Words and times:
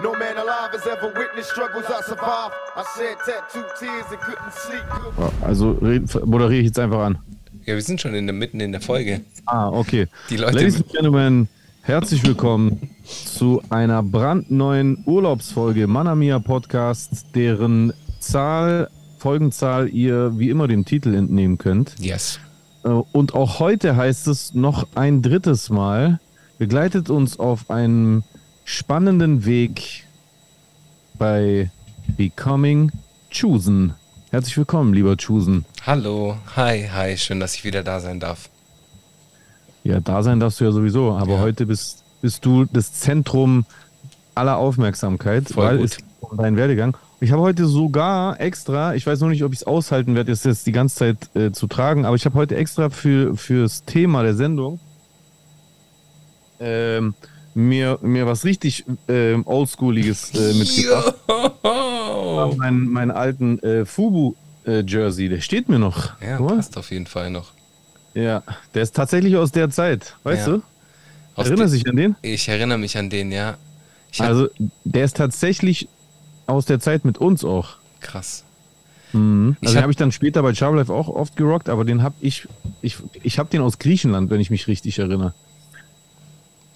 No 0.00 0.12
man 0.12 0.36
alive 0.36 0.70
has 0.72 0.86
ever 0.86 1.12
witnessed 1.14 1.50
struggles 1.50 1.84
I 1.88 2.02
survived. 2.02 2.54
I 2.76 2.84
shed 2.96 3.16
tattooed 3.26 3.66
tears 3.78 4.06
and 4.10 4.20
couldn't 4.20 4.52
sleep. 4.52 4.84
Also 5.42 5.76
moderiere 6.24 6.60
ich 6.60 6.66
jetzt 6.66 6.78
einfach 6.78 7.00
an. 7.00 7.18
Ja, 7.66 7.74
wir 7.74 7.82
sind 7.82 8.00
schon 8.00 8.14
in 8.14 8.26
der, 8.26 8.34
mitten 8.34 8.60
in 8.60 8.70
der 8.72 8.80
Folge. 8.80 9.22
Ah, 9.46 9.68
okay. 9.68 10.06
Die 10.30 10.36
Leute- 10.36 10.54
Ladies 10.56 10.76
and 10.76 10.88
Gentlemen, 10.88 11.48
herzlich 11.82 12.24
willkommen 12.24 12.90
zu 13.04 13.60
einer 13.70 14.02
brandneuen 14.04 15.02
Urlaubsfolge 15.04 15.86
Manamia 15.88 16.38
Podcast, 16.38 17.26
deren 17.34 17.92
Zahl, 18.20 18.88
Folgenzahl 19.18 19.88
ihr 19.88 20.38
wie 20.38 20.48
immer 20.50 20.68
dem 20.68 20.84
Titel 20.84 21.12
entnehmen 21.14 21.58
könnt. 21.58 21.96
Yes. 21.98 22.38
Äh, 22.84 22.88
Und 22.88 23.34
auch 23.34 23.58
heute 23.58 23.96
heißt 23.96 24.28
es 24.28 24.54
noch 24.54 24.86
ein 24.94 25.22
drittes 25.22 25.70
Mal, 25.70 26.20
begleitet 26.58 27.10
uns 27.10 27.38
auf 27.38 27.68
einem 27.68 28.22
spannenden 28.72 29.46
Weg 29.46 30.04
bei 31.18 31.70
Becoming 32.18 32.92
Chosen. 33.32 33.94
Herzlich 34.30 34.58
willkommen, 34.58 34.92
lieber 34.92 35.16
Chosen. 35.16 35.64
Hallo. 35.86 36.36
Hi, 36.54 36.86
hi. 36.92 37.16
Schön, 37.16 37.40
dass 37.40 37.54
ich 37.54 37.64
wieder 37.64 37.82
da 37.82 37.98
sein 38.00 38.20
darf. 38.20 38.50
Ja, 39.84 40.00
da 40.00 40.22
sein 40.22 40.38
darfst 40.38 40.60
du 40.60 40.64
ja 40.64 40.70
sowieso, 40.70 41.12
aber 41.12 41.36
Ja. 41.36 41.40
heute 41.40 41.64
bist, 41.64 42.04
bist 42.20 42.44
du 42.44 42.66
das 42.66 42.92
Zentrum 42.92 43.64
aller 44.34 44.58
Aufmerksamkeit, 44.58 45.48
Voll 45.48 45.64
weil 45.64 45.76
gut. 45.78 45.86
es 45.86 45.96
geht 45.96 46.04
um 46.20 46.36
deinen 46.36 46.56
Werdegang. 46.58 46.94
Ich 47.20 47.32
habe 47.32 47.40
heute 47.40 47.64
sogar 47.66 48.38
extra, 48.38 48.94
ich 48.94 49.06
weiß 49.06 49.20
noch 49.20 49.28
nicht, 49.28 49.44
ob 49.44 49.54
ich 49.54 49.60
es 49.60 49.66
aushalten 49.66 50.14
werde, 50.14 50.30
das 50.30 50.44
jetzt 50.44 50.66
die 50.66 50.72
ganze 50.72 50.94
Zeit 50.96 51.34
äh, 51.34 51.52
zu 51.52 51.68
tragen, 51.68 52.04
aber 52.04 52.16
ich 52.16 52.26
habe 52.26 52.34
heute 52.34 52.54
extra 52.56 52.90
für 52.90 53.34
fürs 53.34 53.84
Thema 53.84 54.22
der 54.24 54.34
Sendung 54.34 54.78
ähm, 56.60 57.14
mir, 57.58 57.98
mir 58.02 58.26
was 58.26 58.44
richtig 58.44 58.84
ähm, 59.08 59.42
Oldschooliges 59.46 60.32
äh, 60.34 60.54
mitgebracht. 60.54 61.14
Yo! 61.64 62.54
Meinen, 62.56 63.10
alten 63.10 63.58
äh, 63.60 63.84
Fubu-Jersey, 63.84 65.28
der 65.28 65.40
steht 65.40 65.68
mir 65.68 65.78
noch. 65.78 66.20
Ja, 66.20 66.36
Guck 66.36 66.48
passt 66.48 66.76
auf 66.78 66.90
jeden 66.90 67.06
Fall 67.06 67.30
noch. 67.30 67.52
ja, 68.14 68.42
der 68.74 68.82
ist 68.82 68.94
tatsächlich 68.94 69.36
aus 69.36 69.50
der 69.52 69.70
Zeit, 69.70 70.16
weißt 70.22 70.46
Ja. 70.46 70.52
du? 70.54 70.62
Aus 71.34 71.46
Erinnerst 71.48 71.74
de- 71.74 71.80
dich 71.80 71.88
an 71.90 71.96
den? 71.96 72.16
Ich 72.22 72.48
erinnere 72.48 72.78
mich 72.78 72.96
an 72.96 73.10
den, 73.10 73.30
ja. 73.32 73.56
Also, 74.18 74.48
der 74.84 75.04
ist 75.04 75.16
tatsächlich 75.16 75.88
aus 76.46 76.64
der 76.64 76.80
Zeit 76.80 77.04
mit 77.04 77.18
uns 77.18 77.44
auch. 77.44 77.76
krass. 78.00 78.44
Mhm. 79.12 79.56
Also, 79.62 79.72
den 79.72 79.76
hab- 79.78 79.82
habe 79.82 79.92
ich 79.92 79.96
dann 79.96 80.12
später 80.12 80.42
bei 80.42 80.54
Charlife 80.54 80.92
auch 80.92 81.08
oft 81.08 81.34
gerockt, 81.36 81.68
aber 81.68 81.84
den 81.84 82.02
habe 82.02 82.14
ich, 82.20 82.46
ich, 82.82 82.96
ich 83.22 83.38
habe 83.38 83.48
den 83.50 83.62
aus 83.62 83.78
Griechenland, 83.78 84.30
wenn 84.30 84.40
ich 84.40 84.50
mich 84.50 84.68
richtig 84.68 84.98
erinnere. 84.98 85.34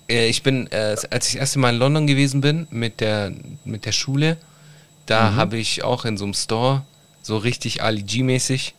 Äh, 0.08 0.28
Ich 0.28 0.42
bin, 0.42 0.66
äh, 0.72 0.96
als 1.10 1.28
ich 1.28 1.32
das 1.32 1.34
erste 1.34 1.58
Mal 1.58 1.74
in 1.74 1.78
London 1.78 2.06
gewesen 2.06 2.40
bin 2.40 2.66
mit 2.70 3.00
der, 3.00 3.32
mit 3.64 3.84
der 3.86 3.92
Schule, 3.92 4.36
da 5.06 5.30
Mhm. 5.30 5.36
habe 5.36 5.56
ich 5.58 5.82
auch 5.84 6.04
in 6.04 6.16
so 6.16 6.24
einem 6.24 6.34
Store, 6.34 6.82
so 7.22 7.36
richtig 7.36 7.82
Ali 7.82 8.02
G-mäßig, 8.02 8.74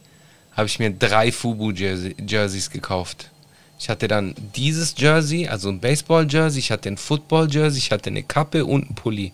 habe 0.54 0.68
ich 0.68 0.80
mir 0.80 0.92
drei 0.92 1.32
Fubu-Jerseys 1.32 2.70
gekauft. 2.70 3.30
Ich 3.80 3.90
hatte 3.90 4.08
dann 4.08 4.34
dieses 4.56 4.94
Jersey, 4.98 5.48
also 5.48 5.70
ein 5.70 5.80
Baseball-Jersey, 5.80 6.60
ich 6.60 6.72
hatte 6.72 6.90
ein 6.90 6.98
Football-Jersey, 6.98 7.80
ich 7.80 7.92
hatte 7.92 8.10
eine 8.10 8.24
Kappe 8.24 8.66
und 8.66 8.86
einen 8.86 8.96
Pulli. 8.96 9.34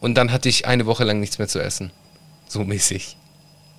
Und 0.00 0.14
dann 0.14 0.30
hatte 0.32 0.48
ich 0.48 0.66
eine 0.66 0.86
Woche 0.86 1.04
lang 1.04 1.18
nichts 1.20 1.38
mehr 1.38 1.48
zu 1.48 1.58
essen. 1.60 1.90
So 2.46 2.64
mäßig. 2.64 3.16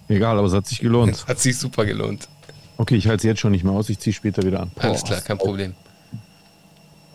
Egal, 0.08 0.38
aber 0.38 0.48
es 0.48 0.54
hat 0.54 0.68
sich 0.68 0.80
gelohnt. 0.80 1.26
Hat 1.28 1.40
sich 1.40 1.58
super 1.58 1.86
gelohnt. 1.86 2.28
Okay, 2.78 2.96
ich 2.96 3.08
halte 3.08 3.18
es 3.22 3.24
jetzt 3.24 3.40
schon 3.40 3.52
nicht 3.52 3.64
mehr 3.64 3.74
aus, 3.74 3.90
ich 3.90 4.00
ziehe 4.00 4.14
später 4.14 4.44
wieder 4.44 4.60
an. 4.62 4.72
Alles 4.80 5.02
Boah. 5.02 5.08
klar, 5.08 5.22
kein 5.22 5.38
Problem. 5.38 5.74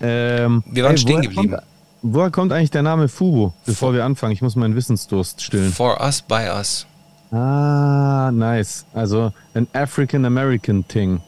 Ähm, 0.00 0.62
Wir 0.66 0.84
waren 0.84 0.98
stehen 0.98 1.16
woher 1.16 1.22
geblieben. 1.22 1.50
Kommt, 1.52 1.62
woher 2.02 2.30
kommt 2.30 2.52
eigentlich 2.52 2.70
der 2.70 2.82
Name 2.82 3.08
Fubu? 3.08 3.52
Bevor 3.64 3.94
wir 3.94 4.04
anfangen, 4.04 4.32
ich 4.32 4.42
muss 4.42 4.56
meinen 4.56 4.74
Wissensdurst 4.76 5.42
stillen. 5.42 5.72
For 5.72 6.00
us, 6.00 6.22
by 6.22 6.48
us. 6.54 6.86
Ah, 7.32 8.30
nice. 8.32 8.84
Also 8.94 9.32
ein 9.54 9.66
African 9.72 10.24
American 10.24 10.86
Thing. 10.86 11.20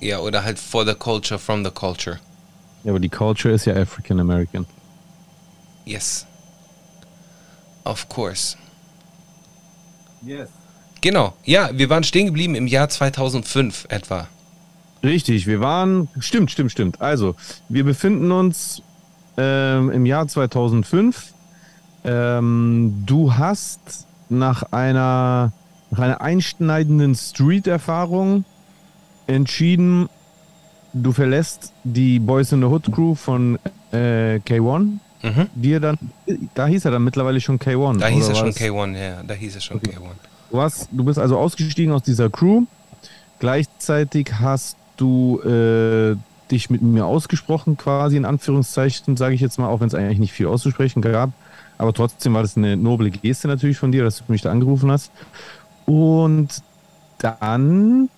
Ja, 0.00 0.20
oder 0.20 0.44
halt 0.44 0.58
for 0.58 0.86
the 0.86 0.94
culture, 0.94 1.38
from 1.38 1.64
the 1.64 1.70
culture. 1.70 2.18
Ja, 2.84 2.92
aber 2.92 3.00
die 3.00 3.08
Culture 3.08 3.52
ist 3.52 3.64
ja 3.64 3.74
African 3.74 4.20
American. 4.20 4.64
Yes. 5.84 6.26
Of 7.84 8.08
course. 8.08 8.56
Yes. 10.24 10.48
Genau, 11.00 11.32
ja, 11.44 11.70
wir 11.72 11.88
waren 11.90 12.04
stehen 12.04 12.26
geblieben 12.26 12.54
im 12.54 12.66
Jahr 12.66 12.88
2005 12.88 13.86
etwa. 13.88 14.26
Richtig, 15.02 15.46
wir 15.46 15.60
waren, 15.60 16.08
stimmt, 16.18 16.50
stimmt, 16.50 16.72
stimmt. 16.72 17.00
Also, 17.00 17.36
wir 17.68 17.84
befinden 17.84 18.32
uns 18.32 18.82
ähm, 19.36 19.90
im 19.90 20.06
Jahr 20.06 20.26
2005. 20.26 21.32
Ähm, 22.04 23.04
du 23.06 23.34
hast 23.34 24.06
nach 24.28 24.64
einer, 24.72 25.52
nach 25.90 25.98
einer 26.00 26.20
einschneidenden 26.20 27.14
Street-Erfahrung 27.14 28.44
entschieden, 29.26 30.08
du 30.92 31.12
verlässt 31.12 31.72
die 31.84 32.18
Boys 32.18 32.52
in 32.52 32.60
the 32.60 32.66
Hood 32.66 32.92
Crew 32.92 33.14
von 33.14 33.58
äh, 33.92 34.36
K1. 34.36 34.98
Mhm. 35.20 35.46
Die 35.54 35.72
er 35.72 35.80
dann, 35.80 35.98
da 36.54 36.66
hieß 36.66 36.84
er 36.84 36.92
dann 36.92 37.02
mittlerweile 37.02 37.40
schon 37.40 37.58
K1. 37.58 37.98
Da 37.98 38.06
hieß 38.06 38.28
er 38.28 38.34
schon 38.36 38.48
was? 38.48 38.56
K1, 38.56 38.96
ja, 38.96 39.22
da 39.26 39.34
hieß 39.34 39.56
er 39.56 39.60
schon 39.60 39.76
Okay. 39.78 39.96
K1. 39.96 40.10
Du, 40.50 40.60
hast, 40.60 40.88
du 40.92 41.04
bist 41.04 41.18
also 41.18 41.36
ausgestiegen 41.38 41.92
aus 41.92 42.02
dieser 42.02 42.30
Crew. 42.30 42.62
Gleichzeitig 43.40 44.32
hast 44.38 44.76
du 44.98 45.40
äh, 45.40 46.16
dich 46.50 46.70
mit 46.70 46.82
mir 46.82 47.06
ausgesprochen, 47.06 47.76
quasi 47.76 48.16
in 48.16 48.24
Anführungszeichen, 48.24 49.16
sage 49.16 49.34
ich 49.34 49.40
jetzt 49.40 49.58
mal, 49.58 49.68
auch 49.68 49.80
wenn 49.80 49.88
es 49.88 49.94
eigentlich 49.94 50.18
nicht 50.18 50.32
viel 50.32 50.46
auszusprechen 50.46 51.02
gab. 51.02 51.32
Aber 51.78 51.92
trotzdem 51.92 52.34
war 52.34 52.42
das 52.42 52.56
eine 52.56 52.76
noble 52.76 53.10
Geste 53.10 53.48
natürlich 53.48 53.78
von 53.78 53.92
dir, 53.92 54.04
dass 54.04 54.18
du 54.18 54.24
mich 54.28 54.42
da 54.42 54.50
angerufen 54.50 54.90
hast. 54.90 55.12
Und 55.86 56.48
dann 57.18 58.08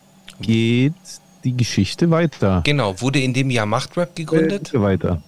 geht 0.41 0.95
die 1.45 1.57
Geschichte 1.57 2.11
weiter. 2.11 2.63
Genau, 2.65 3.01
wurde 3.01 3.21
in 3.21 3.35
dem 3.35 3.51
Jahr 3.51 3.67
Machtrap 3.67 4.15
gegründet? 4.17 4.75
Äh, 4.75 4.81
weiter. 4.81 5.23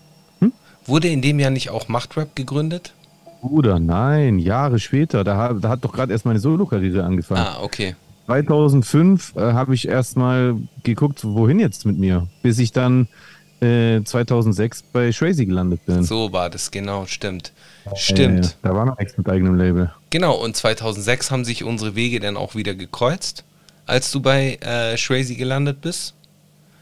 Wurde 0.84 1.08
in 1.08 1.22
dem 1.22 1.38
Jahr 1.38 1.50
nicht 1.50 1.70
auch 1.70 1.88
Machtrap 1.88 2.34
gegründet? 2.34 2.92
Bruder, 3.40 3.78
nein, 3.78 4.38
Jahre 4.38 4.78
später. 4.78 5.24
Da, 5.24 5.52
da 5.52 5.68
hat 5.68 5.84
doch 5.84 5.92
gerade 5.92 6.12
erst 6.12 6.24
meine 6.24 6.38
Solo-Karriere 6.38 7.04
angefangen. 7.04 7.40
Ah, 7.40 7.58
okay. 7.62 7.94
2005 8.26 9.34
äh, 9.36 9.40
habe 9.40 9.74
ich 9.74 9.88
erstmal 9.88 10.56
geguckt, 10.84 11.24
wohin 11.24 11.58
jetzt 11.58 11.84
mit 11.86 11.98
mir, 11.98 12.28
bis 12.42 12.58
ich 12.58 12.72
dann 12.72 13.08
äh, 13.60 14.02
2006 14.02 14.82
bei 14.92 15.12
Shrazy 15.12 15.46
gelandet 15.46 15.84
bin. 15.86 16.02
So 16.02 16.32
war 16.32 16.50
das, 16.50 16.70
genau, 16.70 17.06
stimmt. 17.06 17.52
Stimmt. 17.96 18.46
Äh, 18.46 18.48
da 18.62 18.74
war 18.74 18.86
noch 18.86 18.98
nichts 18.98 19.16
mit 19.16 19.28
eigenem 19.28 19.54
Label. 19.56 19.92
Genau, 20.10 20.34
und 20.36 20.56
2006 20.56 21.30
haben 21.30 21.44
sich 21.44 21.64
unsere 21.64 21.94
Wege 21.94 22.20
dann 22.20 22.36
auch 22.36 22.54
wieder 22.54 22.74
gekreuzt, 22.74 23.44
als 23.86 24.10
du 24.10 24.20
bei 24.20 24.56
äh, 24.56 24.96
Shrazy 24.96 25.34
gelandet 25.36 25.80
bist. 25.80 26.14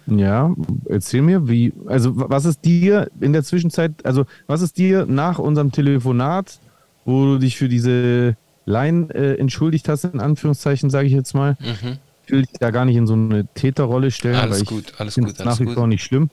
Ja, 0.06 0.52
erzähl 0.88 1.22
mir, 1.22 1.48
wie, 1.48 1.72
also 1.86 2.16
wa- 2.16 2.26
was 2.28 2.44
ist 2.44 2.64
dir 2.64 3.08
in 3.20 3.32
der 3.32 3.44
Zwischenzeit, 3.44 3.92
also 4.04 4.24
was 4.46 4.60
ist 4.62 4.76
dir 4.78 5.06
nach 5.06 5.38
unserem 5.38 5.70
Telefonat, 5.70 6.58
wo 7.04 7.24
du 7.26 7.38
dich 7.38 7.56
für 7.56 7.68
diese 7.68 8.36
Line 8.66 9.08
äh, 9.14 9.38
entschuldigt 9.38 9.88
hast, 9.88 10.04
in 10.04 10.20
Anführungszeichen, 10.20 10.90
sage 10.90 11.06
ich 11.06 11.12
jetzt 11.12 11.34
mal, 11.34 11.56
Mhm. 11.60 11.98
ich 12.26 12.32
will 12.32 12.42
dich 12.42 12.58
da 12.60 12.70
gar 12.70 12.84
nicht 12.84 12.96
in 12.96 13.06
so 13.06 13.14
eine 13.14 13.46
Täterrolle 13.54 14.10
stellen, 14.10 14.36
Alles 14.36 14.56
weil 14.56 14.62
ich 14.62 14.68
gut, 14.68 14.94
alles 14.98 15.14
gut, 15.16 15.24
alles 15.24 15.38
nach 15.44 15.60
wie 15.60 15.64
gut. 15.64 15.74
vor 15.74 15.86
nicht 15.86 16.02
schlimm. 16.04 16.30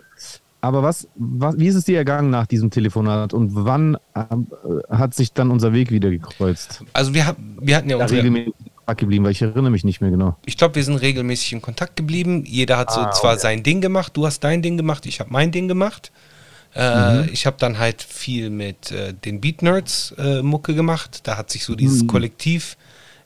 Aber 0.59 0.81
was, 0.83 1.07
was, 1.15 1.57
wie 1.59 1.67
ist 1.67 1.75
es 1.75 1.85
dir 1.85 1.97
ergangen 1.97 2.29
nach 2.31 2.47
diesem 2.47 2.71
Telefonat 2.71 3.33
und 3.33 3.51
wann 3.53 3.95
äh, 4.15 4.19
hat 4.89 5.13
sich 5.13 5.31
dann 5.33 5.51
unser 5.51 5.71
Weg 5.71 5.91
wieder 5.91 6.09
gekreuzt? 6.09 6.83
Also 6.93 7.13
wir, 7.13 7.25
hab, 7.27 7.37
wir 7.61 7.75
hatten 7.77 7.89
ja 7.89 7.97
Da 7.97 8.03
unsere, 8.03 8.21
regelmäßig 8.21 8.47
in 8.57 8.71
Kontakt 8.75 8.99
geblieben, 8.99 9.23
weil 9.25 9.31
ich 9.31 9.41
erinnere 9.41 9.69
mich 9.71 9.83
nicht 9.83 10.01
mehr 10.01 10.09
genau. 10.09 10.35
ich 10.45 10.57
glaube, 10.57 10.75
wir 10.75 10.83
sind 10.83 10.95
regelmäßig 10.97 11.53
in 11.53 11.61
Kontakt 11.61 11.95
geblieben. 11.95 12.43
Jeder 12.45 12.77
hat 12.77 12.91
so 12.91 12.99
Ah, 13.01 13.11
zwar 13.11 13.33
okay. 13.33 13.41
sein 13.41 13.63
Ding 13.63 13.81
gemacht, 13.81 14.17
du 14.17 14.25
hast 14.25 14.43
dein 14.43 14.61
Ding 14.61 14.77
gemacht, 14.77 15.05
ich 15.05 15.19
habe 15.19 15.31
mein 15.31 15.51
Ding 15.51 15.67
gemacht. 15.67 16.11
Äh, 16.77 17.23
Mhm. 17.23 17.29
Ich 17.33 17.45
habe 17.47 17.57
dann 17.59 17.79
halt 17.79 18.01
viel 18.03 18.49
mit 18.51 18.91
äh, 18.91 19.13
den 19.13 19.41
Beat 19.41 19.61
Nerds 19.63 20.13
äh, 20.17 20.41
Mucke 20.43 20.75
gemacht. 20.75 21.21
Da 21.23 21.35
hat 21.37 21.49
sich 21.49 21.63
so 21.65 21.75
dieses 21.75 22.03
Mhm. 22.03 22.07
Kollektiv 22.07 22.77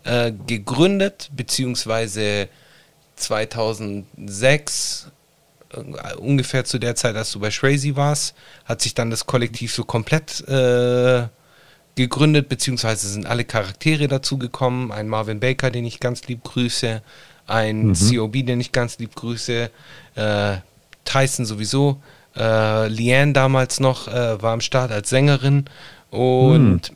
äh, 0.06 0.32
gegründet, 0.48 1.30
beziehungsweise 1.36 2.48
2006 3.18 5.08
äh, 5.74 6.16
ungefähr 6.16 6.66
zu 6.66 6.80
der 6.80 6.96
Zeit, 6.96 7.16
als 7.16 7.32
du 7.32 7.40
bei 7.40 7.52
Shrazy 7.52 7.96
warst, 7.96 8.36
hat 8.66 8.82
sich 8.82 8.94
dann 8.94 9.10
das 9.10 9.26
Kollektiv 9.26 9.74
so 9.74 9.84
komplett 9.84 10.44
gegründet, 11.96 12.48
beziehungsweise 12.50 13.10
sind 13.10 13.26
alle 13.26 13.44
Charaktere 13.44 14.08
dazu 14.08 14.38
gekommen. 14.38 14.92
Ein 14.94 15.08
Marvin 15.10 15.40
Baker, 15.42 15.72
den 15.72 15.86
ich 15.86 16.00
ganz 16.00 16.26
lieb 16.28 16.44
grüße, 16.44 17.02
ein 17.48 17.88
Mhm. 17.90 17.94
COB, 17.96 18.44
den 18.46 18.62
ich 18.62 18.72
ganz 18.72 18.98
lieb 18.98 19.14
grüße, 19.16 19.70
Tyson 21.04 21.46
sowieso, 21.46 22.02
äh, 22.36 22.88
Leanne 22.88 23.34
damals 23.34 23.80
noch 23.80 24.08
äh, 24.08 24.42
war 24.42 24.54
am 24.54 24.62
Start 24.62 24.92
als 24.92 25.10
Sängerin 25.10 25.66
und 26.10 26.92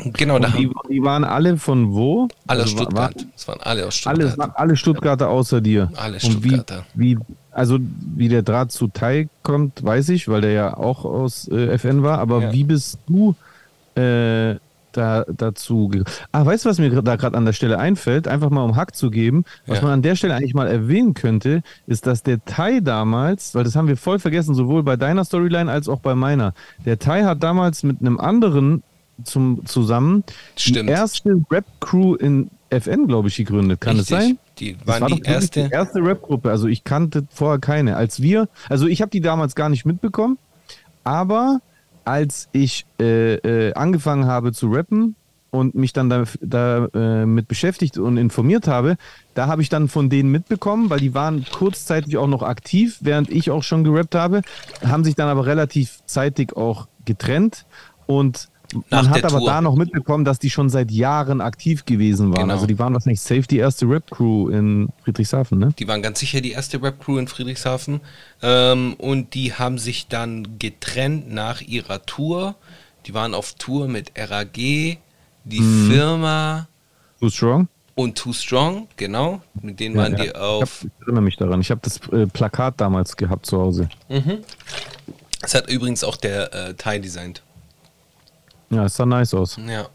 Genau, 0.00 0.38
da 0.38 0.46
Und 0.48 0.56
die, 0.58 0.66
haben 0.68 0.74
die 0.88 1.02
waren 1.02 1.24
alle 1.24 1.56
von 1.56 1.92
wo? 1.92 2.28
alle 2.46 2.62
aus 2.62 2.70
Also 2.70 2.82
Stuttgart. 2.84 3.14
wa- 3.16 3.22
Es 3.34 3.48
waren 3.48 3.60
alle 3.60 3.86
aus 3.86 4.06
Alle, 4.06 4.28
Stuttgart. 4.28 4.52
alle 4.54 4.76
Stuttgarter 4.76 5.28
außer 5.28 5.60
dir. 5.60 5.90
Alle 5.96 6.18
Und 6.22 6.44
wie, 6.44 6.50
Stuttgarter. 6.54 6.84
wie, 6.94 7.18
also 7.50 7.78
wie 8.14 8.28
der 8.28 8.42
Draht 8.42 8.70
zu 8.70 8.86
Tai 8.86 9.28
kommt, 9.42 9.82
weiß 9.82 10.10
ich, 10.10 10.28
weil 10.28 10.42
der 10.42 10.52
ja 10.52 10.76
auch 10.76 11.04
aus 11.04 11.48
äh, 11.48 11.66
FN 11.72 12.04
war. 12.04 12.18
Aber 12.20 12.42
Ja. 12.42 12.52
wie 12.52 12.62
bist 12.62 12.98
du 13.08 13.34
äh, 13.96 14.54
da 14.92 15.24
dazu? 15.24 15.90
Ah, 16.32 16.44
weißt 16.44 16.64
du, 16.64 16.68
was 16.70 16.78
mir 16.78 16.90
da 17.02 17.16
gerade 17.16 17.36
an 17.36 17.44
der 17.44 17.52
Stelle 17.52 17.78
einfällt? 17.78 18.28
Einfach 18.28 18.50
mal 18.50 18.62
um 18.64 18.76
Hack 18.76 18.94
zu 18.96 19.10
geben. 19.10 19.44
Was 19.66 19.78
Ja. 19.78 19.84
man 19.84 19.92
an 19.94 20.02
der 20.02 20.16
Stelle 20.16 20.34
eigentlich 20.34 20.54
mal 20.54 20.66
erwähnen 20.68 21.14
könnte, 21.14 21.62
ist, 21.86 22.06
dass 22.06 22.22
der 22.22 22.44
Tai 22.44 22.80
damals, 22.80 23.54
weil 23.54 23.64
das 23.64 23.76
haben 23.76 23.88
wir 23.88 23.96
voll 23.96 24.18
vergessen, 24.18 24.54
sowohl 24.54 24.82
bei 24.82 24.96
deiner 24.96 25.24
Storyline 25.24 25.70
als 25.70 25.88
auch 25.88 26.00
bei 26.00 26.14
meiner. 26.14 26.54
Der 26.84 26.98
Tai 26.98 27.24
hat 27.24 27.42
damals 27.42 27.82
mit 27.82 28.00
einem 28.00 28.18
anderen 28.18 28.82
zum, 29.24 29.66
zusammen 29.66 30.24
Stimmt. 30.56 30.88
die 30.88 30.92
erste 30.92 31.40
Rap-Crew 31.50 32.14
in 32.14 32.50
FN, 32.70 33.06
glaube 33.06 33.28
ich, 33.28 33.36
gegründet. 33.36 33.80
Kann 33.80 33.98
es 33.98 34.10
Richtig. 34.12 34.18
sein? 34.28 34.38
Die 34.58 34.76
waren 34.84 35.00
war 35.02 35.08
die 35.08 35.22
erste. 35.22 35.64
die 35.64 35.70
erste 35.72 36.00
Rap-Gruppe. 36.04 36.50
Also 36.50 36.68
ich 36.68 36.84
kannte 36.84 37.26
vorher 37.30 37.58
keine. 37.58 37.96
Als 37.96 38.20
wir, 38.22 38.48
also 38.68 38.86
ich 38.86 39.00
habe 39.00 39.10
die 39.10 39.20
damals 39.20 39.54
gar 39.54 39.68
nicht 39.68 39.86
mitbekommen, 39.86 40.38
aber 41.04 41.60
als 42.08 42.48
ich 42.52 42.86
äh, 42.98 43.34
äh, 43.34 43.74
angefangen 43.74 44.26
habe 44.26 44.52
zu 44.52 44.68
rappen 44.68 45.14
und 45.50 45.74
mich 45.74 45.92
dann 45.92 46.08
da, 46.08 46.24
da 46.40 46.86
äh, 46.86 47.42
beschäftigt 47.42 47.98
und 47.98 48.16
informiert 48.16 48.66
habe, 48.66 48.96
da 49.34 49.46
habe 49.46 49.60
ich 49.60 49.68
dann 49.68 49.88
von 49.88 50.08
denen 50.08 50.30
mitbekommen, 50.30 50.88
weil 50.88 51.00
die 51.00 51.14
waren 51.14 51.44
kurzzeitig 51.44 52.16
auch 52.16 52.26
noch 52.26 52.42
aktiv, 52.42 52.96
während 53.02 53.30
ich 53.30 53.50
auch 53.50 53.62
schon 53.62 53.84
gerappt 53.84 54.14
habe, 54.14 54.40
haben 54.82 55.04
sich 55.04 55.16
dann 55.16 55.28
aber 55.28 55.44
relativ 55.44 56.00
zeitig 56.06 56.56
auch 56.56 56.88
getrennt 57.04 57.66
und 58.06 58.48
Nach 58.90 59.02
man 59.04 59.10
hat 59.10 59.24
aber 59.24 59.38
Tour. 59.38 59.48
da 59.48 59.60
noch 59.62 59.76
mitbekommen, 59.76 60.24
dass 60.26 60.38
die 60.38 60.50
schon 60.50 60.68
seit 60.68 60.90
Jahren 60.90 61.40
aktiv 61.40 61.86
gewesen 61.86 62.32
waren. 62.32 62.42
Genau. 62.42 62.54
Also 62.54 62.66
die 62.66 62.78
waren 62.78 62.92
wahrscheinlich 62.92 63.20
safe 63.22 63.42
die 63.42 63.56
erste 63.56 63.86
Rap-Crew 63.88 64.50
in 64.50 64.90
Friedrichshafen, 65.04 65.58
ne? 65.58 65.72
Die 65.78 65.88
waren 65.88 66.02
ganz 66.02 66.20
sicher 66.20 66.42
die 66.42 66.50
erste 66.52 66.82
Rap-Crew 66.82 67.16
in 67.18 67.28
Friedrichshafen. 67.28 68.00
Ähm, 68.42 68.94
und 68.98 69.32
die 69.32 69.54
haben 69.54 69.78
sich 69.78 70.08
dann 70.08 70.58
getrennt 70.58 71.32
nach 71.32 71.62
ihrer 71.62 72.04
Tour. 72.04 72.56
Die 73.06 73.14
waren 73.14 73.32
auf 73.32 73.54
Tour 73.54 73.88
mit 73.88 74.12
RAG, 74.18 74.52
die 74.52 74.98
Mhm. 75.60 75.90
Firma 75.90 76.68
Too 77.20 77.30
Strong? 77.30 77.68
und 77.94 78.18
Too 78.18 78.34
Strong, 78.34 78.86
genau. 78.98 79.40
Mit 79.62 79.80
denen 79.80 79.96
waren 79.96 80.12
Ja, 80.12 80.18
die 80.24 80.26
ja. 80.28 80.34
auf. 80.34 80.62
Ich, 80.62 80.90
hab, 80.90 80.92
ich 81.00 81.02
erinnere 81.06 81.22
mich 81.22 81.36
daran. 81.38 81.60
Ich 81.62 81.70
habe 81.70 81.80
das 81.82 82.00
äh, 82.12 82.26
Plakat 82.26 82.78
damals 82.82 83.16
gehabt 83.16 83.46
zu 83.46 83.58
Hause. 83.58 83.88
Das 85.40 85.54
hat 85.54 85.70
übrigens 85.70 86.04
auch 86.04 86.16
der 86.16 86.52
äh, 86.52 86.74
Thai 86.74 86.98
designt. 86.98 87.42
Ja, 88.70 88.84
es 88.84 88.96
sah 88.96 89.06
nice 89.06 89.34
aus. 89.34 89.58
Ja. 89.66 89.88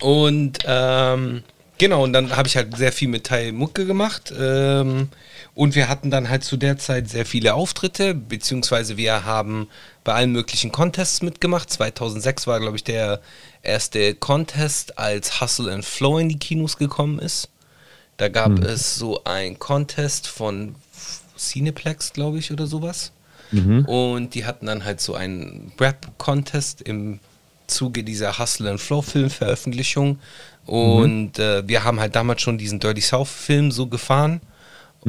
Und 0.00 0.58
ähm, 0.64 1.42
genau, 1.78 2.04
und 2.04 2.12
dann 2.12 2.36
habe 2.36 2.48
ich 2.48 2.56
halt 2.56 2.76
sehr 2.76 2.92
viel 2.92 3.08
mit 3.08 3.24
Thai 3.24 3.52
Mucke 3.52 3.86
gemacht. 3.86 4.32
Ähm, 4.38 5.08
und 5.54 5.74
wir 5.74 5.88
hatten 5.88 6.10
dann 6.10 6.28
halt 6.28 6.44
zu 6.44 6.56
der 6.56 6.78
Zeit 6.78 7.08
sehr 7.08 7.26
viele 7.26 7.54
Auftritte, 7.54 8.14
beziehungsweise 8.14 8.96
wir 8.96 9.24
haben 9.24 9.68
bei 10.04 10.14
allen 10.14 10.32
möglichen 10.32 10.70
Contests 10.70 11.22
mitgemacht. 11.22 11.70
2006 11.70 12.46
war, 12.46 12.60
glaube 12.60 12.76
ich, 12.76 12.84
der 12.84 13.20
erste 13.62 14.14
Contest, 14.14 14.98
als 14.98 15.40
Hustle 15.40 15.72
and 15.72 15.84
Flow 15.84 16.18
in 16.18 16.28
die 16.28 16.38
Kinos 16.38 16.76
gekommen 16.76 17.18
ist. 17.18 17.48
Da 18.18 18.28
gab 18.28 18.58
es 18.58 18.96
so 18.96 19.22
ein 19.24 19.58
Contest 19.58 20.26
von 20.26 20.74
Cineplex, 21.36 22.12
glaube 22.12 22.38
ich, 22.38 22.52
oder 22.52 22.66
sowas. 22.66 23.12
Und 23.86 24.34
die 24.34 24.44
hatten 24.44 24.66
dann 24.66 24.84
halt 24.84 25.00
so 25.00 25.14
einen 25.14 25.72
Rap-Contest 25.80 26.82
im 26.82 27.20
Zuge 27.68 28.02
dieser 28.02 28.38
Hustle 28.38 28.70
and 28.70 28.80
Flow 28.80 29.02
Filmveröffentlichung. 29.02 30.18
Und 30.66 31.38
äh, 31.38 31.66
wir 31.66 31.84
haben 31.84 32.00
halt 32.00 32.14
damals 32.16 32.42
schon 32.42 32.58
diesen 32.58 32.80
Dirty 32.80 33.00
South 33.00 33.28
Film 33.28 33.70
so 33.70 33.86
gefahren. 33.86 34.40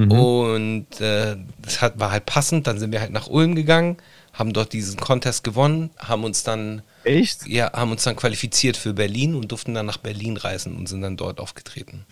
Und 0.10 1.02
äh, 1.02 1.36
das 1.62 1.82
hat, 1.82 2.00
war 2.00 2.12
halt 2.12 2.26
passend. 2.26 2.68
Dann 2.68 2.80
sind 2.80 2.92
wir 2.92 3.02
halt 3.02 3.12
nach 3.12 3.28
Ulm 3.28 3.56
gegangen, 3.56 3.98
haben 4.34 4.54
dort 4.54 4.72
diesen 4.72 5.00
Contest 5.00 5.44
gewonnen, 5.44 5.90
haben 5.98 6.24
uns 6.24 6.44
dann 6.44 6.84
Echt? 7.04 7.48
ja, 7.48 7.72
haben 7.74 7.92
uns 7.92 8.04
dann 8.04 8.16
qualifiziert 8.16 8.78
für 8.78 8.94
Berlin 8.94 9.36
und 9.36 9.52
durften 9.52 9.74
dann 9.74 9.88
nach 9.88 9.98
Berlin 9.98 10.38
reisen 10.38 10.76
und 10.76 10.88
sind 10.88 11.02
dann 11.02 11.18
dort 11.18 11.40
aufgetreten. 11.40 12.06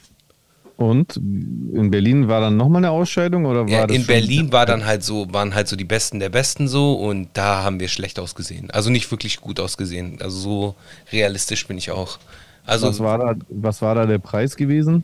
Und 0.77 1.17
in 1.17 1.89
Berlin 1.89 2.27
war 2.27 2.39
dann 2.39 2.55
nochmal 2.55 2.81
eine 2.81 2.91
Ausscheidung 2.91 3.45
oder 3.45 3.61
war 3.61 3.69
Ja, 3.69 3.87
das 3.87 3.97
in 3.97 4.05
Berlin 4.05 4.51
war 4.51 4.67
dann 4.67 4.85
halt 4.85 5.03
so, 5.03 5.33
waren 5.33 5.55
halt 5.55 5.67
so 5.67 5.75
die 5.75 5.83
Besten 5.83 6.19
der 6.19 6.29
Besten 6.29 6.67
so 6.67 6.93
und 6.93 7.29
da 7.33 7.63
haben 7.63 7.79
wir 7.79 7.87
schlecht 7.87 8.19
ausgesehen. 8.19 8.69
Also 8.69 8.91
nicht 8.91 9.09
wirklich 9.09 9.41
gut 9.41 9.59
ausgesehen. 9.59 10.19
Also 10.21 10.37
so 10.37 10.75
realistisch 11.11 11.67
bin 11.67 11.79
ich 11.79 11.89
auch. 11.89 12.19
Also 12.65 12.87
Was 12.87 12.99
war, 12.99 13.17
da, 13.17 13.35
was 13.49 13.81
war 13.81 13.95
da 13.95 14.05
der 14.05 14.19
Preis 14.19 14.55
gewesen? 14.55 15.03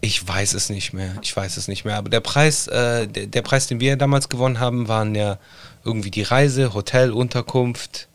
ich 0.00 0.26
weiß 0.26 0.54
es 0.54 0.70
nicht 0.70 0.92
mehr. 0.92 1.14
Ich 1.22 1.36
weiß 1.36 1.56
es 1.56 1.68
nicht 1.68 1.84
mehr. 1.84 1.96
Aber 1.96 2.08
der 2.08 2.20
Preis, 2.20 2.68
äh, 2.68 3.06
der, 3.06 3.26
der 3.26 3.42
Preis, 3.42 3.66
den 3.66 3.80
wir 3.80 3.96
damals 3.96 4.28
gewonnen 4.28 4.60
haben, 4.60 4.88
waren 4.88 5.14
ja 5.14 5.38
irgendwie 5.84 6.10
die 6.10 6.22
Reise, 6.22 6.74
Hotel, 6.74 7.10
Unterkunft 7.10 8.08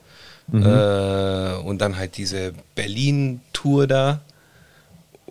äh, 0.52 0.56
und 0.58 1.82
dann 1.82 1.98
halt 1.98 2.18
diese 2.18 2.54
Berlin-Tour 2.76 3.88
da. 3.88 4.22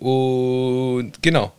Und 0.03 1.23
genau. 1.23 1.53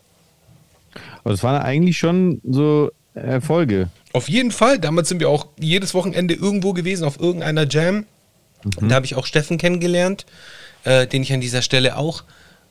Aber 1.23 1.31
das 1.31 1.43
waren 1.43 1.61
eigentlich 1.61 1.97
schon 1.97 2.41
so 2.43 2.91
Erfolge. 3.13 3.89
Auf 4.11 4.27
jeden 4.27 4.51
Fall. 4.51 4.79
Damals 4.79 5.07
sind 5.09 5.21
wir 5.21 5.29
auch 5.29 5.47
jedes 5.57 5.93
Wochenende 5.93 6.33
irgendwo 6.33 6.73
gewesen, 6.73 7.05
auf 7.05 7.19
irgendeiner 7.19 7.67
Jam. 7.67 8.05
Da 8.81 8.95
habe 8.95 9.05
ich 9.05 9.15
auch 9.15 9.25
Steffen 9.25 9.57
kennengelernt, 9.57 10.25
äh, 10.83 11.07
den 11.07 11.21
ich 11.21 11.31
an 11.33 11.41
dieser 11.41 11.61
Stelle 11.61 11.97
auch 11.97 12.23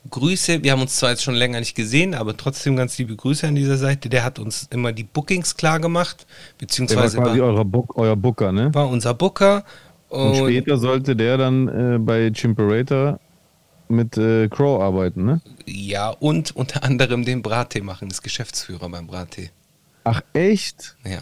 grüße. 0.09 0.63
Wir 0.63 0.73
haben 0.73 0.81
uns 0.81 0.95
zwar 0.95 1.11
jetzt 1.11 1.23
schon 1.23 1.35
länger 1.35 1.59
nicht 1.59 1.75
gesehen, 1.75 2.13
aber 2.13 2.37
trotzdem 2.37 2.75
ganz 2.75 2.97
liebe 2.97 3.15
Grüße 3.15 3.47
an 3.47 3.55
dieser 3.55 3.77
Seite. 3.77 4.09
Der 4.09 4.23
hat 4.23 4.37
uns 4.37 4.67
immer 4.69 4.91
die 4.91 5.03
Bookings 5.03 5.55
klar 5.55 5.79
gemacht, 5.79 6.19
Der 6.19 6.27
war 6.27 6.57
beziehungsweise 6.59 7.17
quasi 7.17 7.39
war, 7.39 7.47
euer, 7.47 7.65
Book, 7.65 7.97
euer 7.97 8.15
Booker, 8.15 8.51
ne? 8.51 8.73
war 8.73 8.89
unser 8.89 9.13
Booker. 9.13 9.63
Und 10.09 10.31
Und, 10.31 10.35
später 10.37 10.77
sollte 10.77 11.15
der 11.15 11.37
dann 11.37 11.67
äh, 11.67 11.97
bei 11.99 12.29
Chimperator 12.31 13.19
mit 13.93 14.17
äh, 14.17 14.47
Crow 14.49 14.81
arbeiten, 14.81 15.25
ne? 15.25 15.41
ja, 15.65 16.09
und 16.09 16.55
unter 16.55 16.83
anderem 16.83 17.23
den 17.25 17.41
Brattee 17.41 17.81
machen, 17.81 18.09
ist 18.09 18.21
Geschäftsführer 18.21 18.89
beim 18.89 19.07
Brattee. 19.07 19.49
Ach, 20.03 20.21
echt? 20.33 20.95
Ja, 21.05 21.19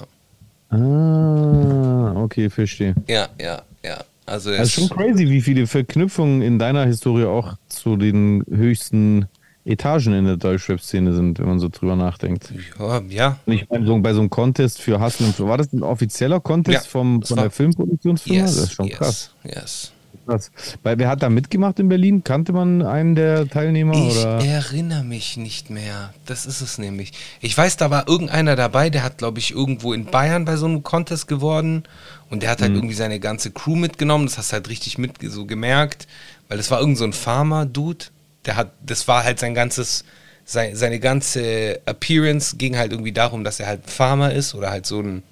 Ah, 0.73 2.13
okay, 2.15 2.49
verstehe. 2.49 2.95
ja, 3.07 3.27
ja, 3.39 3.61
ja. 3.83 3.97
Also, 4.25 4.51
Das 4.51 4.67
ist 4.69 4.73
schon 4.73 4.89
crazy, 4.89 5.29
wie 5.29 5.41
viele 5.41 5.67
Verknüpfungen 5.67 6.41
in 6.41 6.57
deiner 6.59 6.85
Historie 6.85 7.25
auch 7.25 7.55
zu 7.67 7.97
den 7.97 8.45
höchsten 8.49 9.25
Etagen 9.65 10.13
in 10.13 10.25
der 10.25 10.37
Deutschrap-Szene 10.37 11.13
sind, 11.13 11.39
wenn 11.39 11.47
man 11.47 11.59
so 11.59 11.67
drüber 11.69 11.95
nachdenkt. 11.95 12.51
ja, 12.79 13.01
ja, 13.09 13.39
Und 13.45 13.53
ich 13.53 13.69
meine, 13.69 13.85
so 13.85 13.99
bei 13.99 14.13
so 14.13 14.21
einem 14.21 14.29
Contest 14.29 14.81
für 14.81 14.97
and 14.99 15.13
Flow, 15.35 15.47
war 15.47 15.57
das 15.57 15.73
ein 15.73 15.83
offizieller 15.83 16.39
Contest 16.39 16.85
Ja, 16.85 16.89
vom, 16.89 17.19
das 17.19 17.29
von 17.29 17.37
der 17.39 17.51
Filmproduktionsfirma? 17.51 18.39
yes, 18.39 18.55
das 18.55 18.63
ist 18.65 18.73
schon 18.73 18.87
yes, 18.87 18.97
krass. 18.97 19.31
yes. 19.43 19.91
Krass. 20.25 20.51
Weil, 20.83 20.97
wer 20.99 21.09
hat 21.09 21.21
da 21.23 21.29
mitgemacht 21.29 21.79
in 21.79 21.89
Berlin? 21.89 22.23
Kannte 22.23 22.53
man 22.53 22.81
einen 22.81 23.15
der 23.15 23.47
Teilnehmer? 23.47 23.93
Ich 23.93 24.17
oder? 24.17 24.43
erinnere 24.45 25.03
mich 25.03 25.37
nicht 25.37 25.69
mehr. 25.69 26.13
Das 26.25 26.45
ist 26.45 26.61
es 26.61 26.77
nämlich. 26.77 27.13
Ich 27.41 27.57
weiß, 27.57 27.77
da 27.77 27.89
war 27.89 28.07
irgendeiner 28.07 28.55
dabei, 28.55 28.89
der 28.89 29.03
hat, 29.03 29.17
glaube 29.17 29.39
ich, 29.39 29.51
irgendwo 29.51 29.93
in 29.93 30.05
Bayern 30.05 30.45
bei 30.45 30.55
so 30.57 30.65
einem 30.65 30.83
Contest 30.83 31.27
geworden. 31.27 31.83
Und 32.29 32.43
der 32.43 32.49
hat 32.49 32.59
Mhm. 32.59 32.63
halt 32.63 32.75
irgendwie 32.75 32.95
seine 32.95 33.19
ganze 33.19 33.51
Crew 33.51 33.75
mitgenommen. 33.75 34.25
Das 34.25 34.37
hast 34.37 34.51
du 34.51 34.53
halt 34.53 34.69
richtig 34.69 34.97
mit 34.97 35.13
so 35.23 35.45
gemerkt. 35.45 36.07
Weil 36.47 36.57
das 36.57 36.69
war 36.71 36.79
irgend 36.79 36.97
so 36.97 37.03
ein 37.03 37.13
Farmer-Dude. 37.13 38.05
Der 38.45 38.55
hat, 38.55 38.71
das 38.85 39.07
war 39.07 39.23
halt 39.23 39.39
sein 39.39 39.53
ganzes, 39.53 40.03
sein, 40.45 40.75
seine 40.75 40.99
ganze 40.99 41.79
Appearance 41.85 42.55
ging 42.57 42.77
halt 42.77 42.91
irgendwie 42.91 43.11
darum, 43.11 43.43
dass 43.43 43.59
er 43.59 43.67
halt 43.67 43.89
Farmer 43.89 44.31
ist 44.33 44.55
oder 44.55 44.71
halt 44.71 44.85
so 44.85 44.99
ein 45.01 45.23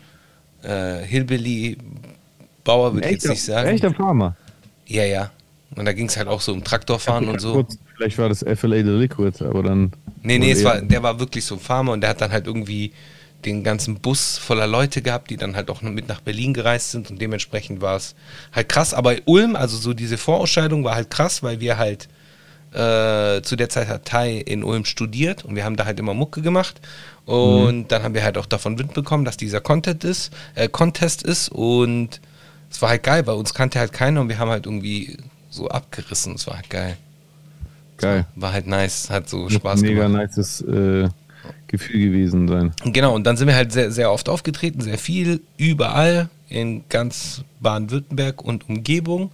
äh, 0.63 1.01
Hillbilly-Bauer, 1.05 2.93
würde 2.93 3.07
ich 3.07 3.13
jetzt 3.13 3.27
nicht 3.29 3.43
sagen. 3.43 3.69
echter 3.69 3.93
Farmer. 3.93 4.35
Ja, 4.89 5.05
ja. 5.05 5.31
Und 5.75 5.85
da 5.85 5.93
ging 5.93 6.07
es 6.07 6.17
halt 6.17 6.27
auch 6.27 6.41
so 6.41 6.51
um 6.51 6.63
Traktorfahren 6.63 7.29
und 7.29 7.39
so. 7.39 7.53
Kurz, 7.53 7.77
vielleicht 7.95 8.17
war 8.17 8.27
das 8.27 8.39
FLA 8.39 8.77
The 8.77 8.89
Liquid, 8.89 9.45
aber 9.45 9.63
dann. 9.63 9.91
Nee, 10.23 10.39
nee, 10.39 10.51
es 10.51 10.63
war, 10.63 10.81
der 10.81 11.03
war 11.03 11.19
wirklich 11.19 11.45
so 11.45 11.55
ein 11.55 11.61
Farmer 11.61 11.93
und 11.93 12.01
der 12.01 12.09
hat 12.09 12.21
dann 12.21 12.31
halt 12.31 12.47
irgendwie 12.47 12.91
den 13.45 13.63
ganzen 13.63 13.95
Bus 13.95 14.37
voller 14.37 14.67
Leute 14.67 15.01
gehabt, 15.01 15.29
die 15.29 15.37
dann 15.37 15.55
halt 15.55 15.69
auch 15.69 15.81
noch 15.81 15.91
mit 15.91 16.09
nach 16.09 16.19
Berlin 16.19 16.53
gereist 16.53 16.91
sind 16.91 17.09
und 17.09 17.21
dementsprechend 17.21 17.81
war 17.81 17.95
es 17.95 18.15
halt 18.51 18.67
krass. 18.67 18.93
Aber 18.93 19.15
Ulm, 19.25 19.55
also 19.55 19.77
so 19.77 19.93
diese 19.93 20.17
Vorausscheidung 20.17 20.83
war 20.83 20.95
halt 20.95 21.09
krass, 21.09 21.41
weil 21.43 21.61
wir 21.61 21.77
halt 21.77 22.09
äh, 22.73 23.41
zu 23.41 23.55
der 23.55 23.69
Zeit 23.69 23.87
hat 23.87 24.05
Tai 24.05 24.37
in 24.37 24.63
Ulm 24.63 24.85
studiert 24.85 25.45
und 25.45 25.55
wir 25.55 25.63
haben 25.63 25.75
da 25.75 25.85
halt 25.85 25.99
immer 25.99 26.13
Mucke 26.13 26.41
gemacht 26.41 26.81
und 27.25 27.91
dann 27.91 28.03
haben 28.03 28.13
wir 28.13 28.23
halt 28.23 28.37
auch 28.37 28.45
davon 28.45 28.77
Wind 28.77 28.93
bekommen, 28.93 29.23
dass 29.23 29.37
dieser 29.37 29.61
Contest 29.61 30.03
ist, 30.03 30.33
äh, 30.55 30.67
Contest 30.67 31.23
ist 31.23 31.49
und 31.49 32.19
es 32.69 32.81
war 32.81 32.89
halt 32.89 33.03
geil, 33.03 33.25
weil 33.27 33.35
uns 33.35 33.53
kannte 33.53 33.79
halt 33.79 33.93
keiner 33.93 34.21
und 34.21 34.29
wir 34.29 34.37
haben 34.39 34.49
halt 34.49 34.65
irgendwie 34.65 35.17
so 35.49 35.67
abgerissen. 35.67 36.35
Es 36.35 36.47
war 36.47 36.55
halt 36.55 36.69
geil. 36.69 36.97
Geil. 37.97 38.25
War 38.35 38.53
halt 38.53 38.67
nice, 38.67 39.09
hat 39.09 39.29
so 39.29 39.49
Spaß 39.49 39.81
mega 39.81 40.03
gemacht. 40.03 40.27
nices 40.27 40.61
äh, 40.61 41.09
Gefühl 41.67 41.99
gewesen 41.99 42.47
sein. 42.47 42.73
Genau, 42.85 43.13
und 43.13 43.25
dann 43.25 43.35
sind 43.37 43.47
wir 43.47 43.55
halt 43.55 43.71
sehr, 43.71 43.91
sehr 43.91 44.11
oft 44.11 44.29
aufgetreten, 44.29 44.81
sehr 44.81 44.97
viel, 44.97 45.41
überall 45.57 46.29
in 46.47 46.83
ganz 46.89 47.43
Baden-Württemberg 47.59 48.41
und 48.43 48.69
Umgebung. 48.69 49.31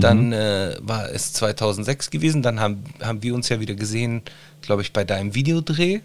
Dann 0.00 0.32
äh, 0.32 0.76
war 0.80 1.10
es 1.10 1.32
2006 1.32 2.10
gewesen. 2.10 2.42
Dann 2.42 2.60
haben, 2.60 2.84
haben 3.02 3.22
wir 3.22 3.34
uns 3.34 3.48
ja 3.48 3.60
wieder 3.60 3.74
gesehen, 3.74 4.22
glaube 4.62 4.82
ich, 4.82 4.92
bei 4.92 5.04
deinem 5.04 5.34
Videodreh. 5.34 6.00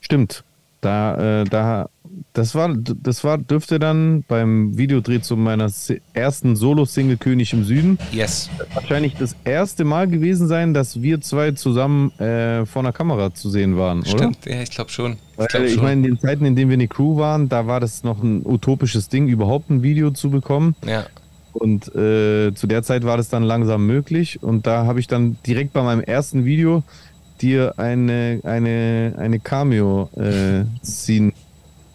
Stimmt. 0.00 0.44
Da, 0.80 1.42
äh, 1.42 1.44
da, 1.44 1.88
das 2.32 2.54
war, 2.54 2.74
das 2.76 3.24
war, 3.24 3.38
dürfte 3.38 3.78
dann 3.78 4.24
beim 4.28 4.76
Videodreh 4.76 5.20
zu 5.20 5.36
meiner 5.36 5.70
ersten 6.14 6.56
Solo-Single 6.56 7.16
König 7.16 7.52
im 7.52 7.64
Süden 7.64 7.98
Yes. 8.12 8.50
wahrscheinlich 8.74 9.14
das 9.16 9.36
erste 9.44 9.84
Mal 9.84 10.08
gewesen 10.08 10.48
sein, 10.48 10.74
dass 10.74 11.02
wir 11.02 11.20
zwei 11.20 11.52
zusammen 11.52 12.10
äh, 12.18 12.64
vor 12.66 12.82
einer 12.82 12.92
Kamera 12.92 13.34
zu 13.34 13.50
sehen 13.50 13.76
waren, 13.76 14.00
oder? 14.00 14.08
Stimmt, 14.08 14.38
ja, 14.46 14.62
ich 14.62 14.70
glaube 14.70 14.90
schon. 14.90 15.16
Weil, 15.36 15.46
Ich 15.46 15.50
glaube 15.52 15.66
ich 15.68 15.76
meine, 15.76 15.92
in 16.06 16.14
den 16.14 16.18
Zeiten, 16.20 16.44
in 16.44 16.56
denen 16.56 16.70
wir 16.70 16.74
eine 16.74 16.88
Crew 16.88 17.16
waren, 17.16 17.48
da 17.48 17.66
war 17.66 17.80
das 17.80 18.02
noch 18.04 18.22
ein 18.22 18.42
utopisches 18.44 19.08
Ding, 19.08 19.28
überhaupt 19.28 19.70
ein 19.70 19.82
Video 19.82 20.10
zu 20.10 20.30
bekommen. 20.30 20.74
ja. 20.86 21.06
Und 21.54 21.94
äh, 21.94 22.54
zu 22.54 22.66
der 22.66 22.82
Zeit 22.82 23.04
war 23.04 23.18
das 23.18 23.28
dann 23.28 23.42
langsam 23.42 23.86
möglich. 23.86 24.42
Und 24.42 24.66
da 24.66 24.86
habe 24.86 25.00
ich 25.00 25.06
dann 25.06 25.36
direkt 25.46 25.74
bei 25.74 25.82
meinem 25.82 26.00
ersten 26.00 26.46
Video 26.46 26.82
dir 27.42 27.74
eine, 27.76 28.40
eine, 28.44 29.14
eine 29.18 29.38
Cameo-Scene 29.38 31.32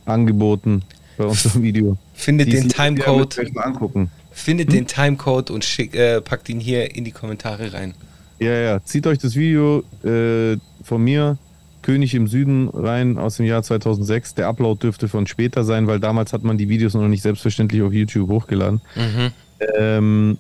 angeboten 0.08 0.84
bei 1.18 1.26
unserem 1.26 1.64
Video. 1.64 1.98
Findet 2.14 2.48
Die 2.48 2.52
den 2.54 2.70
Timecode, 2.70 3.38
angucken. 3.58 4.10
findet 4.32 4.68
Hm? 4.70 4.76
den 4.76 4.88
Timecode 4.88 5.52
und 5.52 5.64
schick, 5.66 5.96
äh, 5.96 6.22
packt 6.22 6.50
ihn 6.50 6.60
hier 6.60 6.96
in 6.96 7.04
die 7.06 7.12
Kommentare 7.12 7.74
rein. 7.74 7.94
Ja, 8.40 8.54
ja. 8.54 8.84
Zieht 8.84 9.08
euch 9.08 9.18
das 9.18 9.36
Video 9.36 9.84
äh, 10.04 10.58
von 10.84 11.04
mir, 11.04 11.38
König 11.82 12.14
im 12.14 12.28
Süden, 12.28 12.70
rein 12.70 13.18
aus 13.18 13.38
dem 13.38 13.46
Jahr 13.46 13.64
2006. 13.64 14.36
Der 14.36 14.48
Upload 14.48 14.80
dürfte 14.82 15.08
von 15.08 15.26
später 15.26 15.64
sein, 15.64 15.88
weil 15.88 16.00
damals 16.00 16.34
hat 16.34 16.44
man 16.44 16.58
die 16.58 16.70
Videos 16.70 16.94
noch 16.94 17.08
nicht 17.08 17.22
selbstverständlich 17.24 17.82
auf 17.82 17.94
YouTube 17.94 18.30
hochgeladen. 18.30 18.82
Mhm. 18.96 19.32
Ähm, 19.78 20.38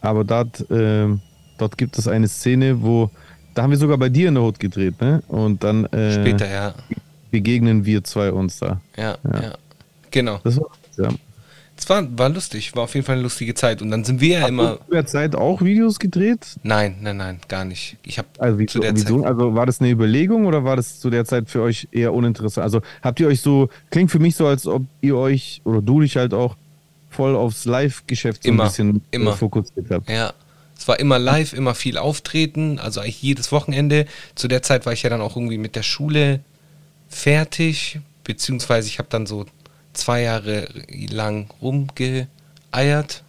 aber 0.00 0.24
dort, 0.24 0.64
ähm, 0.70 1.20
dort 1.56 1.78
gibt 1.78 1.98
es 1.98 2.06
eine 2.08 2.28
Szene, 2.28 2.82
wo, 2.82 3.10
da 3.54 3.62
haben 3.62 3.70
wir 3.70 3.78
sogar 3.78 3.96
bei 3.96 4.08
dir 4.08 4.28
in 4.28 4.34
der 4.34 4.42
Hut 4.42 4.60
gedreht, 4.60 5.00
ne? 5.00 5.22
Und 5.28 5.64
dann 5.64 5.86
äh, 5.86 6.12
Später, 6.12 6.48
ja. 6.50 6.74
Begegnen 7.30 7.84
wir 7.84 8.04
zwei 8.04 8.32
uns 8.32 8.58
da. 8.58 8.80
Ja, 8.96 9.16
Ja. 9.32 9.42
ja. 9.42 9.54
Genau. 10.10 10.40
Das 10.44 10.56
war, 10.58 10.68
ja. 10.96 11.08
Es 11.76 11.88
war, 11.88 12.18
war 12.18 12.28
lustig, 12.30 12.74
war 12.74 12.84
auf 12.84 12.94
jeden 12.94 13.06
Fall 13.06 13.14
eine 13.16 13.22
lustige 13.22 13.54
Zeit. 13.54 13.82
Und 13.82 13.90
dann 13.92 14.02
sind 14.02 14.20
wir 14.20 14.40
ja 14.40 14.48
immer. 14.48 14.70
Hast 14.70 14.78
du 14.80 14.84
zu 14.86 14.90
der 14.90 15.06
Zeit 15.06 15.34
auch 15.36 15.62
Videos 15.62 15.98
gedreht? 16.00 16.56
Nein, 16.64 16.96
nein, 17.02 17.18
nein, 17.18 17.40
gar 17.46 17.64
nicht. 17.64 17.96
Ich 18.02 18.18
habe 18.18 18.26
Also, 18.38 18.58
wie, 18.58 18.66
zu 18.66 18.80
der 18.80 18.96
wieso? 18.96 19.20
Zeit. 19.20 19.28
also 19.28 19.54
war 19.54 19.64
das 19.66 19.80
eine 19.80 19.90
Überlegung 19.90 20.46
oder 20.46 20.64
war 20.64 20.74
das 20.74 20.98
zu 20.98 21.08
der 21.10 21.24
Zeit 21.24 21.48
für 21.48 21.62
euch 21.62 21.86
eher 21.92 22.12
uninteressant? 22.14 22.64
Also 22.64 22.80
habt 23.02 23.20
ihr 23.20 23.28
euch 23.28 23.42
so, 23.42 23.68
klingt 23.90 24.10
für 24.10 24.18
mich 24.18 24.34
so, 24.34 24.46
als 24.46 24.66
ob 24.66 24.82
ihr 25.02 25.16
euch 25.16 25.60
oder 25.64 25.80
du 25.80 26.00
dich 26.00 26.16
halt 26.16 26.34
auch 26.34 26.56
voll 27.10 27.36
aufs 27.36 27.64
Live-Geschäft 27.64 28.42
so 28.42 28.48
Immer, 28.48 28.64
ein 28.64 28.68
bisschen 28.70 28.96
äh, 28.96 29.00
immer. 29.16 29.36
fokussiert 29.36 29.86
habt. 29.90 30.10
Ja. 30.10 30.32
Es 30.76 30.86
war 30.88 30.98
immer 30.98 31.18
live, 31.18 31.52
immer 31.52 31.74
viel 31.74 31.98
auftreten, 31.98 32.78
also 32.78 33.00
eigentlich 33.00 33.20
jedes 33.22 33.50
Wochenende. 33.52 34.06
Zu 34.36 34.48
der 34.48 34.62
Zeit 34.62 34.84
war 34.86 34.92
ich 34.92 35.02
ja 35.02 35.10
dann 35.10 35.20
auch 35.20 35.36
irgendwie 35.36 35.58
mit 35.58 35.76
der 35.76 35.82
Schule 35.82 36.40
fertig, 37.08 38.00
beziehungsweise 38.24 38.88
ich 38.88 38.98
habe 38.98 39.08
dann 39.10 39.26
so 39.26 39.46
zwei 39.92 40.22
Jahre 40.22 40.68
lang 41.10 41.50
rumgeeiert 41.60 43.24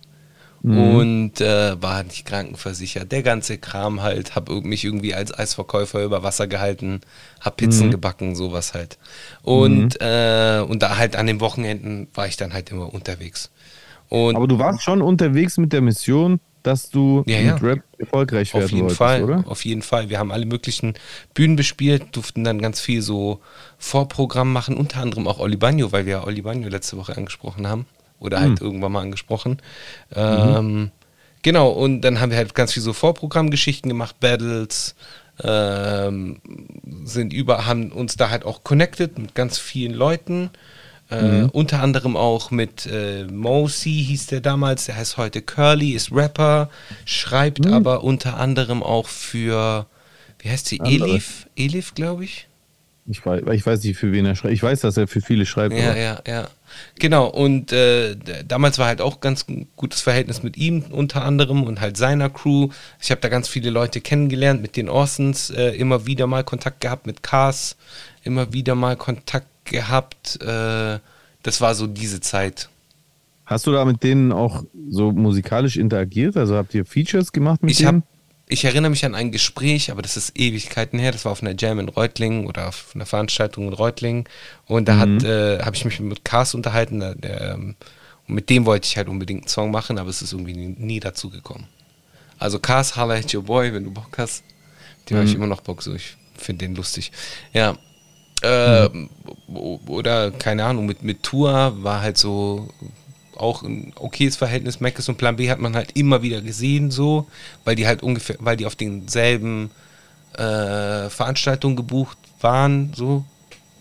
und 0.62 1.40
äh, 1.40 1.82
war 1.82 2.04
nicht 2.04 2.26
krankenversichert. 2.26 3.12
Der 3.12 3.24
ganze 3.24 3.58
Kram 3.58 4.02
halt, 4.02 4.36
habe 4.36 4.62
mich 4.62 4.84
irgendwie 4.84 5.16
als 5.16 5.38
Eisverkäufer 5.38 6.04
über 6.04 6.22
Wasser 6.22 6.48
gehalten, 6.48 7.00
habe 7.40 7.56
Pizzen 7.56 7.92
gebacken, 7.92 8.36
sowas 8.36 8.74
halt. 8.74 8.98
Und, 9.42 10.02
äh, 10.02 10.62
und 10.68 10.84
da 10.84 10.98
halt 10.98 11.16
an 11.16 11.28
den 11.28 11.40
Wochenenden 11.40 12.08
war 12.14 12.28
ich 12.28 12.36
dann 12.36 12.54
halt 12.54 12.72
immer 12.72 12.94
unterwegs. 12.94 13.50
Und 14.10 14.36
Aber 14.36 14.48
du 14.48 14.60
warst 14.60 14.82
schon 14.84 15.02
unterwegs 15.02 15.58
mit 15.58 15.72
der 15.74 15.82
Mission, 15.82 16.40
dass 16.64 16.90
du 16.90 17.24
Ja, 17.28 17.38
mit 17.38 17.46
ja. 17.46 17.56
Rap 17.68 17.84
erfolgreich 17.98 18.54
werden 18.54 18.66
Auf 18.66 18.72
jeden 18.72 18.82
wolltest, 18.84 18.98
Fall, 18.98 19.24
oder? 19.24 19.44
auf 19.48 19.64
jeden 19.66 19.82
Fall. 19.82 20.10
Wir 20.10 20.20
haben 20.20 20.32
alle 20.32 20.46
möglichen 20.46 20.94
Bühnen 21.34 21.56
bespielt, 21.56 22.08
durften 22.16 22.44
dann 22.44 22.62
ganz 22.62 22.80
viel 22.82 23.02
so 23.02 23.40
Vorprogramm 23.78 24.52
machen, 24.52 24.76
unter 24.76 25.00
anderem 25.02 25.28
auch 25.28 25.40
Oli 25.40 25.58
Bagno, 25.58 25.92
weil 25.92 26.06
wir 26.06 26.12
ja 26.14 26.24
Oli 26.26 26.42
Bagno 26.42 26.68
letzte 26.68 26.98
Woche 26.98 27.16
angesprochen 27.16 27.68
haben 27.68 27.86
oder 28.20 28.40
halt 28.42 28.60
irgendwann 28.62 28.92
mal 28.92 29.02
angesprochen. 29.02 29.62
Ähm, 30.14 30.92
genau, 31.42 31.70
und 31.70 32.02
dann 32.02 32.20
haben 32.20 32.32
wir 32.32 32.38
halt 32.38 32.54
ganz 32.56 32.74
viel 32.74 32.84
so 32.84 32.94
Vorprogrammgeschichten 32.94 33.88
gemacht, 33.90 34.20
Battles, 34.20 34.96
ähm, 35.42 36.42
sind 37.06 37.32
über, 37.32 37.66
haben 37.66 37.92
uns 37.92 38.18
da 38.18 38.30
halt 38.30 38.44
auch 38.46 38.64
connected 38.64 39.18
mit 39.18 39.36
ganz 39.36 39.58
vielen 39.58 39.94
Leuten. 39.94 40.50
Äh, 41.10 41.48
Unter 41.52 41.82
anderem 41.82 42.16
auch 42.16 42.52
mit 42.52 42.86
äh, 42.86 43.24
Mosi 43.26 44.06
hieß 44.08 44.28
der 44.28 44.42
damals, 44.42 44.86
der 44.86 44.96
heißt 44.98 45.18
heute 45.18 45.42
Curly, 45.42 45.92
ist 45.92 46.12
Rapper, 46.12 46.70
schreibt 47.06 47.66
aber 47.66 48.04
unter 48.04 48.38
anderem 48.38 48.84
auch 48.84 49.08
für, 49.08 49.88
wie 50.38 50.50
heißt 50.50 50.68
sie, 50.68 50.80
Andere. 50.80 51.10
Elif? 51.10 51.48
Elif, 51.56 51.96
glaube 51.96 52.26
ich. 52.26 52.48
Ich 53.12 53.26
weiß, 53.26 53.42
ich 53.54 53.66
weiß 53.66 53.84
nicht, 53.84 53.98
für 53.98 54.12
wen 54.12 54.28
er 54.28 54.36
schreibt. 54.36 54.54
Ich 54.54 54.62
weiß, 54.62 54.82
dass 54.82 54.96
er 54.98 55.08
für 55.08 55.22
viele 55.22 55.48
schreibt. 55.48 55.74
Ja, 55.74 55.96
ja, 55.96 56.22
ja. 56.28 56.48
Genau, 57.00 57.26
und 57.26 57.72
äh, 57.72 58.16
damals 58.48 58.78
war 58.78 58.86
halt 58.86 59.02
auch 59.02 59.20
ganz 59.20 59.48
gutes 59.76 60.02
Verhältnis 60.02 60.44
mit 60.44 60.58
ihm 60.58 60.84
unter 60.92 61.26
anderem 61.26 61.64
und 61.64 61.82
halt 61.82 61.98
seiner 61.98 62.30
Crew. 62.30 62.70
Ich 63.02 63.10
habe 63.10 63.20
da 63.20 63.30
ganz 63.30 63.48
viele 63.48 63.72
Leute 63.72 64.00
kennengelernt, 64.00 64.62
mit 64.62 64.78
den 64.78 64.90
Orsons 64.90 65.50
äh, 65.50 65.70
immer 65.72 66.06
wieder 66.06 66.28
mal 66.28 66.44
Kontakt 66.44 66.82
gehabt, 66.82 67.08
mit 67.08 67.24
Cars 67.24 67.78
immer 68.24 68.54
wieder 68.54 68.76
mal 68.76 68.96
Kontakt 68.96 69.48
gehabt. 69.70 70.42
Äh, 70.42 71.00
das 71.44 71.62
war 71.62 71.76
so 71.76 71.88
diese 71.88 72.20
Zeit. 72.20 72.70
Hast 73.46 73.66
du 73.66 73.72
da 73.72 73.84
mit 73.86 74.04
denen 74.04 74.32
auch 74.32 74.64
so 74.90 75.12
musikalisch 75.12 75.78
interagiert? 75.78 76.38
Also 76.38 76.56
habt 76.56 76.74
ihr 76.76 76.86
Features 76.86 77.32
gemacht 77.32 77.64
mit 77.64 77.72
Ich 77.72 77.78
denen? 77.78 78.04
ich 78.48 78.66
erinnere 78.66 78.90
mich 78.90 79.06
an 79.06 79.16
ein 79.16 79.32
Gespräch, 79.32 79.92
aber 79.92 80.02
das 80.02 80.18
ist 80.18 80.38
Ewigkeiten 80.38 81.00
her. 81.00 81.12
Das 81.12 81.26
war 81.26 81.32
auf 81.32 81.42
einer 81.42 81.56
Jam 81.58 81.80
in 81.80 81.90
Reutlingen 81.90 82.48
oder 82.48 82.68
auf 82.68 82.92
einer 82.94 83.06
Veranstaltung 83.06 83.68
in 83.68 83.74
Reutlingen. 83.74 84.26
Und 84.66 84.88
da 84.88 84.98
hat, 84.98 85.24
äh, 85.24 85.60
habe 85.60 85.76
ich 85.76 85.86
mich 85.86 86.00
mit 86.00 86.26
Cars 86.26 86.54
unterhalten. 86.56 87.00
Der, 87.00 87.16
der, 87.16 87.54
ähm, 87.54 87.76
und 88.28 88.36
mit 88.36 88.50
dem 88.50 88.66
wollte 88.66 88.88
ich 88.88 88.98
halt 88.98 89.08
unbedingt 89.08 89.42
einen 89.44 89.48
Song 89.50 89.72
machen, 89.72 89.98
aber 89.98 90.10
es 90.10 90.22
ist 90.22 90.34
irgendwie 90.34 90.54
nie, 90.54 90.76
nie 90.78 91.00
dazu 91.00 91.30
gekommen. 91.30 91.68
Also 92.38 92.60
Cars, 92.60 92.96
Holla 92.96 93.16
at 93.16 93.34
Your 93.34 93.44
Boy, 93.44 93.74
wenn 93.74 93.84
du 93.84 93.92
Bock 93.92 94.18
hast. 94.18 94.44
Den 95.10 95.18
habe 95.18 95.28
ich 95.28 95.36
immer 95.36 95.48
noch 95.48 95.62
Bock, 95.62 95.82
so 95.82 95.94
ich 95.94 96.18
finde 96.36 96.66
den 96.66 96.76
lustig. 96.76 97.12
Ja. 97.54 97.78
O- 98.44 99.80
Oder, 99.88 100.32
keine 100.32 100.64
Ahnung, 100.66 100.86
mit, 100.86 101.04
mit 101.04 101.24
Tour 101.24 101.76
war 101.84 102.02
halt 102.02 102.18
so 102.18 102.70
auch 103.36 103.64
ein 103.64 103.94
okayes 103.96 104.36
Verhältnis. 104.38 104.80
Mac 104.80 104.96
und 105.08 105.18
Plan 105.18 105.36
B 105.38 105.50
hat 105.50 105.60
man 105.60 105.76
halt 105.76 105.92
immer 105.98 106.22
wieder 106.22 106.42
gesehen, 106.42 106.92
so, 106.92 107.28
weil 107.66 107.76
die 107.76 107.88
halt 107.88 108.04
ungefähr, 108.04 108.36
weil 108.40 108.58
die 108.58 108.66
auf 108.66 108.76
denselben 108.76 109.72
äh, 110.34 111.10
Veranstaltungen 111.10 111.76
gebucht 111.76 112.18
waren, 112.42 112.94
so. 112.96 113.24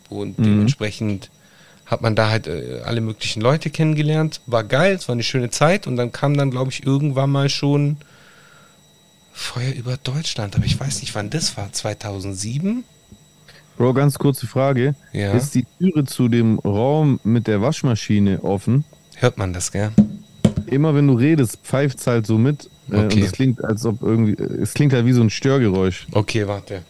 Und 0.08 0.38
dementsprechend 0.38 1.30
hat 1.86 2.00
man 2.02 2.14
da 2.14 2.30
halt 2.30 2.46
äh, 2.46 2.80
alle 2.84 3.00
möglichen 3.00 3.40
Leute 3.42 3.68
kennengelernt. 3.70 4.40
War 4.46 4.64
geil, 4.64 4.94
es 4.94 5.08
war 5.08 5.12
eine 5.14 5.22
schöne 5.22 5.50
Zeit 5.50 5.86
und 5.86 5.96
dann 5.96 6.12
kam 6.12 6.36
dann, 6.36 6.50
glaube 6.50 6.70
ich, 6.70 6.86
irgendwann 6.86 7.30
mal 7.30 7.48
schon 7.48 7.98
Feuer 9.32 9.72
über 9.74 9.96
Deutschland, 9.98 10.56
aber 10.56 10.64
ich 10.64 10.78
weiß 10.78 11.00
nicht, 11.00 11.14
wann 11.14 11.30
das 11.30 11.56
war. 11.56 11.72
2007? 11.72 12.84
Bro, 13.78 13.94
ganz 13.94 14.18
kurze 14.18 14.46
Frage. 14.46 14.94
Ja. 15.12 15.32
Ist 15.32 15.54
die 15.54 15.64
Türe 15.78 16.04
zu 16.04 16.28
dem 16.28 16.58
Raum 16.58 17.20
mit 17.24 17.46
der 17.46 17.62
Waschmaschine 17.62 18.42
offen? 18.42 18.84
Hört 19.16 19.38
man 19.38 19.52
das, 19.52 19.72
gell? 19.72 19.90
Immer 20.66 20.94
wenn 20.94 21.06
du 21.06 21.14
redest, 21.14 21.58
pfeift 21.62 21.98
es 21.98 22.06
halt 22.06 22.26
so 22.26 22.36
mit. 22.38 22.64
Äh, 22.64 22.68
Okay. 22.90 23.02
Und 23.16 23.22
es 23.22 23.32
klingt, 23.32 23.64
als 23.64 23.84
ob 23.86 24.02
irgendwie. 24.02 24.32
Es 24.42 24.72
klingt 24.74 24.92
halt 24.94 25.04
wie 25.06 25.12
so 25.12 25.20
ein 25.22 25.28
Störgeräusch. 25.30 26.06
Okay, 26.12 26.46
warte. 26.48 26.82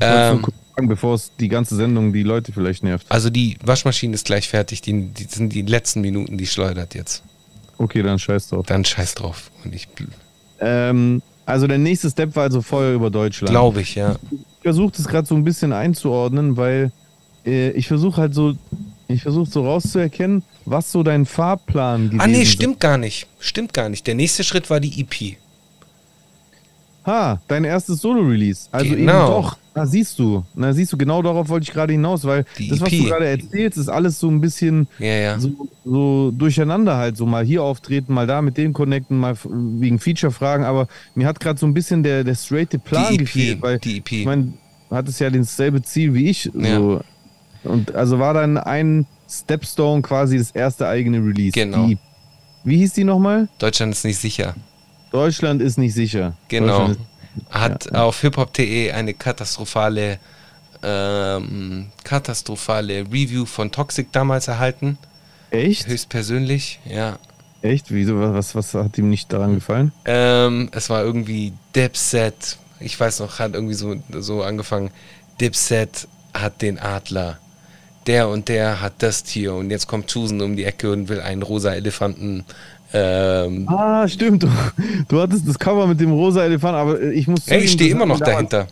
Ähm, 0.00 0.40
kurz 0.42 0.54
sagen, 0.76 0.88
bevor 0.88 1.14
es 1.14 1.32
die 1.40 1.48
ganze 1.48 1.74
Sendung 1.74 2.12
die 2.12 2.22
Leute 2.22 2.52
vielleicht 2.52 2.84
nervt. 2.84 3.06
also 3.08 3.28
die 3.30 3.56
Waschmaschine 3.64 4.14
ist 4.14 4.24
gleich 4.26 4.48
fertig. 4.48 4.82
Die, 4.82 4.92
die 5.08 5.24
sind 5.24 5.52
die 5.52 5.62
letzten 5.62 6.00
Minuten, 6.00 6.38
die 6.38 6.46
schleudert 6.46 6.94
jetzt. 6.94 7.22
Okay, 7.78 8.02
dann 8.02 8.18
scheiß 8.18 8.48
drauf. 8.48 8.66
Dann 8.66 8.84
scheiß 8.84 9.14
drauf. 9.16 9.50
Und 9.64 9.74
ich 9.74 9.88
Ähm, 10.60 11.22
also 11.44 11.66
der 11.66 11.78
nächste 11.78 12.08
Step 12.10 12.36
war 12.36 12.44
also 12.44 12.62
Feuer 12.62 12.94
über 12.94 13.10
Deutschland. 13.10 13.50
glaube 13.50 13.80
ich, 13.80 13.94
ja. 13.96 14.16
Ich 14.66 14.74
versuche 14.74 14.92
das 14.96 15.06
gerade 15.06 15.28
so 15.28 15.36
ein 15.36 15.44
bisschen 15.44 15.72
einzuordnen, 15.72 16.56
weil 16.56 16.90
äh, 17.46 17.70
ich 17.70 17.86
versuche 17.86 18.20
halt 18.20 18.34
so, 18.34 18.54
ich 19.06 19.22
versuche 19.22 19.48
so 19.48 19.64
rauszuerkennen, 19.64 20.42
was 20.64 20.90
so 20.90 21.04
dein 21.04 21.24
Fahrplan 21.24 22.06
gewesen 22.10 22.20
Ah, 22.20 22.26
nee, 22.26 22.44
stimmt 22.44 22.80
gar 22.80 22.98
nicht. 22.98 23.28
Stimmt 23.38 23.72
gar 23.72 23.88
nicht. 23.88 24.08
Der 24.08 24.16
nächste 24.16 24.42
Schritt 24.42 24.68
war 24.68 24.80
die 24.80 25.00
EP. 25.00 25.36
Ha, 27.06 27.40
dein 27.46 27.62
erstes 27.62 28.00
Solo-Release. 28.00 28.68
Also 28.72 28.86
eben 28.86 29.06
Genau. 29.06 29.28
doch. 29.40 29.56
Na 29.76 29.84
siehst 29.84 30.18
du, 30.18 30.42
na 30.54 30.72
siehst 30.72 30.90
du, 30.90 30.96
genau 30.96 31.20
darauf 31.20 31.50
wollte 31.50 31.64
ich 31.64 31.72
gerade 31.72 31.92
hinaus, 31.92 32.24
weil 32.24 32.46
Die 32.56 32.68
das, 32.68 32.80
was 32.80 32.90
EP. 32.90 32.98
du 32.98 33.04
gerade 33.04 33.26
erzählst, 33.28 33.76
ist 33.76 33.88
alles 33.90 34.18
so 34.18 34.28
ein 34.30 34.40
bisschen 34.40 34.88
Ja, 34.98 35.06
ja. 35.06 35.38
so, 35.38 35.50
so 35.84 36.30
durcheinander 36.30 36.96
halt, 36.96 37.18
so 37.18 37.26
mal 37.26 37.44
hier 37.44 37.62
auftreten, 37.62 38.14
mal 38.14 38.26
da 38.26 38.40
mit 38.40 38.56
dem 38.56 38.72
connecten, 38.72 39.18
mal 39.18 39.36
wegen 39.44 39.98
Feature-Fragen, 39.98 40.64
aber 40.64 40.88
mir 41.14 41.26
hat 41.26 41.40
gerade 41.40 41.58
so 41.60 41.66
ein 41.66 41.74
bisschen 41.74 42.02
der, 42.02 42.24
der 42.24 42.34
straighte 42.36 42.78
Plan 42.78 43.08
Die 43.10 43.14
EP, 43.16 43.20
gefehlt, 43.20 43.60
weil 43.62 43.78
die 43.78 43.98
EP. 43.98 44.12
ich 44.12 44.24
meine, 44.24 44.54
du 44.88 44.96
hattest 44.96 45.20
ja 45.20 45.28
dasselbe 45.28 45.82
Ziel 45.82 46.14
wie 46.14 46.30
ich, 46.30 46.50
Ja. 46.54 46.76
so. 46.78 47.00
Und 47.64 47.94
also 47.94 48.18
war 48.18 48.32
dann 48.32 48.56
ein 48.56 49.04
Stepstone 49.28 50.00
quasi 50.00 50.38
das 50.38 50.52
erste 50.52 50.88
eigene 50.88 51.18
Release. 51.18 51.50
Genau. 51.52 51.86
Die, 51.88 51.98
wie 52.64 52.78
hieß 52.78 52.94
die 52.94 53.04
nochmal? 53.04 53.48
Deutschland 53.58 53.92
ist 53.92 54.04
nicht 54.04 54.18
sicher. 54.18 54.54
Deutschland 55.12 55.60
ist 55.60 55.76
nicht 55.76 55.92
sicher. 55.92 56.34
Genau. 56.48 56.78
Deutschland 56.86 56.98
Hat 57.50 57.94
auf 57.94 58.20
hiphop.de 58.20 58.92
eine 58.92 59.14
katastrophale, 59.14 60.18
ähm, 60.82 61.90
katastrophale 62.04 63.00
Review 63.00 63.46
von 63.46 63.70
Toxic 63.70 64.12
damals 64.12 64.48
erhalten. 64.48 64.98
Echt? 65.50 65.86
Höchstpersönlich, 65.86 66.80
ja. 66.84 67.18
Echt? 67.62 67.90
Wieso? 67.90 68.20
Was, 68.20 68.54
was 68.54 68.74
hat 68.74 68.96
ihm 68.98 69.10
nicht 69.10 69.32
daran 69.32 69.54
gefallen? 69.54 69.92
Ähm, 70.04 70.68
es 70.72 70.90
war 70.90 71.02
irgendwie 71.02 71.52
Dipset. 71.74 72.58
Ich 72.80 72.98
weiß 72.98 73.20
noch, 73.20 73.38
hat 73.38 73.54
irgendwie 73.54 73.74
so, 73.74 73.96
so 74.12 74.42
angefangen. 74.42 74.90
Dipset 75.40 76.06
hat 76.34 76.62
den 76.62 76.78
Adler. 76.78 77.38
Der 78.06 78.28
und 78.28 78.48
der 78.48 78.80
hat 78.80 78.94
das 78.98 79.24
Tier. 79.24 79.54
Und 79.54 79.70
jetzt 79.70 79.88
kommt 79.88 80.08
Tusen 80.08 80.40
um 80.40 80.56
die 80.56 80.64
Ecke 80.64 80.92
und 80.92 81.08
will 81.08 81.20
einen 81.20 81.42
rosa 81.42 81.72
Elefanten. 81.72 82.44
Ähm, 82.98 83.68
Ah, 83.68 84.06
stimmt. 84.08 84.42
Du, 84.44 84.48
du 85.08 85.20
hattest 85.20 85.46
das 85.48 85.58
Cover 85.58 85.86
mit 85.86 86.00
dem 86.00 86.12
rosa 86.12 86.44
Elefant, 86.44 86.74
aber 86.76 87.00
ich 87.02 87.28
muss 87.28 87.46
ey, 87.48 87.60
ich 87.60 87.72
stehe 87.72 87.90
immer 87.90 88.06
noch 88.06 88.20
dahinter. 88.20 88.66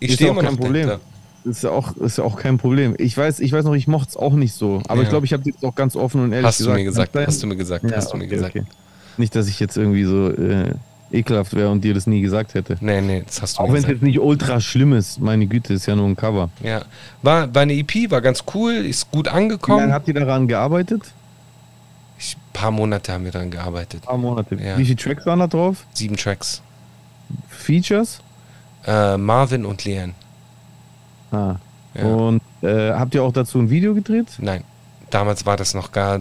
Ich 0.00 0.14
stehe 0.14 0.30
immer 0.30 0.42
noch 0.42 0.56
Problem. 0.56 0.86
dahinter. 0.88 1.00
Ist 1.44 1.64
ja 1.64 1.70
auch, 1.70 1.96
ist 1.96 2.18
ja 2.18 2.24
auch 2.24 2.36
kein 2.36 2.58
Problem. 2.58 2.94
Ich 2.98 3.16
weiß, 3.16 3.40
ich 3.40 3.52
weiß 3.52 3.64
noch, 3.64 3.74
ich 3.74 3.88
mochte 3.88 4.10
es 4.10 4.16
auch 4.16 4.34
nicht 4.34 4.54
so. 4.54 4.80
Aber 4.86 4.98
Ja. 4.98 5.02
ich 5.04 5.08
glaube, 5.08 5.26
ich 5.26 5.32
habe 5.32 5.42
jetzt 5.46 5.64
auch 5.64 5.74
ganz 5.74 5.96
offen 5.96 6.22
und 6.22 6.32
ehrlich 6.32 6.46
Hast 6.46 6.60
du 6.60 6.64
gesagt. 6.64 6.78
mir 6.78 6.84
gesagt, 6.84 7.16
hast 7.26 7.42
du 7.42 7.46
mir 7.48 7.56
gesagt, 7.56 7.84
Ja, 7.90 7.96
hast 7.96 8.12
du 8.12 8.16
mir 8.16 8.24
okay, 8.24 8.34
gesagt. 8.34 8.56
okay. 8.56 8.64
Nicht, 9.16 9.34
dass 9.34 9.48
ich 9.48 9.58
jetzt 9.58 9.76
irgendwie 9.76 10.04
so 10.04 10.30
äh, 10.30 10.72
ekelhaft 11.10 11.54
wäre 11.54 11.70
und 11.70 11.82
dir 11.82 11.94
das 11.94 12.06
nie 12.06 12.20
gesagt 12.20 12.54
hätte. 12.54 12.76
Nee, 12.80 13.00
nee, 13.00 13.22
das 13.26 13.42
hast 13.42 13.58
du 13.58 13.62
Auch 13.62 13.68
wenn 13.72 13.82
es 13.82 13.88
jetzt 13.88 14.02
nicht 14.02 14.20
ultra 14.20 14.60
schlimm 14.60 14.92
ist. 14.92 15.20
Meine 15.20 15.46
Güte, 15.46 15.74
ist 15.74 15.86
ja 15.86 15.96
nur 15.96 16.06
ein 16.06 16.16
Cover. 16.16 16.48
Ja. 16.62 16.82
War, 17.22 17.52
war 17.54 17.62
eine 17.62 17.74
EP, 17.74 18.10
war 18.10 18.20
ganz 18.20 18.44
cool, 18.54 18.72
ist 18.72 19.10
gut 19.10 19.26
Wie 19.26 19.30
lange 19.30 19.38
angekommen. 19.44 19.92
habt 19.92 20.06
ihr 20.08 20.14
daran 20.14 20.46
gearbeitet? 20.48 21.02
Ich, 22.22 22.36
paar 22.52 22.70
Monate 22.70 23.12
haben 23.12 23.24
wir 23.24 23.32
daran 23.32 23.50
gearbeitet. 23.50 24.04
Ein 24.04 24.06
paar 24.06 24.16
Monate. 24.16 24.54
Ja. 24.54 24.78
Wie 24.78 24.84
viele 24.84 24.96
Tracks 24.96 25.26
waren 25.26 25.40
da 25.40 25.48
drauf? 25.48 25.84
Sieben 25.92 26.16
Tracks. 26.16 26.62
Features? 27.48 28.20
Äh, 28.86 29.16
Marvin 29.16 29.64
und 29.64 29.84
Leon. 29.84 30.14
Ah. 31.32 31.56
Ja. 31.94 32.04
Und 32.04 32.40
äh, 32.62 32.92
habt 32.92 33.14
ihr 33.16 33.24
auch 33.24 33.32
dazu 33.32 33.58
ein 33.58 33.70
Video 33.70 33.92
gedreht? 33.92 34.28
Nein, 34.38 34.62
damals 35.10 35.46
war 35.46 35.56
das 35.56 35.74
noch 35.74 35.90
gar, 35.90 36.20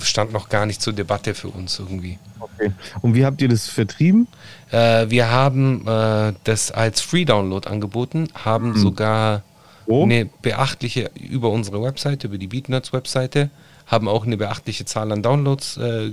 stand 0.00 0.32
noch 0.32 0.48
gar 0.48 0.66
nicht 0.66 0.82
zur 0.82 0.92
Debatte 0.92 1.32
für 1.32 1.48
uns 1.48 1.78
irgendwie. 1.78 2.18
Okay. 2.40 2.72
Und 3.02 3.14
wie 3.14 3.24
habt 3.24 3.40
ihr 3.40 3.48
das 3.48 3.68
vertrieben? 3.68 4.26
Äh, 4.72 5.08
wir 5.08 5.30
haben 5.30 5.86
äh, 5.86 6.32
das 6.42 6.72
als 6.72 7.00
Free-Download 7.02 7.68
angeboten, 7.68 8.28
haben 8.34 8.76
sogar 8.76 9.42
Wo? 9.86 10.02
eine 10.02 10.26
beachtliche 10.42 11.10
über 11.14 11.50
unsere 11.50 11.80
Webseite, 11.82 12.26
über 12.26 12.36
die 12.36 12.48
Beatnuts-Webseite, 12.48 13.50
haben 13.86 14.08
auch 14.08 14.26
eine 14.26 14.36
beachtliche 14.36 14.84
Zahl 14.84 15.12
an 15.12 15.22
Downloads 15.22 15.76
äh, 15.76 16.12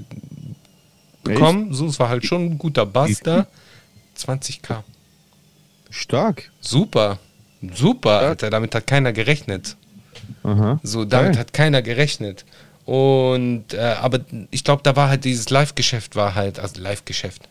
bekommen. 1.24 1.74
So, 1.74 1.88
es 1.88 2.00
war 2.00 2.10
halt 2.10 2.26
schon 2.26 2.46
ein 2.46 2.58
guter 2.58 2.86
Buzz 2.86 3.20
da. 3.20 3.48
20k. 4.18 4.84
Stark. 5.90 6.52
Super. 6.62 7.20
Super, 7.74 8.20
Alter. 8.20 8.50
Damit 8.50 8.76
hat 8.76 8.88
keiner 8.88 9.14
gerechnet. 9.14 9.76
Aha. 10.44 10.80
So, 10.84 11.06
damit 11.06 11.34
Geil. 11.34 11.40
hat 11.40 11.54
keiner 11.54 11.82
gerechnet. 11.82 12.46
Und, 12.86 13.74
äh, 13.74 13.80
aber 13.80 14.20
ich 14.52 14.64
glaube, 14.64 14.84
da 14.84 14.96
war 14.96 15.10
halt 15.10 15.24
dieses 15.24 15.50
Live-Geschäft 15.50 16.16
war 16.16 16.36
halt, 16.36 16.60
also 16.60 16.82
Live-Geschäft, 16.82 17.44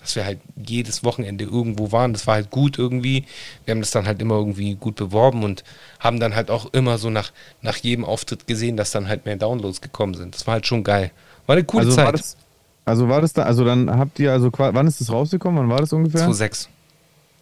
dass 0.00 0.16
wir 0.16 0.24
halt 0.24 0.40
jedes 0.56 1.04
Wochenende 1.04 1.44
irgendwo 1.44 1.92
waren. 1.92 2.12
Das 2.12 2.26
war 2.26 2.34
halt 2.34 2.50
gut 2.50 2.78
irgendwie. 2.78 3.24
Wir 3.64 3.72
haben 3.72 3.80
das 3.80 3.90
dann 3.90 4.06
halt 4.06 4.20
immer 4.22 4.36
irgendwie 4.36 4.74
gut 4.74 4.96
beworben 4.96 5.44
und 5.44 5.62
haben 5.98 6.18
dann 6.20 6.34
halt 6.34 6.50
auch 6.50 6.72
immer 6.72 6.98
so 6.98 7.10
nach, 7.10 7.32
nach 7.62 7.76
jedem 7.76 8.04
Auftritt 8.04 8.46
gesehen, 8.46 8.76
dass 8.76 8.90
dann 8.90 9.08
halt 9.08 9.26
mehr 9.26 9.36
Downloads 9.36 9.80
gekommen 9.80 10.14
sind. 10.14 10.34
Das 10.34 10.46
war 10.46 10.54
halt 10.54 10.66
schon 10.66 10.84
geil. 10.84 11.10
War 11.46 11.56
eine 11.56 11.64
coole 11.64 11.84
Also 11.84 11.96
Zeit. 11.96 12.04
war 12.06 12.12
das, 12.12 12.36
also 12.84 13.08
war 13.08 13.20
das 13.20 13.32
da, 13.32 13.42
also 13.42 13.64
dann 13.64 13.90
habt 13.90 14.18
ihr, 14.18 14.32
also 14.32 14.50
wann 14.56 14.86
ist 14.86 15.00
das 15.00 15.10
rausgekommen? 15.12 15.60
Wann 15.60 15.68
war 15.70 15.78
das 15.80 15.92
ungefähr? 15.92 16.28
2,6. 16.28 16.68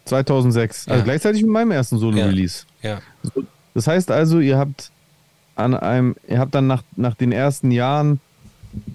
2006. 0.05 0.89
Also 0.89 0.99
Ja. 0.99 1.05
gleichzeitig 1.05 1.43
mit 1.43 1.51
meinem 1.51 1.71
ersten 1.71 1.99
Solo-Release. 1.99 2.65
Ja. 2.83 3.01
Das 3.75 3.87
heißt 3.87 4.11
also, 4.11 4.41
ihr 4.41 4.59
habt 4.59 4.91
an 5.55 5.75
einem, 5.75 6.17
ihr 6.27 6.39
habt 6.39 6.55
dann 6.55 6.67
nach, 6.67 6.83
nach 6.97 7.15
den 7.15 7.33
ersten 7.33 7.71
Jahren, 7.71 8.21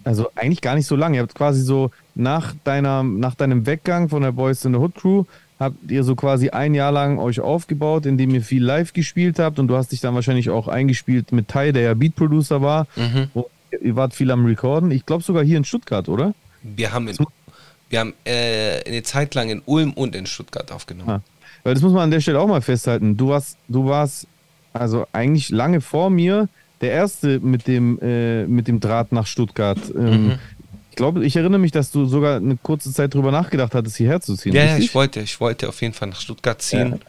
also 0.04 0.30
eigentlich 0.36 0.62
gar 0.62 0.76
nicht 0.76 0.88
so 0.88 0.96
lange, 0.96 1.18
ihr 1.18 1.24
habt 1.24 1.36
quasi 1.36 1.62
so 1.62 1.92
nach 2.16 2.54
deiner, 2.64 3.04
nach 3.04 3.36
deinem 3.36 3.66
Weggang 3.66 4.10
von 4.10 4.22
der 4.22 4.32
Boys 4.32 4.66
in 4.66 4.74
the 4.74 4.80
Hood 4.80 4.96
Crew, 4.96 5.24
habt 5.60 5.92
ihr 5.92 6.04
so 6.04 6.16
quasi 6.16 6.50
ein 6.50 6.76
Jahr 6.76 6.92
lang 6.92 7.20
euch 7.20 7.40
aufgebaut, 7.40 8.06
indem 8.06 8.34
ihr 8.36 8.42
viel 8.42 8.64
live 8.64 8.94
gespielt 8.94 9.40
habt 9.40 9.60
und 9.60 9.68
du 9.68 9.76
hast 9.76 9.92
dich 9.92 10.02
dann 10.02 10.14
wahrscheinlich 10.16 10.50
auch 10.50 10.68
eingespielt 10.68 11.32
mit 11.32 11.48
Tai, 11.48 11.72
der 11.72 11.84
ja 11.84 11.94
Beat 11.94 12.16
Producer 12.16 12.62
war. 12.62 12.88
Mhm. 12.96 13.30
Und 13.34 13.46
ihr 13.82 13.96
wart 13.96 14.14
viel 14.14 14.30
am 14.32 14.46
Recorden. 14.46 14.92
Ich 14.92 15.06
glaube 15.06 15.24
sogar 15.24 15.44
hier 15.44 15.58
in 15.58 15.64
Stuttgart, 15.64 16.10
oder? 16.10 16.34
Wir 16.62 16.92
haben, 16.92 17.08
in, 17.08 17.18
wir 17.90 18.00
haben 18.00 18.14
äh, 18.26 18.84
eine 18.86 19.04
Zeit 19.04 19.36
lang 19.36 19.50
in 19.50 19.62
Ulm 19.66 19.94
und 19.94 20.16
in 20.16 20.26
Stuttgart 20.26 20.72
aufgenommen. 20.72 21.10
Ah. 21.10 21.22
Weil 21.64 21.74
das 21.74 21.84
muss 21.84 21.94
man 21.94 22.04
an 22.04 22.12
der 22.12 22.20
Stelle 22.20 22.40
auch 22.40 22.48
mal 22.48 22.62
festhalten. 22.62 23.16
Du 23.16 23.30
warst, 23.30 23.58
du 23.68 23.86
warst 23.86 24.28
also 24.74 25.06
eigentlich 25.14 25.50
lange 25.50 25.82
vor 25.82 26.10
mir 26.10 26.50
der 26.82 26.92
Erste 26.92 27.40
mit 27.40 27.68
dem, 27.68 28.00
äh, 28.02 28.46
mit 28.46 28.68
dem 28.68 28.80
Draht 28.80 29.12
nach 29.12 29.26
Stuttgart. 29.28 29.80
Ähm, 29.96 30.28
Mhm. 30.28 30.40
Ich 30.94 30.98
glaube, 30.98 31.26
ich 31.26 31.36
erinnere 31.36 31.60
mich, 31.60 31.72
dass 31.72 31.90
du 31.90 32.06
sogar 32.06 32.36
eine 32.38 32.56
kurze 32.56 32.94
Zeit 32.94 33.16
drüber 33.16 33.32
nachgedacht 33.32 33.74
hattest, 33.74 33.98
hierher 33.98 34.22
zu 34.22 34.36
ziehen. 34.36 34.54
Ja, 34.54 34.64
ja, 34.64 34.78
ich 34.78 34.94
wollte, 34.94 35.22
ich 35.22 35.40
wollte 35.42 35.68
auf 35.68 35.82
jeden 35.82 35.96
Fall 35.96 36.10
nach 36.10 36.22
Stuttgart 36.22 36.62
ziehen. 36.62 37.00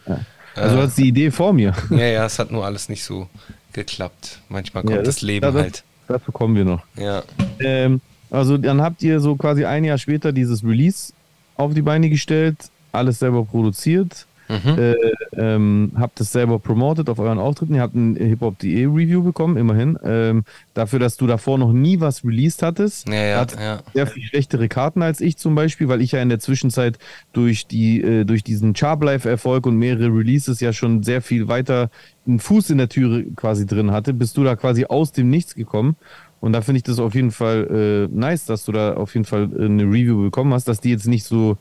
Also 0.55 0.77
du 0.77 0.81
Äh, 0.83 0.87
hast 0.87 0.97
die 0.97 1.09
Idee 1.09 1.31
vor 1.31 1.53
mir. 1.53 1.75
Ja, 1.91 1.99
ja, 2.07 2.25
es 2.25 2.39
hat 2.39 2.51
nur 2.51 2.65
alles 2.65 2.89
nicht 2.89 3.05
so 3.05 3.29
geklappt. 3.75 4.39
Manchmal 4.49 4.85
kommt 4.85 4.97
Ja, 4.97 5.03
das, 5.03 5.21
Leben 5.21 5.43
da- 5.43 5.51
das- 5.51 5.63
halt. 5.63 5.85
Dazu 6.09 6.33
kommen 6.33 6.57
wir 6.57 6.65
noch. 6.65 6.83
Ja. 6.97 7.25
Ähm, 7.61 8.01
also 8.31 8.57
dann 8.57 8.81
habt 8.81 9.03
ihr 9.03 9.21
so 9.21 9.37
quasi 9.37 9.67
ein 9.67 9.85
Jahr 9.85 9.99
später 9.99 10.33
dieses 10.33 10.65
Release 10.65 11.13
auf 11.57 11.75
die 11.75 11.83
Beine 11.83 12.09
gestellt, 12.09 12.57
alles 12.91 13.19
selber 13.19 13.45
produziert, 13.45 14.25
Mhm. 14.49 14.79
äh, 14.79 14.95
ähm, 15.37 15.93
habt 15.97 16.21
es 16.21 16.33
selber 16.33 16.59
promotet 16.59 17.09
auf 17.09 17.19
euren 17.19 17.39
Auftritten. 17.39 17.75
Ihr 17.75 17.83
habt 17.83 17.95
ein 17.95 18.17
Hip-Hop.de 18.17 18.85
Review 18.87 19.23
bekommen, 19.23 19.57
immerhin. 19.57 19.99
Ähm, 20.05 20.45
dafür, 20.75 20.99
dass 20.99 21.17
du 21.17 21.27
davor 21.27 21.59
noch 21.59 21.73
nie 21.73 22.01
was 22.01 22.25
released 22.25 22.63
hattest. 22.63 23.09
Ja, 23.09 23.15
ja, 23.15 23.41
Hat 23.41 23.59
ja. 23.59 23.81
sehr 23.95 24.07
viel 24.07 24.23
schlechtere 24.25 24.69
Karten 24.69 25.03
als 25.03 25.21
ich 25.21 25.37
zum 25.37 25.55
Beispiel, 25.55 25.89
weil 25.89 26.03
ich 26.03 26.13
ja 26.13 26.23
in 26.23 26.29
der 26.29 26.41
Zwischenzeit 26.41 26.99
durch, 27.33 27.67
die, 27.67 28.03
äh, 28.03 28.25
durch 28.25 28.45
diesen 28.45 28.77
Charblife-Erfolg 28.77 29.67
und 29.67 29.77
mehrere 29.77 30.09
Releases 30.09 30.61
ja 30.61 30.73
schon 30.73 31.03
sehr 31.03 31.23
viel 31.23 31.49
weiter 31.49 31.91
einen 32.27 32.41
Fuß 32.41 32.71
in 32.71 32.79
der 32.79 32.89
Türe 32.89 33.25
quasi 33.37 33.67
drin 33.67 33.91
hatte, 33.91 34.15
bist 34.15 34.37
du 34.37 34.45
da 34.45 34.57
quasi 34.57 34.87
aus 34.87 35.13
dem 35.13 35.31
Nichts 35.31 35.55
gekommen. 35.55 35.97
Und 36.41 36.53
da 36.53 36.61
finde 36.61 36.79
ich 36.79 36.83
das 36.83 36.99
auf 36.99 37.15
jeden 37.15 37.31
Fall 37.31 38.09
äh, 38.13 38.15
nice, 38.15 38.45
dass 38.45 38.67
du 38.67 38.73
da 38.73 38.95
auf 38.95 39.15
jeden 39.15 39.25
Fall 39.25 39.49
äh, 39.59 39.65
eine 39.65 39.85
Review 39.85 40.23
bekommen 40.23 40.53
hast, 40.53 40.69
dass 40.69 40.81
die 40.81 40.91
jetzt 40.91 41.07
nicht 41.07 41.25
so 41.25 41.57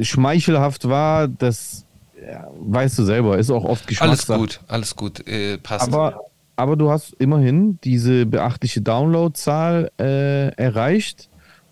schmeichelhaft 0.00 0.88
war, 0.88 1.28
das 1.28 1.84
ja, 2.20 2.48
weißt 2.60 2.98
du 2.98 3.04
selber, 3.04 3.38
ist 3.38 3.50
auch 3.50 3.64
oft 3.64 3.82
Alles 3.82 3.86
Geschmackssache. 3.86 4.38
gut, 4.38 4.60
alles 4.68 4.96
gut. 4.96 5.26
Äh, 5.26 5.58
passt. 5.58 5.86
Aber, 5.86 6.20
aber 6.56 6.76
du 6.76 6.90
hast 6.90 7.14
immerhin 7.14 7.78
diese 7.84 8.26
beachtliche 8.26 8.80
Downloadzahl 8.80 9.90
äh, 9.98 10.48
erreicht 10.56 11.28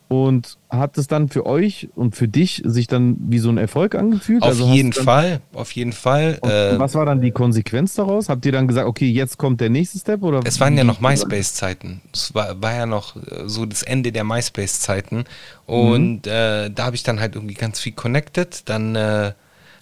und 0.09 0.57
hat 0.68 0.98
es 0.98 1.07
dann 1.07 1.29
für 1.29 1.46
euch 1.46 1.88
und 1.94 2.16
für 2.16 2.26
dich 2.26 2.62
sich 2.64 2.87
dann 2.87 3.16
wie 3.20 3.38
so 3.38 3.48
ein 3.48 3.59
Erfolg 3.59 3.94
angefühlt? 3.94 4.42
auf 4.42 4.48
Also 4.48 4.66
jeden 4.72 4.92
Fall, 4.92 5.40
auf 5.55 5.72
jeden 5.72 5.92
Fall. 5.92 6.38
Äh, 6.42 6.79
was 6.79 6.94
war 6.94 7.07
dann 7.07 7.20
die 7.20 7.31
Konsequenz 7.31 7.94
daraus? 7.94 8.29
Habt 8.29 8.44
ihr 8.46 8.52
dann 8.52 8.66
gesagt, 8.66 8.87
okay, 8.87 9.09
jetzt 9.09 9.38
kommt 9.38 9.61
der 9.61 9.70
nächste 9.70 9.98
Step? 9.98 10.22
Oder 10.22 10.40
es 10.44 10.59
waren 10.59 10.76
ja 10.76 10.85
noch 10.85 11.00
MySpace-Zeiten. 11.00 12.00
Es 12.12 12.35
war, 12.35 12.61
war 12.61 12.74
ja 12.74 12.87
noch 12.87 13.16
äh, 13.16 13.44
so 13.46 13.64
das 13.64 13.83
Ende 13.83 14.11
der 14.11 14.24
MySpace-Zeiten. 14.24 15.24
Und 15.66 16.26
äh, 16.26 16.70
da 16.70 16.85
habe 16.85 16.96
ich 16.96 17.05
dann 17.05 17.20
halt 17.20 17.37
irgendwie 17.37 17.55
ganz 17.55 17.79
viel 17.79 17.92
connected. 17.92 18.68
Dann 18.68 18.96
äh, 18.96 19.33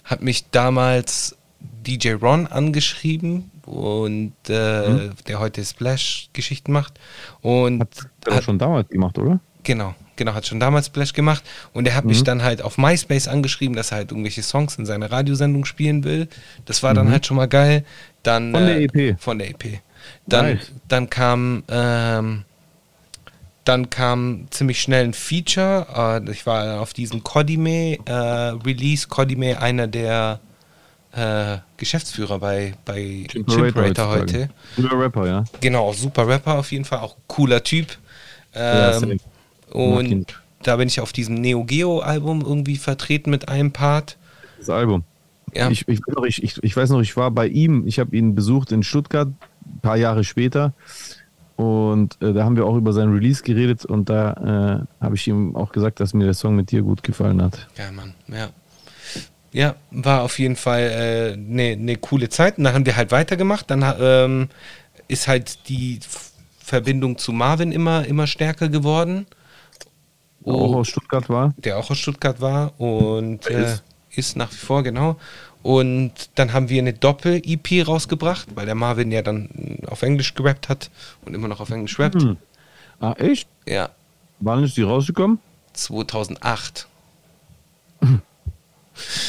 hat 0.03 0.21
mich 0.21 0.49
damals 0.51 1.35
DJ 1.85 2.11
Ron 2.13 2.45
angeschrieben 2.47 3.49
und 3.65 4.33
äh, 4.47 5.09
der 5.27 5.39
heute 5.39 5.63
Splash-Geschichten 5.65 6.71
macht. 6.71 6.99
Und 7.41 7.81
Hat 7.81 7.89
er 8.25 8.35
doch 8.35 8.41
schon 8.43 8.59
damals 8.59 8.89
gemacht, 8.89 9.17
oder? 9.17 9.39
Genau, 9.63 9.95
genau, 10.15 10.33
hat 10.33 10.45
schon 10.45 10.59
damals 10.59 10.87
Splash 10.87 11.13
gemacht 11.13 11.43
und 11.73 11.87
er 11.87 11.95
hat 11.95 12.05
mich 12.05 12.23
dann 12.23 12.43
halt 12.43 12.61
auf 12.61 12.77
MySpace 12.77 13.27
angeschrieben, 13.27 13.75
dass 13.75 13.91
er 13.91 13.97
halt 13.97 14.11
irgendwelche 14.11 14.43
Songs 14.43 14.77
in 14.77 14.85
seiner 14.85 15.11
Radiosendung 15.11 15.65
spielen 15.65 16.03
will. 16.03 16.27
Das 16.65 16.83
war 16.83 16.93
dann 16.93 17.09
halt 17.11 17.25
schon 17.25 17.37
mal 17.37 17.47
geil. 17.47 17.83
Dann, 18.23 18.51
Von 18.51 18.65
der 18.65 18.77
äh, 18.79 18.85
EP? 18.85 19.19
Von 19.19 19.39
der 19.39 19.49
EP. 19.49 19.79
Dann, 20.27 20.55
Nice. 20.55 20.71
dann 20.87 21.09
kam 21.09 21.63
ähm, 21.67 22.43
dann 23.65 23.89
kam 23.89 24.45
ziemlich 24.51 24.79
schnell 24.79 25.05
ein 25.05 25.13
Feature. 25.13 26.21
Äh, 26.25 26.31
ich 26.31 26.45
war 26.45 26.81
auf 26.81 26.93
diesem 26.93 27.23
Kodime 27.23 27.97
äh, 28.05 28.11
Release. 28.11 29.07
Kodime, 29.07 29.59
einer 29.59 29.87
der 29.87 30.39
äh, 31.15 31.57
Geschäftsführer 31.77 32.39
bei, 32.39 32.75
bei 32.85 33.25
Chimperator 33.27 34.07
heute. 34.07 34.49
Cooler 34.75 34.99
Rapper, 34.99 35.27
ja. 35.27 35.43
Genau, 35.61 35.93
super 35.93 36.27
Rapper 36.27 36.59
auf 36.59 36.71
jeden 36.71 36.85
Fall, 36.85 36.99
auch 36.99 37.15
cooler 37.27 37.63
Typ. 37.63 37.97
Ja, 38.53 38.93
Ähm, 38.93 38.99
safe. 38.99 39.17
Und 39.75 40.41
da 40.63 40.77
bin 40.77 40.87
ich 40.87 40.99
auf 40.99 41.13
diesem 41.13 41.35
Neo 41.35 41.63
Geo 41.63 41.99
Album 41.99 42.41
irgendwie 42.41 42.77
vertreten 42.77 43.29
mit 43.29 43.49
einem 43.49 43.71
Part. 43.71 44.17
Das 44.57 44.69
Album. 44.69 45.03
Ja, 45.53 45.69
Ich, 45.69 45.87
ich, 45.87 45.99
weiß 45.99 46.15
noch, 46.15 46.25
ich, 46.25 46.63
ich, 46.63 46.75
weiß 46.75 46.89
noch, 46.89 47.01
ich 47.01 47.15
war 47.15 47.31
bei 47.31 47.47
ihm, 47.47 47.87
ich 47.87 47.99
habe 47.99 48.15
ihn 48.15 48.35
besucht 48.35 48.71
in 48.71 48.83
Stuttgart, 48.83 49.27
ein 49.27 49.79
paar 49.81 49.95
Jahre 49.95 50.23
später. 50.23 50.73
Und 51.55 52.21
äh, 52.21 52.33
da 52.33 52.43
haben 52.43 52.57
wir 52.57 52.65
auch 52.65 52.75
über 52.75 52.91
seinen 52.91 53.13
Release 53.13 53.41
geredet 53.41 53.85
und 53.85 54.09
da 54.09 54.85
äh, 54.99 55.03
habe 55.03 55.15
ich 55.15 55.25
ihm 55.27 55.55
auch 55.55 55.71
gesagt, 55.71 56.01
dass 56.01 56.13
mir 56.13 56.25
der 56.25 56.33
Song 56.33 56.55
mit 56.55 56.71
dir 56.71 56.81
gut 56.81 57.01
gefallen 57.03 57.41
hat. 57.41 57.67
Ja, 57.77 57.91
Mann, 57.91 58.13
ja. 58.27 58.49
Ja, 59.53 59.75
war 59.91 60.23
auf 60.23 60.37
jeden 60.37 60.57
Fall 60.57 60.81
eine 60.81 61.31
äh, 61.31 61.37
ne, 61.37 61.77
ne 61.77 61.95
coole 61.95 62.27
Zeit. 62.27 62.57
Und 62.57 62.65
dann 62.65 62.73
haben 62.73 62.85
wir 62.85 62.97
halt 62.97 63.11
weitergemacht. 63.11 63.71
Dann 63.71 63.85
ähm, 64.01 64.49
ist 65.07 65.29
halt 65.29 65.69
die 65.69 65.99
Verbindung 66.59 67.17
zu 67.17 67.31
Marvin 67.31 67.71
immer, 67.71 68.05
immer 68.05 68.27
stärker 68.27 68.67
geworden. 68.67 69.27
Der 70.45 70.53
auch 70.55 70.75
aus 70.75 70.87
Stuttgart 70.87 71.29
war. 71.29 71.53
Der 71.57 71.77
auch 71.77 71.89
aus 71.89 71.97
Stuttgart 71.97 72.39
war 72.41 72.79
und 72.79 73.47
äh, 73.49 73.73
ist. 73.73 73.83
ist 74.11 74.35
nach 74.37 74.51
wie 74.51 74.57
vor, 74.57 74.83
genau. 74.83 75.17
Und 75.63 76.11
dann 76.35 76.53
haben 76.53 76.69
wir 76.69 76.79
eine 76.79 76.93
Doppel-EP 76.93 77.87
rausgebracht, 77.87 78.49
weil 78.53 78.67
der 78.67 78.75
Marvin 78.75 79.11
ja 79.11 79.23
dann 79.23 79.79
auf 79.87 80.03
Englisch 80.03 80.35
gerappt 80.35 80.69
hat 80.69 80.91
und 81.25 81.33
immer 81.33 81.47
noch 81.47 81.59
auf 81.59 81.71
Englisch 81.71 81.97
rappt. 81.97 82.21
Hm. 82.21 82.37
Ah, 82.99 83.13
echt? 83.17 83.47
Ja. 83.67 83.89
Wann 84.39 84.63
ist 84.63 84.77
die 84.77 84.83
rausgekommen? 84.83 85.39
2008. 85.73 86.87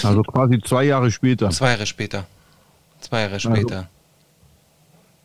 Also 0.05 0.23
quasi 0.23 0.61
zwei 0.61 0.85
Jahre 0.85 1.11
später. 1.11 1.51
Zwei 1.51 1.71
Jahre 1.71 1.87
später. 1.87 2.25
Zwei 3.01 3.23
Jahre 3.23 3.41
später. 3.41 3.77
Also, 3.77 3.89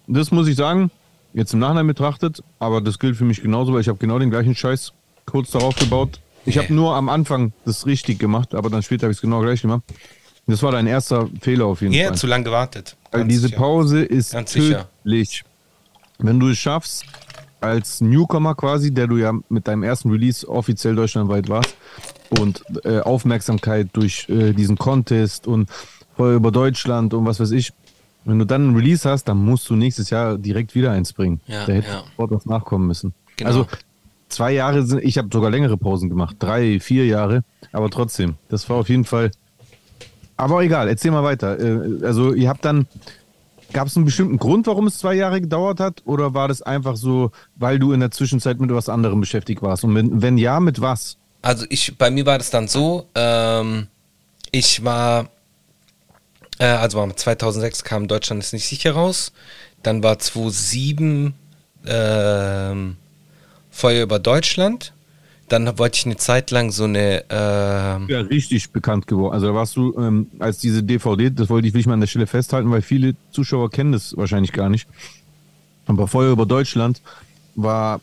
das 0.08 0.32
muss 0.32 0.48
ich 0.48 0.56
sagen, 0.56 0.90
jetzt 1.34 1.54
im 1.54 1.60
Nachhinein 1.60 1.86
betrachtet, 1.86 2.42
aber 2.58 2.82
das 2.82 2.98
gilt 2.98 3.18
für 3.18 3.24
mich 3.24 3.44
genauso, 3.44 3.72
weil 3.74 3.82
ich 3.82 3.88
habe 3.88 4.00
genau 4.00 4.18
den 4.18 4.32
gleichen 4.32 4.56
Scheiß 4.56 4.94
kurz 5.32 5.52
darauf 5.52 5.76
gebaut. 5.76 6.20
Ich 6.46 6.56
yeah. 6.56 6.64
habe 6.64 6.74
nur 6.74 6.96
am 6.96 7.10
Anfang 7.10 7.54
das 7.66 7.86
richtig 7.86 8.20
gemacht, 8.20 8.56
aber 8.56 8.70
dann 8.70 8.84
später 8.84 9.04
habe 9.04 9.12
ich 9.12 9.18
es 9.18 9.22
genau 9.22 9.42
gleich 9.42 9.62
gemacht. 9.62 9.84
Das 10.48 10.62
war 10.64 10.72
dein 10.72 10.88
erster 10.88 11.30
Fehler 11.40 11.66
auf 11.66 11.82
jeden 11.82 11.94
yeah, 11.94 12.08
Fall. 12.08 12.16
Ja, 12.16 12.20
zu 12.20 12.28
lange 12.28 12.44
gewartet. 12.44 12.98
Weil 13.12 13.26
diese 13.26 13.48
sicher. 13.48 13.58
Pause 13.58 14.02
ist 14.02 14.34
Ganz 14.34 14.52
tödlich. 14.52 15.30
Sicher. 15.30 15.46
Wenn 16.18 16.40
du 16.40 16.50
es 16.50 16.58
schaffst, 16.58 17.06
als 17.62 18.02
Newcomer 18.02 18.56
quasi, 18.56 18.92
der 18.92 19.08
du 19.08 19.18
ja 19.18 19.34
mit 19.50 19.68
deinem 19.68 19.84
ersten 19.84 20.10
Release 20.10 20.48
offiziell 20.48 20.96
deutschlandweit 20.96 21.48
warst 21.48 21.76
und 22.40 22.64
äh, 22.84 23.00
Aufmerksamkeit 23.00 23.90
durch 23.94 24.28
äh, 24.30 24.54
diesen 24.54 24.78
Contest 24.78 25.48
und 25.48 25.70
Feuer 26.18 26.36
über 26.36 26.52
Deutschland 26.52 27.14
und 27.14 27.26
was 27.26 27.40
weiß 27.40 27.52
ich, 27.52 27.72
wenn 28.26 28.40
du 28.40 28.46
dann 28.46 28.70
ein 28.70 28.76
Release 28.76 29.10
hast, 29.10 29.26
dann 29.26 29.38
musst 29.38 29.70
du 29.70 29.76
nächstes 29.76 30.10
Jahr 30.10 30.38
direkt 30.38 30.76
wieder 30.76 30.92
eins 30.92 31.14
bringen. 31.14 31.42
Ja, 31.48 31.66
da 31.66 31.74
hätte 31.74 31.88
ja. 31.88 32.04
sofort 32.10 32.32
was 32.32 32.46
nachkommen 32.46 32.88
müssen. 32.88 33.14
Genau. 33.38 33.50
Also 33.50 33.68
zwei 34.32 34.52
Jahre 34.54 34.84
sind, 34.84 35.04
ich 35.04 35.18
habe 35.18 35.30
sogar 35.32 35.52
längere 35.52 35.78
Pausen 35.78 36.10
gemacht, 36.10 36.36
drei, 36.40 36.80
vier 36.80 37.06
Jahre, 37.06 37.44
aber 37.72 37.90
trotzdem, 37.90 38.36
das 38.50 38.70
war 38.70 38.78
auf 38.78 38.90
jeden 38.90 39.06
Fall 39.06 39.32
aber 40.42 40.64
egal, 40.64 40.88
erzähl 40.88 41.12
mal 41.12 41.24
weiter. 41.24 41.60
Äh, 41.60 42.04
also 42.04 42.34
ihr 42.34 42.50
habt 42.50 42.66
dann, 42.66 42.88
gab 43.74 43.88
es 43.88 43.96
einen 43.96 44.06
bestimmten 44.06 44.38
Grund, 44.38 44.66
warum 44.66 44.88
es 44.88 44.98
zwei 44.98 45.14
Jahre 45.14 45.40
gedauert 45.40 45.80
hat? 45.80 46.02
Oder 46.06 46.34
war 46.34 46.48
das 46.48 46.64
einfach 46.64 46.96
so, 46.96 47.32
weil 47.58 47.78
du 47.78 47.94
in 47.94 48.00
der 48.00 48.10
Zwischenzeit 48.10 48.60
mit 48.60 48.74
was 48.74 48.90
anderem 48.90 49.20
beschäftigt 49.22 49.62
warst? 49.62 49.84
Und 49.84 49.94
wenn, 49.94 50.24
wenn 50.24 50.40
ja, 50.40 50.60
mit 50.60 50.82
was? 50.82 51.18
Also 51.44 51.68
ich, 51.70 51.96
bei 51.96 52.10
mir 52.10 52.26
war 52.26 52.40
das 52.40 52.50
dann 52.50 52.68
so, 52.68 53.06
ähm, 53.14 53.86
ich 54.52 54.84
war, 54.84 55.30
äh, 56.58 56.66
also 56.66 57.08
2006 57.08 57.84
kam 57.84 58.08
Deutschland 58.08 58.42
ist 58.42 58.52
nicht 58.52 58.66
sicher 58.66 58.94
raus. 58.94 59.34
Dann 59.84 60.02
war 60.02 60.18
2007 60.18 61.36
ähm, 61.86 62.98
Feuer 63.72 64.04
über 64.04 64.20
Deutschland 64.20 64.94
dann 65.52 65.78
wollte 65.78 65.98
ich 65.98 66.06
eine 66.06 66.16
Zeit 66.16 66.50
lang 66.52 66.72
so 66.72 66.86
eine. 66.86 67.26
Äh 67.30 68.12
ja, 68.12 68.22
richtig 68.22 68.72
bekannt 68.72 69.06
geworden. 69.08 69.34
Also 69.34 69.48
da 69.48 69.54
warst 69.54 69.76
du, 69.76 69.94
ähm, 69.98 70.28
als 70.40 70.60
diese 70.60 70.82
DVD, 70.82 71.30
das 71.30 71.50
wollte 71.50 71.68
ich, 71.68 71.74
will 71.74 71.82
ich 71.82 71.88
mal 71.88 71.94
an 71.96 72.00
der 72.00 72.08
Stelle 72.08 72.28
festhalten, 72.28 72.72
weil 72.72 72.82
viele 72.82 73.16
Zuschauer 73.32 73.70
kennen 73.70 73.92
das 73.92 74.16
wahrscheinlich 74.16 74.54
gar 74.54 74.70
nicht. 74.70 74.88
Aber 75.88 76.08
Feuer 76.08 76.32
über 76.32 76.46
Deutschland 76.46 77.02
war 77.56 78.00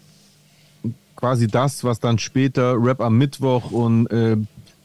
quasi 1.16 1.48
das, 1.48 1.84
was 1.84 2.00
dann 2.00 2.18
später 2.18 2.74
Rap 2.78 3.00
am 3.00 3.16
Mittwoch 3.16 3.70
und 3.70 4.08
äh, 4.08 4.36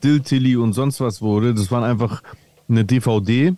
Dill 0.04 0.22
Tilly 0.22 0.56
und 0.56 0.72
sonst 0.72 1.02
was 1.02 1.22
wurde. 1.22 1.54
Das 1.54 1.70
waren 1.70 1.84
einfach 1.84 2.24
eine 2.70 2.86
DVD, 2.86 3.56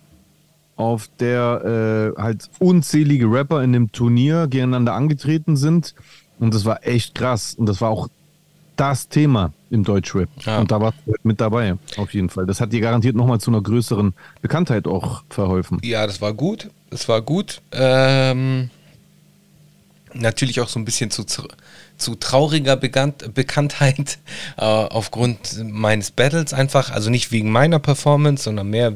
auf 0.78 1.10
der 1.20 2.14
äh, 2.18 2.22
halt 2.22 2.50
unzählige 2.58 3.28
Rapper 3.28 3.64
in 3.64 3.72
dem 3.72 3.92
Turnier 3.92 4.48
gegeneinander 4.48 4.94
angetreten 4.94 5.58
sind. 5.58 5.94
Und 6.39 6.54
das 6.54 6.65
war 6.65 6.86
echt 6.86 7.15
krass. 7.15 7.56
Und 7.56 7.67
das 7.67 7.82
war 7.82 7.89
auch 7.89 8.10
das 8.76 9.08
Thema 9.08 9.54
im 9.69 9.84
Deutschrap. 9.84 10.30
Ja. 10.45 10.60
Und 10.60 10.71
da 10.71 10.82
warst 10.82 10.98
du 11.06 11.13
mit 11.24 11.39
dabei, 11.39 11.76
auf 11.98 12.13
jeden 12.13 12.30
Fall. 12.30 12.45
Das 12.45 12.60
hat 12.62 12.74
dir 12.74 12.82
garantiert 12.82 13.15
nochmal 13.15 13.39
zu 13.39 13.52
einer 13.52 13.62
größeren 13.62 14.13
Bekanntheit 14.41 14.88
auch 14.88 15.24
verholfen. 15.30 15.80
Ja, 15.84 16.06
das 16.06 16.21
war 16.21 16.34
gut. 16.34 16.69
Das 16.89 17.08
war 17.08 17.21
gut. 17.21 17.62
Ähm, 17.71 18.69
natürlich 20.13 20.62
auch 20.62 20.69
so 20.69 20.80
ein 20.80 20.86
bisschen 20.86 21.12
zu, 21.12 21.26
zu 21.26 22.15
trauriger 22.15 22.76
Bekannt, 22.76 23.34
Bekanntheit 23.34 24.19
äh, 24.58 24.62
aufgrund 24.62 25.63
meines 25.63 26.12
Battles 26.12 26.54
einfach. 26.54 26.91
Also 26.91 27.10
nicht 27.10 27.32
wegen 27.32 27.52
meiner 27.52 27.80
Performance, 27.80 28.43
sondern 28.43 28.69
mehr, 28.69 28.93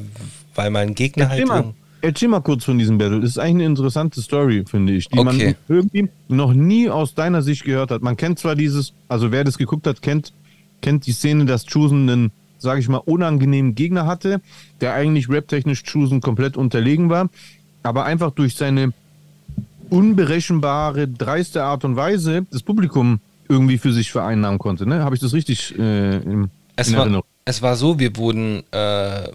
weil 0.55 0.69
mein 0.69 0.95
Gegner 0.95 1.33
ja, 1.35 1.49
halt. 1.49 1.73
Erzähl 2.01 2.29
mal 2.29 2.41
kurz 2.41 2.63
von 2.63 2.77
diesem 2.77 2.97
Battle. 2.97 3.19
Das 3.19 3.31
ist 3.31 3.37
eigentlich 3.37 3.55
eine 3.55 3.65
interessante 3.65 4.21
Story, 4.21 4.63
finde 4.67 4.93
ich, 4.93 5.07
die 5.09 5.19
okay. 5.19 5.23
man 5.25 5.55
irgendwie 5.67 6.09
noch 6.27 6.53
nie 6.53 6.89
aus 6.89 7.13
deiner 7.13 7.41
Sicht 7.41 7.65
gehört 7.65 7.91
hat. 7.91 8.01
Man 8.01 8.15
kennt 8.15 8.39
zwar 8.39 8.55
dieses, 8.55 8.93
also 9.07 9.31
wer 9.31 9.43
das 9.43 9.57
geguckt 9.57 9.85
hat, 9.85 10.01
kennt, 10.01 10.33
kennt 10.81 11.05
die 11.07 11.11
Szene, 11.11 11.45
dass 11.45 11.65
Chusen 11.65 12.09
einen, 12.09 12.31
sage 12.57 12.79
ich 12.79 12.87
mal, 12.87 12.97
unangenehmen 12.97 13.75
Gegner 13.75 14.05
hatte, 14.05 14.41
der 14.79 14.93
eigentlich 14.93 15.29
raptechnisch 15.29 15.83
Chusen 15.83 16.21
komplett 16.21 16.55
unterlegen 16.55 17.09
war, 17.09 17.29
aber 17.83 18.05
einfach 18.05 18.31
durch 18.31 18.55
seine 18.55 18.93
unberechenbare, 19.89 21.07
dreiste 21.07 21.63
Art 21.63 21.83
und 21.83 21.95
Weise 21.95 22.45
das 22.51 22.63
Publikum 22.63 23.19
irgendwie 23.49 23.77
für 23.77 23.91
sich 23.91 24.11
vereinnahmen 24.11 24.59
konnte. 24.59 24.87
Ne? 24.87 25.03
Habe 25.03 25.15
ich 25.15 25.21
das 25.21 25.33
richtig 25.33 25.77
äh, 25.77 26.17
im, 26.17 26.49
es 26.75 26.95
war, 26.95 27.23
Es 27.45 27.61
war 27.61 27.75
so, 27.75 27.99
wir 27.99 28.15
wurden 28.15 28.63
äh, 28.71 29.29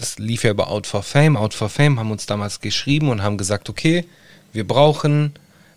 das 0.00 0.18
lief 0.18 0.44
ja 0.44 0.50
über 0.50 0.68
Out 0.68 0.86
for 0.86 1.02
Fame. 1.02 1.36
Out 1.36 1.54
for 1.54 1.68
Fame 1.68 1.98
haben 1.98 2.10
uns 2.10 2.26
damals 2.26 2.60
geschrieben 2.60 3.10
und 3.10 3.22
haben 3.22 3.36
gesagt, 3.36 3.68
okay, 3.68 4.04
wir 4.52 4.66
brauchen 4.66 5.34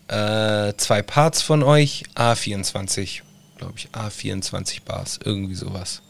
äh, 0.08 0.74
zwei 0.78 1.02
Parts 1.02 1.42
von 1.42 1.62
euch, 1.62 2.06
A24, 2.16 3.22
glaube 3.58 3.74
ich, 3.78 3.90
A24 3.92 4.84
Bars, 4.86 5.20
irgendwie 5.24 5.56
sowas. 5.56 6.02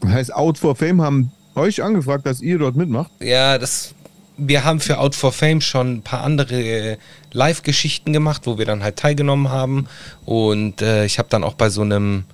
Das 0.00 0.10
heißt, 0.10 0.34
Out 0.34 0.58
for 0.58 0.74
Fame 0.74 1.02
haben 1.02 1.32
euch 1.54 1.82
angefragt, 1.82 2.26
dass 2.26 2.40
ihr 2.40 2.58
dort 2.58 2.74
mitmacht? 2.74 3.10
Ja, 3.20 3.56
das, 3.56 3.94
wir 4.36 4.64
haben 4.64 4.80
für 4.80 4.98
Out 4.98 5.14
for 5.14 5.32
Fame 5.32 5.60
schon 5.60 5.96
ein 5.96 6.02
paar 6.02 6.22
andere 6.22 6.60
äh, 6.60 6.96
Live-Geschichten 7.32 8.12
gemacht, 8.12 8.42
wo 8.46 8.58
wir 8.58 8.66
dann 8.66 8.82
halt 8.82 8.96
teilgenommen 8.96 9.50
haben. 9.50 9.86
Und 10.24 10.82
äh, 10.82 11.04
ich 11.04 11.18
habe 11.18 11.28
dann 11.28 11.44
auch 11.44 11.54
bei 11.54 11.70
so 11.70 11.82
einem 11.82 12.24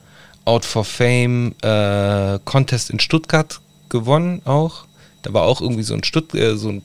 Out 0.46 0.64
for 0.64 0.84
Fame 0.84 1.54
äh, 1.62 2.38
Contest 2.44 2.90
in 2.90 3.00
Stuttgart 3.00 3.60
gewonnen 3.88 4.42
auch. 4.44 4.84
Da 5.22 5.32
war 5.32 5.42
auch 5.42 5.60
irgendwie 5.60 5.82
so 5.82 5.94
ein, 5.94 6.04
Stutt 6.04 6.34
äh, 6.34 6.56
so 6.56 6.68
ein 6.68 6.82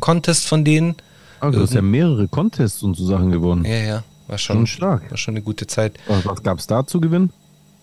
Contest 0.00 0.46
von 0.46 0.64
denen. 0.64 0.96
Also 1.40 1.58
du 1.58 1.64
hast 1.64 1.74
ja 1.74 1.82
mehrere 1.82 2.28
Contests 2.28 2.82
und 2.82 2.96
so 2.96 3.06
Sachen 3.06 3.30
gewonnen. 3.30 3.64
Ja, 3.64 3.78
ja. 3.78 4.04
War 4.26 4.38
schon, 4.38 4.58
schon 4.58 4.66
stark. 4.66 5.10
War 5.10 5.18
schon 5.18 5.34
eine 5.34 5.42
gute 5.42 5.66
Zeit. 5.66 5.98
Was, 6.06 6.24
was 6.26 6.42
gab 6.42 6.58
es 6.58 6.66
da 6.66 6.86
zu 6.86 7.00
gewinnen? 7.00 7.32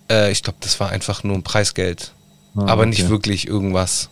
Äh, 0.10 0.32
ich 0.32 0.44
glaube, 0.44 0.58
das 0.62 0.80
war 0.80 0.90
einfach 0.90 1.24
nur 1.24 1.36
ein 1.36 1.44
Preisgeld. 1.44 2.14
Ah, 2.56 2.68
aber 2.68 2.82
okay. 2.82 2.90
nicht 2.90 3.10
wirklich 3.10 3.48
irgendwas 3.48 4.10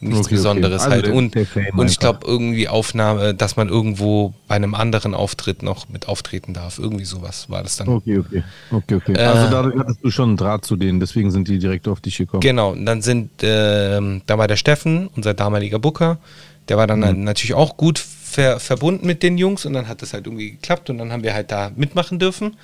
nichts 0.00 0.26
okay, 0.26 0.34
Besonderes 0.36 0.86
okay. 0.86 0.94
Also 0.94 1.06
halt. 1.06 1.16
Und, 1.16 1.36
und 1.78 1.90
ich 1.90 1.98
glaube, 1.98 2.20
irgendwie 2.26 2.68
Aufnahme, 2.68 3.34
dass 3.34 3.56
man 3.56 3.68
irgendwo 3.68 4.34
bei 4.48 4.56
einem 4.56 4.74
anderen 4.74 5.14
Auftritt 5.14 5.62
noch 5.62 5.88
mit 5.88 6.08
auftreten 6.08 6.54
darf. 6.54 6.78
Irgendwie 6.78 7.04
sowas 7.04 7.50
war 7.50 7.62
das 7.62 7.76
dann. 7.76 7.88
Okay, 7.88 8.18
okay. 8.18 8.42
Okay, 8.70 8.94
okay. 8.94 9.12
Äh, 9.12 9.22
also 9.22 9.50
da 9.50 9.78
hattest 9.78 10.02
du 10.02 10.10
schon 10.10 10.30
einen 10.30 10.36
Draht 10.36 10.64
zu 10.64 10.76
denen, 10.76 11.00
deswegen 11.00 11.30
sind 11.30 11.48
die 11.48 11.58
direkt 11.58 11.86
auf 11.86 12.00
dich 12.00 12.16
gekommen. 12.16 12.40
Genau, 12.40 12.72
und 12.72 12.86
dann 12.86 13.02
sind, 13.02 13.42
äh, 13.42 14.00
da 14.26 14.38
war 14.38 14.48
der 14.48 14.56
Steffen, 14.56 15.08
unser 15.16 15.34
damaliger 15.34 15.78
Booker, 15.78 16.18
der 16.68 16.76
war 16.76 16.86
dann 16.86 17.00
mhm. 17.00 17.24
natürlich 17.24 17.54
auch 17.54 17.76
gut 17.76 17.98
ver 17.98 18.60
verbunden 18.60 19.06
mit 19.06 19.22
den 19.22 19.38
Jungs 19.38 19.66
und 19.66 19.72
dann 19.72 19.88
hat 19.88 20.02
das 20.02 20.12
halt 20.12 20.26
irgendwie 20.26 20.52
geklappt 20.52 20.88
und 20.88 20.98
dann 20.98 21.12
haben 21.12 21.24
wir 21.24 21.34
halt 21.34 21.50
da 21.50 21.72
mitmachen 21.74 22.18
dürfen. 22.18 22.56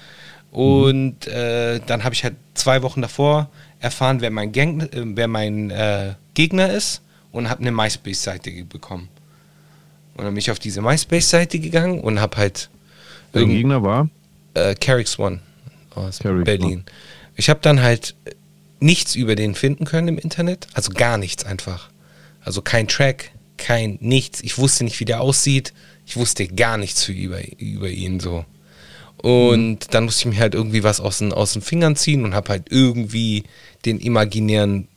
Und 0.52 1.26
mhm. 1.26 1.32
äh, 1.32 1.80
dann 1.86 2.04
habe 2.04 2.14
ich 2.14 2.24
halt 2.24 2.36
zwei 2.54 2.82
Wochen 2.82 3.02
davor 3.02 3.50
erfahren, 3.80 4.20
wer 4.20 4.30
mein, 4.30 4.52
Gang, 4.52 4.80
äh, 4.80 4.88
wer 5.04 5.28
mein 5.28 5.70
äh, 5.70 6.14
Gegner 6.34 6.70
ist 6.70 7.02
und 7.36 7.48
habe 7.48 7.60
eine 7.60 7.72
MySpace-Seite 7.72 8.50
bekommen. 8.64 9.08
Und 10.14 10.24
dann 10.24 10.32
bin 10.32 10.38
ich 10.38 10.50
auf 10.50 10.58
diese 10.58 10.80
MySpace-Seite 10.80 11.58
gegangen 11.58 12.00
und 12.00 12.20
habe 12.20 12.36
halt. 12.38 12.70
Der 13.34 13.44
Gegner 13.44 13.82
war? 13.82 14.08
Äh, 14.54 14.74
Carrix 14.74 15.18
One 15.18 15.40
aus 15.94 16.20
Carrick 16.20 16.44
Berlin. 16.44 16.72
One. 16.72 16.84
Ich 17.36 17.50
habe 17.50 17.60
dann 17.60 17.82
halt 17.82 18.14
nichts 18.80 19.14
über 19.14 19.34
den 19.34 19.54
finden 19.54 19.84
können 19.84 20.08
im 20.08 20.18
Internet. 20.18 20.68
Also 20.72 20.90
gar 20.92 21.18
nichts 21.18 21.44
einfach. 21.44 21.90
Also 22.42 22.62
kein 22.62 22.88
Track, 22.88 23.30
kein 23.58 23.98
nichts. 24.00 24.40
Ich 24.40 24.56
wusste 24.56 24.84
nicht, 24.84 25.00
wie 25.00 25.04
der 25.04 25.20
aussieht. 25.20 25.74
Ich 26.06 26.16
wusste 26.16 26.46
gar 26.46 26.78
nichts 26.78 27.06
über, 27.08 27.40
über 27.58 27.90
ihn 27.90 28.20
so. 28.20 28.44
Und 29.18 29.70
mhm. 29.70 29.90
dann 29.90 30.04
musste 30.04 30.28
ich 30.28 30.34
mir 30.34 30.40
halt 30.40 30.54
irgendwie 30.54 30.82
was 30.82 31.00
aus 31.00 31.18
den, 31.18 31.32
aus 31.32 31.52
den 31.52 31.62
Fingern 31.62 31.96
ziehen 31.96 32.24
und 32.24 32.34
habe 32.34 32.50
halt 32.50 32.66
irgendwie 32.70 33.44
den 33.84 33.98
imaginären 33.98 34.88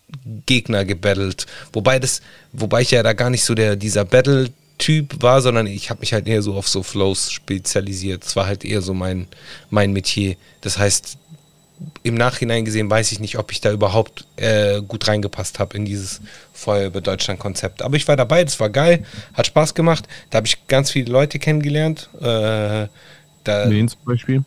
Gegner 0.45 0.85
gebattelt. 0.85 1.45
Wobei 1.73 1.99
das, 1.99 2.21
wobei 2.51 2.81
ich 2.81 2.91
ja 2.91 3.03
da 3.03 3.13
gar 3.13 3.29
nicht 3.29 3.43
so 3.43 3.55
der, 3.55 3.75
dieser 3.75 4.05
Battle 4.05 4.49
Typ 4.79 5.21
war, 5.21 5.41
sondern 5.41 5.67
ich 5.67 5.89
habe 5.89 5.99
mich 5.99 6.13
halt 6.13 6.25
eher 6.25 6.41
so 6.41 6.53
auf 6.53 6.69
so 6.69 6.83
Flows 6.83 7.31
spezialisiert. 7.31 8.23
Das 8.23 8.37
war 8.37 8.47
halt 8.47 8.63
eher 8.63 8.81
so 8.81 8.93
mein, 8.93 9.27
mein 9.69 9.91
Metier. 9.91 10.37
Das 10.61 10.77
heißt, 10.77 11.17
im 12.03 12.15
Nachhinein 12.15 12.63
gesehen 12.63 12.89
weiß 12.89 13.11
ich 13.11 13.19
nicht, 13.19 13.37
ob 13.37 13.51
ich 13.51 13.59
da 13.59 13.73
überhaupt 13.73 14.25
äh, 14.37 14.81
gut 14.81 15.07
reingepasst 15.07 15.59
habe 15.59 15.75
in 15.75 15.83
dieses 15.83 16.21
Feuer 16.53 16.87
über 16.87 17.01
Deutschland-Konzept. 17.01 17.81
Aber 17.81 17.97
ich 17.97 18.07
war 18.07 18.15
dabei, 18.15 18.43
das 18.45 18.59
war 18.61 18.69
geil, 18.69 19.05
hat 19.33 19.47
Spaß 19.47 19.75
gemacht. 19.75 20.07
Da 20.29 20.37
habe 20.37 20.47
ich 20.47 20.65
ganz 20.67 20.91
viele 20.91 21.11
Leute 21.11 21.39
kennengelernt. 21.39 22.09
Äh, 22.21 22.87
da, 23.43 23.69
Wen 23.69 23.89
zum 23.89 23.99
Beispiel? 24.05 24.43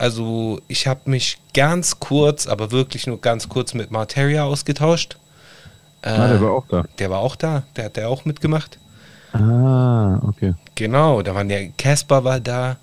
Also 0.00 0.60
ich 0.66 0.86
habe 0.86 1.00
mich 1.10 1.38
ganz 1.54 2.00
kurz, 2.00 2.46
aber 2.46 2.70
wirklich 2.72 3.06
nur 3.06 3.20
ganz 3.20 3.48
kurz 3.48 3.74
mit 3.74 3.90
Marteria 3.90 4.44
ausgetauscht. 4.44 5.18
Äh, 6.02 6.08
ah, 6.10 6.28
der 6.28 6.40
war 6.40 6.50
auch 6.52 6.66
da. 6.68 6.84
der 6.98 7.10
war 7.10 7.18
auch 7.18 7.36
da, 7.36 7.62
der 7.76 7.84
hat 7.84 7.96
der 7.96 8.08
auch 8.08 8.24
mitgemacht. 8.24 8.78
Ah, 9.32 10.18
okay. 10.26 10.54
Genau, 10.74 11.20
da 11.22 11.34
waren 11.34 11.50
ja 11.50 11.58
Casper 11.76 12.24
war 12.24 12.40
da, 12.40 12.76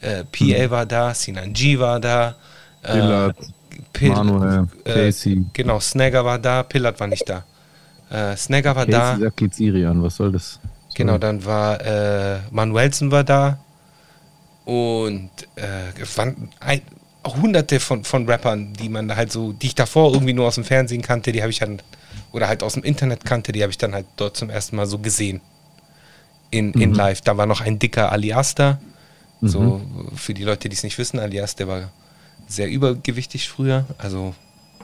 äh, 0.00 0.24
PA 0.24 0.44
Mhm. 0.66 0.70
war 0.70 0.86
da, 0.86 1.14
Sinan 1.14 1.52
G 1.52 1.78
war 1.78 2.00
da, 2.00 2.34
äh, 2.82 2.92
Pillard, 2.92 3.36
Pil- 3.92 4.08
Manuel, 4.10 4.66
äh, 4.84 4.92
Casey. 4.92 5.46
Genau, 5.52 5.78
Snagger 5.80 6.24
war 6.24 6.38
da, 6.38 6.62
Pillard 6.64 6.98
war 7.00 7.06
nicht 7.06 7.28
da. 7.28 7.44
Äh, 8.10 8.36
Snagger 8.36 8.74
war 8.76 8.86
da, 8.86 9.12
Casey 9.12 9.22
sagt 9.22 9.40
jetzt 9.40 9.60
Iri 9.60 9.86
an, 9.86 10.02
was 10.02 10.16
soll 10.16 10.32
das? 10.32 10.58
genau, 10.94 11.18
dann 11.18 11.44
war 11.44 11.80
äh, 11.80 12.40
Manuelsen 12.50 13.10
war 13.10 13.24
da 13.24 13.58
und 14.64 15.30
äh, 15.56 16.00
es 16.00 16.16
waren 16.18 16.50
ein, 16.60 16.82
hunderte 17.26 17.80
von, 17.80 18.04
von 18.04 18.28
Rappern, 18.28 18.72
die 18.74 18.88
man 18.88 19.08
da 19.08 19.16
halt 19.16 19.32
so, 19.32 19.52
die 19.52 19.68
ich 19.68 19.74
davor 19.74 20.12
irgendwie 20.12 20.32
nur 20.34 20.46
aus 20.46 20.56
dem 20.56 20.64
Fernsehen 20.64 21.02
kannte, 21.02 21.32
die 21.32 21.40
habe 21.42 21.50
ich 21.50 21.58
dann, 21.58 21.80
oder 22.32 22.48
halt 22.48 22.62
aus 22.62 22.74
dem 22.74 22.82
Internet 22.82 23.24
kannte, 23.24 23.52
die 23.52 23.62
habe 23.62 23.70
ich 23.70 23.78
dann 23.78 23.94
halt 23.94 24.06
dort 24.16 24.36
zum 24.36 24.50
ersten 24.50 24.76
Mal 24.76 24.86
so 24.86 24.98
gesehen. 24.98 25.40
In, 26.50 26.72
in 26.74 26.90
Mhm. 26.90 26.96
live. 26.96 27.20
Da 27.22 27.36
war 27.36 27.46
noch 27.46 27.60
ein 27.62 27.78
dicker 27.78 28.12
Alias 28.12 28.54
da. 28.54 28.78
So, 29.42 29.82
für 30.14 30.32
die 30.32 30.44
Leute, 30.44 30.68
die 30.68 30.76
es 30.76 30.82
nicht 30.84 30.96
wissen, 30.96 31.18
Alias, 31.18 31.54
der 31.56 31.68
war 31.68 31.90
sehr 32.46 32.68
übergewichtig 32.68 33.48
früher. 33.48 33.84
Also, 33.98 34.34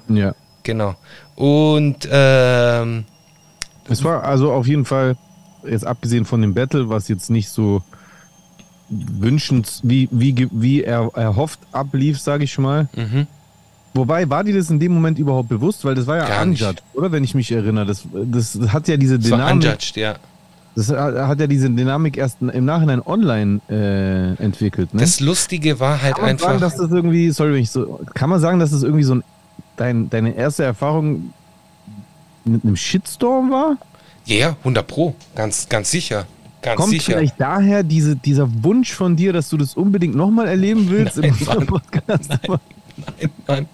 Ja. 0.09 0.35
genau. 0.63 0.97
Und 1.37 2.07
ähm, 2.11 3.05
Es 3.89 4.03
war 4.05 4.25
also 4.25 4.53
auf 4.53 4.67
jeden 4.67 4.85
Fall, 4.85 5.17
jetzt 5.65 5.87
abgesehen 5.87 6.25
von 6.25 6.43
dem 6.43 6.53
Battle, 6.55 6.89
was 6.89 7.09
jetzt 7.09 7.31
nicht 7.31 7.49
so 7.51 7.83
wünschend, 8.91 9.81
wie, 9.83 10.09
wie, 10.11 10.49
wie 10.51 10.83
er 10.83 11.11
erhofft 11.15 11.61
ablief, 11.73 12.21
sage 12.21 12.45
ich 12.45 12.59
mal. 12.59 12.89
mhm. 12.95 13.27
Wobei, 13.93 14.31
war 14.31 14.45
dir 14.45 14.55
das 14.55 14.71
in 14.71 14.79
dem 14.79 14.93
Moment 14.93 15.19
überhaupt 15.19 15.49
bewusst? 15.49 15.85
Weil 15.85 15.97
das 15.97 16.07
war 16.07 16.19
ja 16.19 16.29
Gar 16.29 16.43
unjudged, 16.43 16.83
oder? 16.95 17.11
Wenn 17.11 17.25
ich 17.25 17.35
mich 17.35 17.51
erinnere. 17.51 17.87
Das, 17.87 18.07
das 18.13 18.57
hat 18.69 18.87
ja 18.87 18.97
diese 18.97 19.19
Dynamik. 19.19 19.65
unjudged, 19.65 19.97
ja. 19.97 20.15
Das 20.77 20.91
hat 20.91 21.41
ja 21.41 21.47
diese 21.49 21.69
Dynamik 21.69 22.17
erst 22.17 22.41
im 22.41 22.65
Nachhinein 22.65 23.03
online 23.05 23.61
äh, 23.69 24.41
entwickelt. 24.43 24.95
Ne? 24.95 25.01
Das 25.01 25.19
Lustige 25.19 25.81
war 25.81 26.01
halt 26.01 26.15
kann 26.15 26.23
man 26.23 26.31
einfach. 26.31 26.47
sagen, 26.47 26.61
dass 26.61 26.77
das 26.77 26.91
irgendwie, 26.93 27.31
sorry, 27.33 27.55
wenn 27.55 27.63
ich 27.63 27.71
so, 27.73 28.01
kann 28.15 28.31
man 28.31 28.39
sagen, 28.39 28.61
dass 28.61 28.71
das 28.71 28.85
irgendwie 28.85 29.03
so 29.03 29.17
ein, 29.17 29.25
dein, 29.77 30.09
deine 30.09 30.37
erste 30.37 30.63
Erfahrung 30.63 31.33
mit 32.45 32.65
einem 32.65 32.77
Shitstorm 32.77 33.51
war? 33.51 33.77
Ja, 34.27 34.37
ja, 34.37 34.57
100 34.61 34.87
Pro. 34.87 35.17
Ganz, 35.35 35.69
ganz 35.69 35.91
sicher. 35.91 36.27
Ganz 36.63 36.77
Kommt 36.79 36.91
sicher. 36.91 37.13
vielleicht 37.15 37.41
daher 37.41 37.83
diese, 37.83 38.17
dieser 38.17 38.47
Wunsch 38.63 38.93
von 38.93 39.17
dir, 39.17 39.33
dass 39.33 39.49
du 39.49 39.57
das 39.57 39.75
unbedingt 39.75 40.15
nochmal 40.15 40.47
erleben 40.49 40.91
willst 40.91 41.17
Nein, 41.17 41.35
im 41.41 41.47
Mann. 41.47 41.67
Podcast? 41.67 42.29
Nein, 42.47 43.31
Mann. 43.47 43.69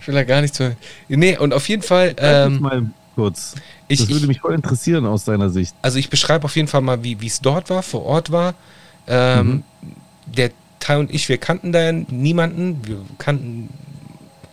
Ich 0.00 0.06
will 0.08 0.14
da 0.14 0.24
gar 0.24 0.40
nichts 0.40 0.58
mehr. 0.58 0.76
Nee, 1.08 1.36
und 1.36 1.52
auf 1.52 1.68
jeden 1.68 1.82
Fall, 1.82 2.14
Ähm, 2.18 2.60
mal 2.60 2.82
kurz. 3.14 3.54
ich, 3.88 3.98
Das 4.00 4.08
würde 4.08 4.20
ich, 4.22 4.26
mich 4.28 4.40
voll 4.40 4.54
interessieren 4.54 5.04
aus 5.04 5.24
deiner 5.24 5.50
Sicht. 5.50 5.74
also 5.82 5.98
ich 5.98 6.08
beschreibe 6.08 6.44
auf 6.46 6.56
jeden 6.56 6.68
Fall 6.68 6.80
mal, 6.80 7.02
wie 7.04 7.18
es 7.26 7.40
dort 7.40 7.68
war, 7.70 7.82
vor 7.82 8.04
Ort 8.06 8.32
war. 8.32 8.54
Ähm, 9.06 9.46
Mhm. 9.48 9.62
Der 10.34 10.50
Tai 10.80 10.98
und 10.98 11.12
ich, 11.14 11.28
wir 11.28 11.38
kannten 11.38 11.70
da 11.72 11.92
niemanden. 11.92 12.80
Wir 12.86 12.96
kannten, 13.18 13.68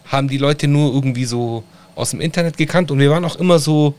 haben 0.06 0.28
die 0.28 0.38
Leute 0.38 0.68
nur 0.68 0.94
irgendwie 0.94 1.26
so 1.26 1.64
aus 1.96 2.12
dem 2.12 2.20
Internet 2.22 2.58
gekannt 2.58 2.92
und 2.92 3.00
wir 3.00 3.10
waren 3.10 3.24
auch 3.26 3.36
immer 3.38 3.58
so 3.60 3.94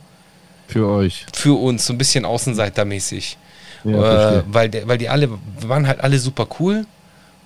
Für 0.69 0.87
euch. 0.89 1.25
für 1.33 1.55
uns, 1.59 1.87
so 1.87 1.93
ein 1.95 1.99
bisschen 1.99 2.25
außenseitermäßig. 2.25 3.39
Ja, 3.85 4.39
äh, 4.39 4.43
weil, 4.47 4.71
weil 4.87 4.99
die 4.99 5.09
alle, 5.09 5.29
waren 5.61 5.87
halt 5.87 6.01
alle 6.01 6.19
super 6.19 6.47
cool. 6.61 6.87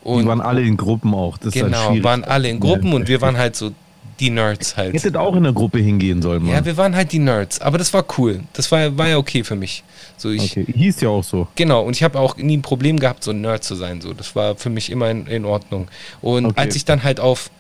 Und 0.03 0.23
Die 0.23 0.29
waren 0.29 0.41
alle 0.41 0.63
in 0.63 0.77
Gruppen 0.77 1.13
auch. 1.15 1.37
Das 1.39 1.55
halt 1.55 1.67
genau, 1.67 1.89
schwierig. 1.89 2.05
waren 2.05 2.25
alle 2.25 2.49
in 2.49 2.61
Gruppen 2.61 2.93
und 2.95 3.09
wir 3.09 3.21
waren 3.21 3.37
halt 3.37 3.57
so 3.57 3.73
die 4.21 4.31
Nerds 4.31 4.73
Ihr 4.73 4.77
halt. 4.79 4.95
hättet 4.95 5.17
auch 5.17 5.35
in 5.37 5.43
der 5.45 5.53
Gruppe 5.53 5.79
hingehen 5.79 6.23
sollen, 6.23 6.43
Mann. 6.43 6.53
Ja, 6.55 6.65
wir 6.65 6.77
waren 6.77 6.95
halt 6.97 7.13
die 7.13 7.19
Nerds, 7.21 7.61
aber 7.61 7.79
das 7.79 7.93
war 7.93 8.05
cool. 8.19 8.41
Das 8.53 8.71
war, 8.73 8.97
war 8.99 9.09
ja 9.09 9.17
okay 9.19 9.45
für 9.45 9.55
mich. 9.57 9.85
So 10.17 10.31
ich, 10.31 10.51
okay. 10.57 10.67
Hieß 10.73 11.01
ja 11.03 11.09
auch 11.09 11.23
so. 11.23 11.47
Genau, 11.57 11.83
und 11.83 11.95
ich 11.95 12.03
habe 12.03 12.19
auch 12.19 12.37
nie 12.37 12.57
ein 12.57 12.63
Problem 12.63 12.99
gehabt, 12.99 13.23
so 13.23 13.31
ein 13.33 13.41
Nerd 13.41 13.63
zu 13.65 13.75
sein. 13.77 14.01
So. 14.01 14.13
Das 14.15 14.35
war 14.35 14.57
für 14.57 14.71
mich 14.71 14.91
immer 14.91 15.11
in, 15.11 15.27
in 15.27 15.45
Ordnung. 15.45 15.89
Und 16.21 16.47
Okay. 16.47 16.61
als 16.61 16.75
ich 16.77 16.85
dann 16.85 17.03
halt 17.05 17.21
auf, 17.21 17.51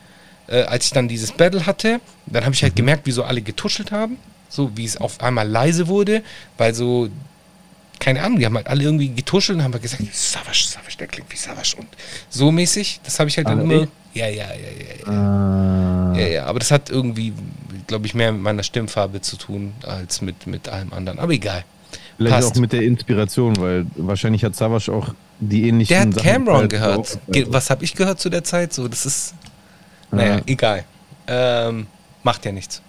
äh, 0.48 0.62
als 0.62 0.86
ich 0.86 0.92
dann 0.92 1.06
dieses 1.06 1.30
Battle 1.32 1.66
hatte, 1.66 2.00
dann 2.26 2.44
habe 2.44 2.54
ich 2.54 2.62
Mhm. 2.62 2.66
halt 2.66 2.76
gemerkt, 2.76 3.06
wie 3.06 3.12
so 3.12 3.22
alle 3.24 3.42
getuschelt 3.42 3.92
haben. 3.92 4.16
So 4.48 4.70
wie 4.76 4.84
es 4.84 4.96
auf 4.96 5.20
einmal 5.22 5.46
leise 5.46 5.86
wurde, 5.88 6.22
weil 6.56 6.74
so, 6.74 7.08
keine 8.00 8.22
Ahnung, 8.22 8.38
die 8.38 8.46
haben 8.46 8.56
halt 8.56 8.66
alle 8.66 8.82
irgendwie 8.84 9.08
getuschelt 9.08 9.58
und 9.58 9.64
haben 9.64 9.72
halt 9.72 9.82
gesagt, 9.82 10.02
Savage, 10.12 10.64
Savage, 10.68 10.96
der 10.98 11.06
klingt 11.06 11.30
wie 11.32 11.36
Savage 11.36 11.76
und 11.78 11.86
so 12.30 12.50
mäßig. 12.50 13.00
Das 13.04 13.18
habe 13.18 13.28
ich 13.28 13.36
halt 13.36 13.48
dann 13.48 13.60
immer. 13.60 13.82
echt? 13.82 13.88
Ja, 14.14 14.26
ja, 14.26 14.46
ja, 14.46 14.50
ja, 14.54 15.12
ja. 15.12 16.12
Äh, 16.14 16.20
Ja, 16.20 16.26
ja, 16.28 16.44
aber 16.46 16.58
das 16.58 16.70
hat 16.70 16.90
irgendwie, 16.90 17.32
glaube 17.86 18.06
ich, 18.06 18.14
mehr 18.14 18.32
mit 18.32 18.42
meiner 18.42 18.62
Stimmfarbe 18.62 19.20
zu 19.20 19.36
tun 19.36 19.72
als 19.86 20.20
mit, 20.22 20.46
mit 20.46 20.68
allem 20.68 20.92
anderen. 20.92 21.18
Aber 21.18 21.32
egal. 21.32 21.64
Vielleicht 22.16 22.34
Passt. 22.34 22.56
auch 22.56 22.60
mit 22.60 22.72
der 22.72 22.82
Inspiration, 22.82 23.56
weil 23.58 23.86
wahrscheinlich 23.96 24.42
hat 24.44 24.56
Savas 24.56 24.88
auch 24.88 25.14
die 25.38 25.68
ähnlichen 25.68 25.94
Der 25.94 26.00
hat 26.00 26.14
Sachen 26.14 26.24
Cameron 26.26 26.68
gefeiert, 26.68 26.96
gehört. 26.96 27.18
auch. 27.28 27.32
Ge 27.32 27.46
was 27.48 27.70
habe 27.70 27.84
ich 27.84 27.94
gehört 27.94 28.18
zu 28.18 28.28
der 28.28 28.42
Zeit? 28.42 28.72
So, 28.72 28.88
das 28.88 29.06
ist. 29.06 29.34
Naja, 30.10 30.36
Ja. 30.36 30.42
egal. 30.46 30.84
Ähm, 31.28 31.86
macht 32.24 32.44
ja 32.44 32.50
nichts. 32.52 32.82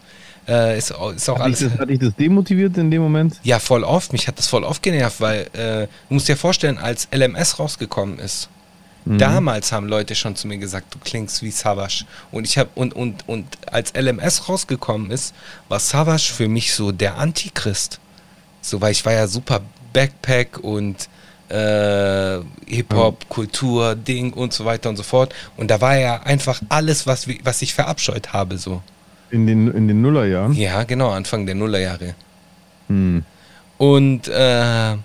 Äh, 0.49 0.77
ist, 0.77 0.89
ist 0.91 0.97
auch 0.97 1.09
Hat 1.39 1.47
dich, 1.47 1.59
alles. 1.59 1.59
das, 1.59 1.79
hat 1.79 1.89
dich 1.89 1.99
das 1.99 2.15
demotiviert 2.15 2.75
in 2.77 2.89
dem 2.91 3.01
Moment? 3.03 3.35
Ja, 3.43 3.59
voll 3.59 3.83
oft. 3.83 4.11
Mich 4.13 4.27
hat 4.27 4.37
das 4.39 4.47
voll 4.47 4.63
oft 4.63 4.81
genervt, 4.81 5.21
weil 5.21 5.41
äh, 5.53 5.87
du 6.07 6.13
musst 6.15 6.27
dir 6.27 6.35
vorstellen, 6.37 6.77
als 6.79 7.07
LMS 7.13 7.59
rausgekommen 7.59 8.19
ist, 8.19 8.49
Mhm. 9.05 9.17
damals 9.17 9.71
haben 9.71 9.87
Leute 9.87 10.13
schon 10.13 10.35
zu 10.35 10.45
mir 10.47 10.57
gesagt, 10.57 10.93
du 10.93 10.99
klingst 10.99 11.41
wie 11.41 11.51
Savage. 11.51 12.03
Und 12.31 12.45
ich 12.45 12.57
habe 12.57 12.69
und, 12.75 12.93
und, 12.93 13.27
und 13.29 13.45
als 13.71 13.93
LMS 13.95 14.49
rausgekommen 14.49 15.09
ist, 15.09 15.33
war 15.69 15.79
Savage 15.79 16.33
für 16.35 16.49
mich 16.49 16.73
so 16.73 16.91
der 16.91 17.17
Antichrist. 17.17 17.99
So, 18.61 18.81
weil 18.81 18.91
ich 18.91 19.05
war 19.05 19.13
ja 19.13 19.27
super 19.27 19.61
Backpack 19.93 20.59
und 20.59 21.07
äh, 21.47 22.39
Hip-Hop, 22.67 23.29
Kultur, 23.29 23.95
Ding 23.95 24.33
und 24.33 24.51
so 24.53 24.65
weiter 24.65 24.89
und 24.89 24.97
so 24.97 25.03
fort. 25.03 25.33
Und 25.55 25.71
da 25.71 25.79
war 25.79 25.97
ja 25.97 26.21
einfach 26.23 26.61
alles, 26.67 27.07
was, 27.07 27.25
was 27.43 27.61
ich 27.61 27.73
verabscheut 27.73 28.33
habe, 28.33 28.57
so. 28.57 28.81
In 29.31 29.45
den, 29.45 29.71
in 29.71 29.87
den 29.87 30.01
Nullerjahren? 30.01 30.53
Ja, 30.53 30.83
genau, 30.83 31.09
Anfang 31.09 31.45
der 31.45 31.55
Nullerjahre. 31.55 32.15
Hm. 32.87 33.23
Und 33.77 34.27
äh, 34.27 34.95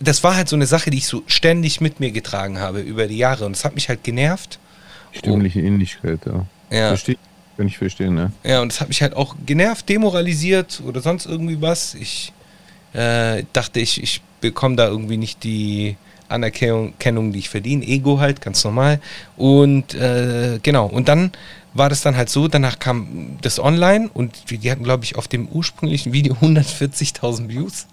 das 0.00 0.24
war 0.24 0.36
halt 0.36 0.48
so 0.48 0.56
eine 0.56 0.66
Sache, 0.66 0.90
die 0.90 0.98
ich 0.98 1.06
so 1.06 1.22
ständig 1.26 1.80
mit 1.80 2.00
mir 2.00 2.10
getragen 2.10 2.58
habe 2.58 2.80
über 2.80 3.06
die 3.06 3.18
Jahre. 3.18 3.44
Und 3.44 3.56
es 3.56 3.64
hat 3.64 3.74
mich 3.74 3.88
halt 3.88 4.04
genervt. 4.04 4.58
Stimmliche 5.12 5.60
Ähnlichkeit, 5.60 6.20
ja. 6.26 6.46
Ja, 6.70 6.88
Verstehe. 6.88 7.16
Kann 7.56 7.66
ich 7.66 7.76
verstehen, 7.76 8.14
ne? 8.14 8.32
ja 8.42 8.62
und 8.62 8.72
es 8.72 8.80
hat 8.80 8.88
mich 8.88 9.02
halt 9.02 9.14
auch 9.14 9.36
genervt, 9.44 9.86
demoralisiert 9.90 10.80
oder 10.86 11.02
sonst 11.02 11.26
irgendwie 11.26 11.60
was. 11.60 11.94
Ich 11.94 12.32
äh, 12.94 13.44
dachte, 13.52 13.80
ich, 13.80 14.02
ich 14.02 14.22
bekomme 14.40 14.76
da 14.76 14.88
irgendwie 14.88 15.18
nicht 15.18 15.44
die 15.44 15.96
Anerkennung, 16.30 16.94
Kennung, 16.98 17.32
die 17.32 17.40
ich 17.40 17.50
verdiene. 17.50 17.84
Ego 17.84 18.18
halt, 18.18 18.40
ganz 18.40 18.64
normal. 18.64 19.00
Und 19.36 19.94
äh, 19.94 20.58
genau, 20.62 20.86
und 20.86 21.08
dann 21.08 21.32
war 21.74 21.88
das 21.88 22.02
dann 22.02 22.16
halt 22.16 22.28
so, 22.28 22.48
danach 22.48 22.78
kam 22.78 23.38
das 23.42 23.60
online 23.60 24.10
und 24.12 24.50
die 24.50 24.70
hatten, 24.70 24.84
glaube 24.84 25.04
ich, 25.04 25.16
auf 25.16 25.28
dem 25.28 25.48
ursprünglichen 25.48 26.12
Video 26.12 26.34
140.000 26.34 27.48
Views. 27.48 27.86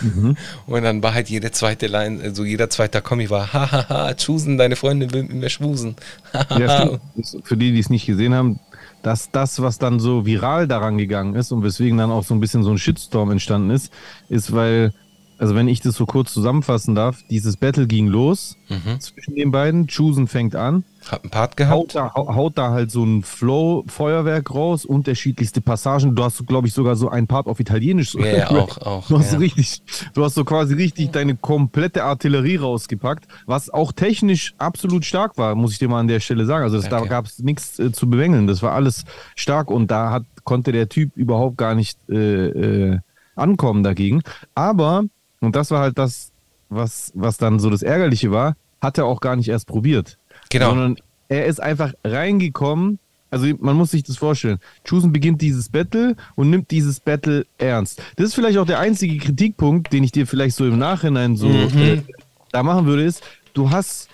Mhm. 0.00 0.36
Und 0.66 0.82
dann 0.82 1.02
war 1.02 1.14
halt 1.14 1.28
jede 1.28 1.52
zweite 1.52 1.86
Line, 1.86 2.20
also 2.22 2.44
jeder 2.44 2.68
zweite 2.68 3.00
Kommi 3.00 3.30
war, 3.30 3.52
hahaha, 3.52 4.14
Chusen, 4.14 4.58
deine 4.58 4.76
Freundin 4.76 5.12
will 5.12 5.22
mit 5.22 5.34
mir 5.34 5.50
schmusen. 5.50 5.96
Ja, 6.58 6.98
für 7.44 7.56
die, 7.56 7.72
die 7.72 7.78
es 7.78 7.90
nicht 7.90 8.06
gesehen 8.06 8.34
haben, 8.34 8.58
dass 9.02 9.30
das, 9.30 9.62
was 9.62 9.78
dann 9.78 10.00
so 10.00 10.26
viral 10.26 10.66
daran 10.66 10.98
gegangen 10.98 11.34
ist 11.34 11.52
und 11.52 11.62
weswegen 11.62 11.98
dann 11.98 12.10
auch 12.10 12.24
so 12.24 12.34
ein 12.34 12.40
bisschen 12.40 12.62
so 12.62 12.70
ein 12.70 12.78
Shitstorm 12.78 13.30
entstanden 13.30 13.70
ist, 13.70 13.92
ist, 14.28 14.52
weil, 14.52 14.92
also 15.42 15.54
wenn 15.56 15.66
ich 15.68 15.80
das 15.80 15.96
so 15.96 16.06
kurz 16.06 16.32
zusammenfassen 16.32 16.94
darf, 16.94 17.22
dieses 17.28 17.56
Battle 17.56 17.86
ging 17.88 18.06
los 18.06 18.56
Mhm. 18.68 19.00
zwischen 19.00 19.34
den 19.34 19.50
beiden. 19.50 19.86
Chusen 19.88 20.26
fängt 20.28 20.54
an, 20.54 20.84
Hab 21.10 21.22
einen 21.24 21.30
Part 21.30 21.50
haut 21.50 21.56
gehabt. 21.56 21.94
da, 21.96 22.14
hau- 22.14 22.34
haut 22.34 22.56
da 22.56 22.70
halt 22.70 22.90
so 22.90 23.04
ein 23.04 23.22
Flow-Feuerwerk 23.22 24.54
raus, 24.54 24.84
unterschiedlichste 24.84 25.60
Passagen. 25.60 26.14
Du 26.14 26.22
hast, 26.24 26.46
glaube 26.46 26.68
ich, 26.68 26.74
sogar 26.74 26.96
so 26.96 27.08
ein 27.08 27.26
Part 27.26 27.46
auf 27.48 27.60
Italienisch. 27.60 28.14
Ja, 28.14 28.26
ja, 28.26 28.50
auch, 28.50 28.78
auch. 28.78 29.08
Du 29.08 29.18
hast, 29.18 29.30
so 29.30 29.36
ja. 29.36 29.40
richtig, 29.40 29.82
du 30.14 30.24
hast 30.24 30.34
so 30.34 30.44
quasi 30.44 30.74
richtig 30.74 31.10
deine 31.10 31.34
komplette 31.36 32.04
Artillerie 32.04 32.56
rausgepackt, 32.56 33.26
was 33.46 33.68
auch 33.68 33.92
technisch 33.92 34.54
absolut 34.58 35.04
stark 35.04 35.36
war, 35.38 35.54
muss 35.54 35.72
ich 35.72 35.78
dir 35.78 35.88
mal 35.88 36.00
an 36.00 36.08
der 36.08 36.20
Stelle 36.20 36.46
sagen. 36.46 36.62
Also 36.64 36.76
das, 36.76 36.84
da 36.88 36.96
Danke. 36.96 37.08
gab 37.10 37.26
es 37.26 37.38
nichts 37.40 37.78
äh, 37.78 37.92
zu 37.92 38.08
bemängeln. 38.08 38.46
Das 38.46 38.62
war 38.62 38.72
alles 38.72 39.04
stark 39.36 39.70
und 39.70 39.90
da 39.90 40.10
hat, 40.10 40.24
konnte 40.44 40.72
der 40.72 40.88
Typ 40.88 41.16
überhaupt 41.16 41.56
gar 41.58 41.74
nicht 41.74 41.98
äh, 42.08 42.46
äh, 42.92 42.98
ankommen 43.34 43.82
dagegen. 43.82 44.22
Aber, 44.54 45.04
und 45.42 45.54
das 45.56 45.70
war 45.70 45.80
halt 45.80 45.98
das, 45.98 46.30
was, 46.70 47.12
was 47.14 47.36
dann 47.36 47.58
so 47.58 47.68
das 47.68 47.82
Ärgerliche 47.82 48.30
war, 48.30 48.56
hat 48.80 48.96
er 48.98 49.04
auch 49.06 49.20
gar 49.20 49.36
nicht 49.36 49.48
erst 49.48 49.66
probiert. 49.66 50.18
Genau. 50.50 50.70
Sondern 50.70 50.96
er 51.28 51.46
ist 51.46 51.60
einfach 51.62 51.92
reingekommen. 52.04 52.98
Also 53.30 53.46
man 53.60 53.76
muss 53.76 53.90
sich 53.92 54.02
das 54.02 54.16
vorstellen. 54.18 54.58
Chusen 54.84 55.12
beginnt 55.12 55.40
dieses 55.40 55.68
Battle 55.70 56.16
und 56.34 56.50
nimmt 56.50 56.70
dieses 56.70 57.00
Battle 57.00 57.46
ernst. 57.58 58.02
Das 58.16 58.26
ist 58.26 58.34
vielleicht 58.34 58.58
auch 58.58 58.66
der 58.66 58.78
einzige 58.78 59.16
Kritikpunkt, 59.18 59.92
den 59.92 60.04
ich 60.04 60.12
dir 60.12 60.26
vielleicht 60.26 60.56
so 60.56 60.66
im 60.66 60.78
Nachhinein 60.78 61.36
so 61.36 61.48
Mhm. 61.48 61.78
äh, 61.78 62.02
da 62.50 62.62
machen 62.62 62.84
würde, 62.86 63.04
ist, 63.04 63.22
du 63.54 63.70
hast, 63.70 64.08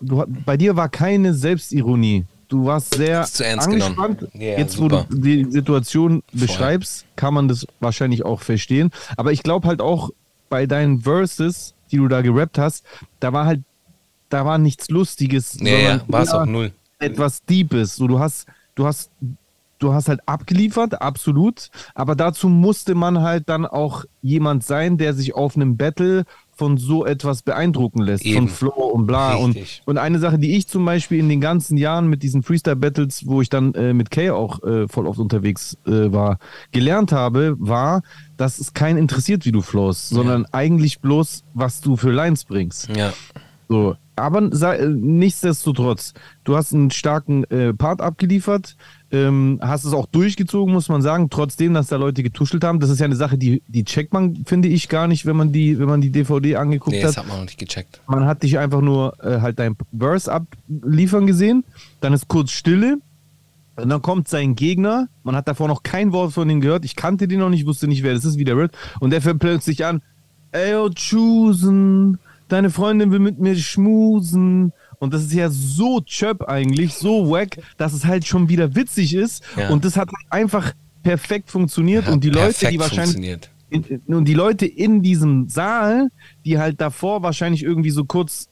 du, 0.00 0.24
bei 0.44 0.56
dir 0.58 0.76
war 0.76 0.88
keine 0.90 1.32
Selbstironie. 1.34 2.24
Du 2.48 2.64
warst 2.66 2.94
sehr 2.94 3.26
angespannt. 3.58 4.26
Ja, 4.34 4.58
Jetzt, 4.58 4.74
super. 4.76 5.06
wo 5.08 5.14
du 5.14 5.20
die 5.20 5.44
Situation 5.50 6.22
beschreibst, 6.32 7.04
kann 7.16 7.34
man 7.34 7.46
das 7.48 7.66
wahrscheinlich 7.80 8.24
auch 8.24 8.40
verstehen. 8.40 8.90
Aber 9.16 9.32
ich 9.32 9.42
glaube 9.42 9.68
halt 9.68 9.80
auch 9.82 10.10
bei 10.48 10.66
deinen 10.66 11.00
Verses, 11.00 11.74
die 11.90 11.96
du 11.96 12.08
da 12.08 12.22
gerappt 12.22 12.58
hast, 12.58 12.84
da 13.20 13.32
war 13.32 13.46
halt, 13.46 13.62
da 14.28 14.44
war 14.44 14.58
nichts 14.58 14.88
Lustiges. 14.88 15.58
Ja, 15.60 15.78
ja, 15.78 16.00
war 16.06 16.22
es 16.22 16.32
auch 16.32 16.46
null. 16.46 16.72
Etwas 16.98 17.44
Deepes. 17.44 17.96
So, 17.96 18.06
du 18.06 18.18
hast, 18.18 18.46
du 18.74 18.86
hast, 18.86 19.10
du 19.78 19.94
hast 19.94 20.08
halt 20.08 20.20
abgeliefert, 20.26 21.00
absolut. 21.00 21.70
Aber 21.94 22.14
dazu 22.14 22.48
musste 22.48 22.94
man 22.94 23.20
halt 23.20 23.48
dann 23.48 23.66
auch 23.66 24.04
jemand 24.20 24.64
sein, 24.64 24.98
der 24.98 25.14
sich 25.14 25.34
auf 25.34 25.56
einem 25.56 25.76
Battle 25.76 26.24
von 26.58 26.76
so 26.76 27.06
etwas 27.06 27.42
beeindrucken 27.42 28.02
lässt, 28.02 28.26
Eben. 28.26 28.48
von 28.48 28.48
Flow 28.48 28.86
und 28.88 29.06
bla. 29.06 29.36
Und, 29.36 29.54
Richtig. 29.54 29.82
und 29.86 29.96
eine 29.96 30.18
Sache, 30.18 30.38
die 30.38 30.56
ich 30.56 30.66
zum 30.66 30.84
Beispiel 30.84 31.20
in 31.20 31.28
den 31.28 31.40
ganzen 31.40 31.76
Jahren 31.76 32.08
mit 32.08 32.24
diesen 32.24 32.42
Freestyle-Battles, 32.42 33.26
wo 33.26 33.40
ich 33.40 33.48
dann 33.48 33.72
äh, 33.74 33.94
mit 33.94 34.10
Kay 34.10 34.30
auch 34.30 34.62
äh, 34.64 34.88
voll 34.88 35.06
oft 35.06 35.20
unterwegs 35.20 35.78
äh, 35.86 36.12
war, 36.12 36.38
gelernt 36.72 37.12
habe, 37.12 37.54
war, 37.60 38.02
dass 38.36 38.58
es 38.58 38.74
keinen 38.74 38.98
interessiert, 38.98 39.46
wie 39.46 39.52
du 39.52 39.62
flowst, 39.62 40.08
sondern 40.08 40.46
eigentlich 40.46 41.00
bloß, 41.00 41.44
was 41.54 41.80
du 41.80 41.96
für 41.96 42.10
Lines 42.10 42.44
bringst. 42.44 42.88
Ja. 42.88 43.12
So, 43.68 43.96
aber 44.18 44.48
sei, 44.54 44.76
äh, 44.76 44.88
nichtsdestotrotz, 44.88 46.14
du 46.44 46.56
hast 46.56 46.74
einen 46.74 46.90
starken 46.90 47.44
äh, 47.44 47.72
Part 47.72 48.00
abgeliefert, 48.00 48.76
ähm, 49.10 49.58
hast 49.62 49.84
es 49.84 49.92
auch 49.92 50.06
durchgezogen, 50.06 50.72
muss 50.74 50.88
man 50.88 51.00
sagen, 51.02 51.30
trotzdem, 51.30 51.74
dass 51.74 51.86
da 51.88 51.96
Leute 51.96 52.22
getuschelt 52.22 52.64
haben. 52.64 52.80
Das 52.80 52.90
ist 52.90 52.98
ja 52.98 53.06
eine 53.06 53.16
Sache, 53.16 53.38
die, 53.38 53.62
die 53.66 53.84
checkt 53.84 54.12
man, 54.12 54.44
finde 54.44 54.68
ich, 54.68 54.88
gar 54.88 55.06
nicht, 55.08 55.24
wenn 55.24 55.36
man 55.36 55.52
die, 55.52 55.78
wenn 55.78 55.88
man 55.88 56.00
die 56.00 56.10
DVD 56.10 56.56
angeguckt 56.56 56.92
Nee, 56.92 57.02
hat. 57.02 57.10
das 57.10 57.16
hat 57.16 57.26
man 57.28 57.38
noch 57.38 57.44
nicht 57.44 57.58
gecheckt. 57.58 58.00
Man 58.06 58.26
hat 58.26 58.42
dich 58.42 58.58
einfach 58.58 58.80
nur 58.80 59.14
äh, 59.24 59.40
halt 59.40 59.58
dein 59.58 59.76
Verse 59.96 60.30
abliefern 60.30 61.26
gesehen, 61.26 61.64
dann 62.00 62.12
ist 62.12 62.28
kurz 62.28 62.50
Stille. 62.50 62.98
Und 63.76 63.90
dann 63.90 64.02
kommt 64.02 64.26
sein 64.26 64.56
Gegner, 64.56 65.06
man 65.22 65.36
hat 65.36 65.46
davor 65.46 65.68
noch 65.68 65.84
kein 65.84 66.10
Wort 66.10 66.32
von 66.32 66.50
ihm 66.50 66.60
gehört, 66.60 66.84
ich 66.84 66.96
kannte 66.96 67.28
den 67.28 67.38
noch 67.38 67.48
nicht, 67.48 67.64
wusste 67.64 67.86
nicht, 67.86 68.02
wer 68.02 68.12
das 68.12 68.24
ist, 68.24 68.36
wie 68.36 68.42
der 68.42 68.56
wird. 68.56 68.72
Und 68.98 69.10
der 69.10 69.22
fängt 69.22 69.38
plötzlich 69.38 69.84
an, 69.84 70.02
ey, 70.50 70.72
yo, 70.72 70.90
Chusen, 70.90 72.18
deine 72.48 72.70
Freundin 72.70 73.10
will 73.10 73.18
mit 73.20 73.38
mir 73.38 73.56
schmusen. 73.56 74.72
Und 74.98 75.14
das 75.14 75.22
ist 75.22 75.32
ja 75.32 75.48
so 75.50 76.00
chöp 76.00 76.42
eigentlich, 76.48 76.94
so 76.94 77.30
wack, 77.30 77.58
dass 77.76 77.92
es 77.92 78.04
halt 78.04 78.26
schon 78.26 78.48
wieder 78.48 78.74
witzig 78.74 79.14
ist. 79.14 79.42
Ja. 79.56 79.68
Und 79.70 79.84
das 79.84 79.96
hat 79.96 80.08
einfach 80.30 80.72
perfekt 81.02 81.50
funktioniert. 81.50 82.06
Hat 82.06 82.12
und 82.14 82.24
die 82.24 82.30
Leute, 82.30 82.66
die 82.68 82.78
wahrscheinlich 82.80 83.14
funktioniert. 83.14 83.50
in, 83.70 83.84
in- 83.84 84.14
und 84.14 84.24
die 84.24 84.34
Leute 84.34 84.66
in 84.66 85.02
diesem 85.02 85.48
Saal, 85.48 86.08
die 86.44 86.58
halt 86.58 86.80
davor 86.80 87.22
wahrscheinlich 87.22 87.62
irgendwie 87.62 87.90
so 87.90 88.04
kurz 88.04 88.48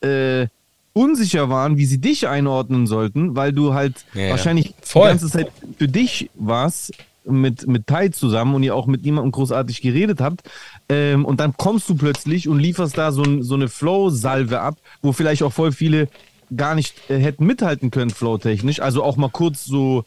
äh, 0.00 0.48
unsicher 0.92 1.48
waren, 1.48 1.76
wie 1.76 1.86
sie 1.86 1.98
dich 1.98 2.28
einordnen 2.28 2.86
sollten, 2.86 3.36
weil 3.36 3.52
du 3.52 3.74
halt 3.74 4.04
Ja, 4.14 4.22
ja. 4.22 4.30
wahrscheinlich 4.30 4.74
Voll. 4.82 5.02
die 5.04 5.08
ganze 5.10 5.28
Zeit 5.30 5.50
für 5.78 5.88
dich 5.88 6.30
warst 6.34 6.92
mit, 7.24 7.66
mit 7.66 7.86
Tai 7.86 8.08
zusammen 8.08 8.54
und 8.54 8.62
ihr 8.62 8.74
auch 8.74 8.86
mit 8.86 9.02
niemandem 9.04 9.32
großartig 9.32 9.80
geredet 9.80 10.20
habt. 10.20 10.42
Ähm, 10.88 11.24
und 11.24 11.40
dann 11.40 11.56
kommst 11.56 11.88
du 11.88 11.94
plötzlich 11.94 12.48
und 12.48 12.58
lieferst 12.58 12.98
da 12.98 13.10
so, 13.10 13.42
so 13.42 13.54
eine 13.54 13.68
Flow-Salve 13.68 14.60
ab, 14.60 14.76
wo 15.02 15.12
vielleicht 15.12 15.42
auch 15.42 15.52
voll 15.52 15.72
viele 15.72 16.08
gar 16.54 16.74
nicht 16.74 16.94
äh, 17.10 17.18
hätten 17.18 17.46
mithalten 17.46 17.90
können, 17.90 18.10
flow-technisch. 18.10 18.80
Also 18.80 19.02
auch 19.02 19.16
mal 19.16 19.30
kurz 19.30 19.64
so, 19.64 20.04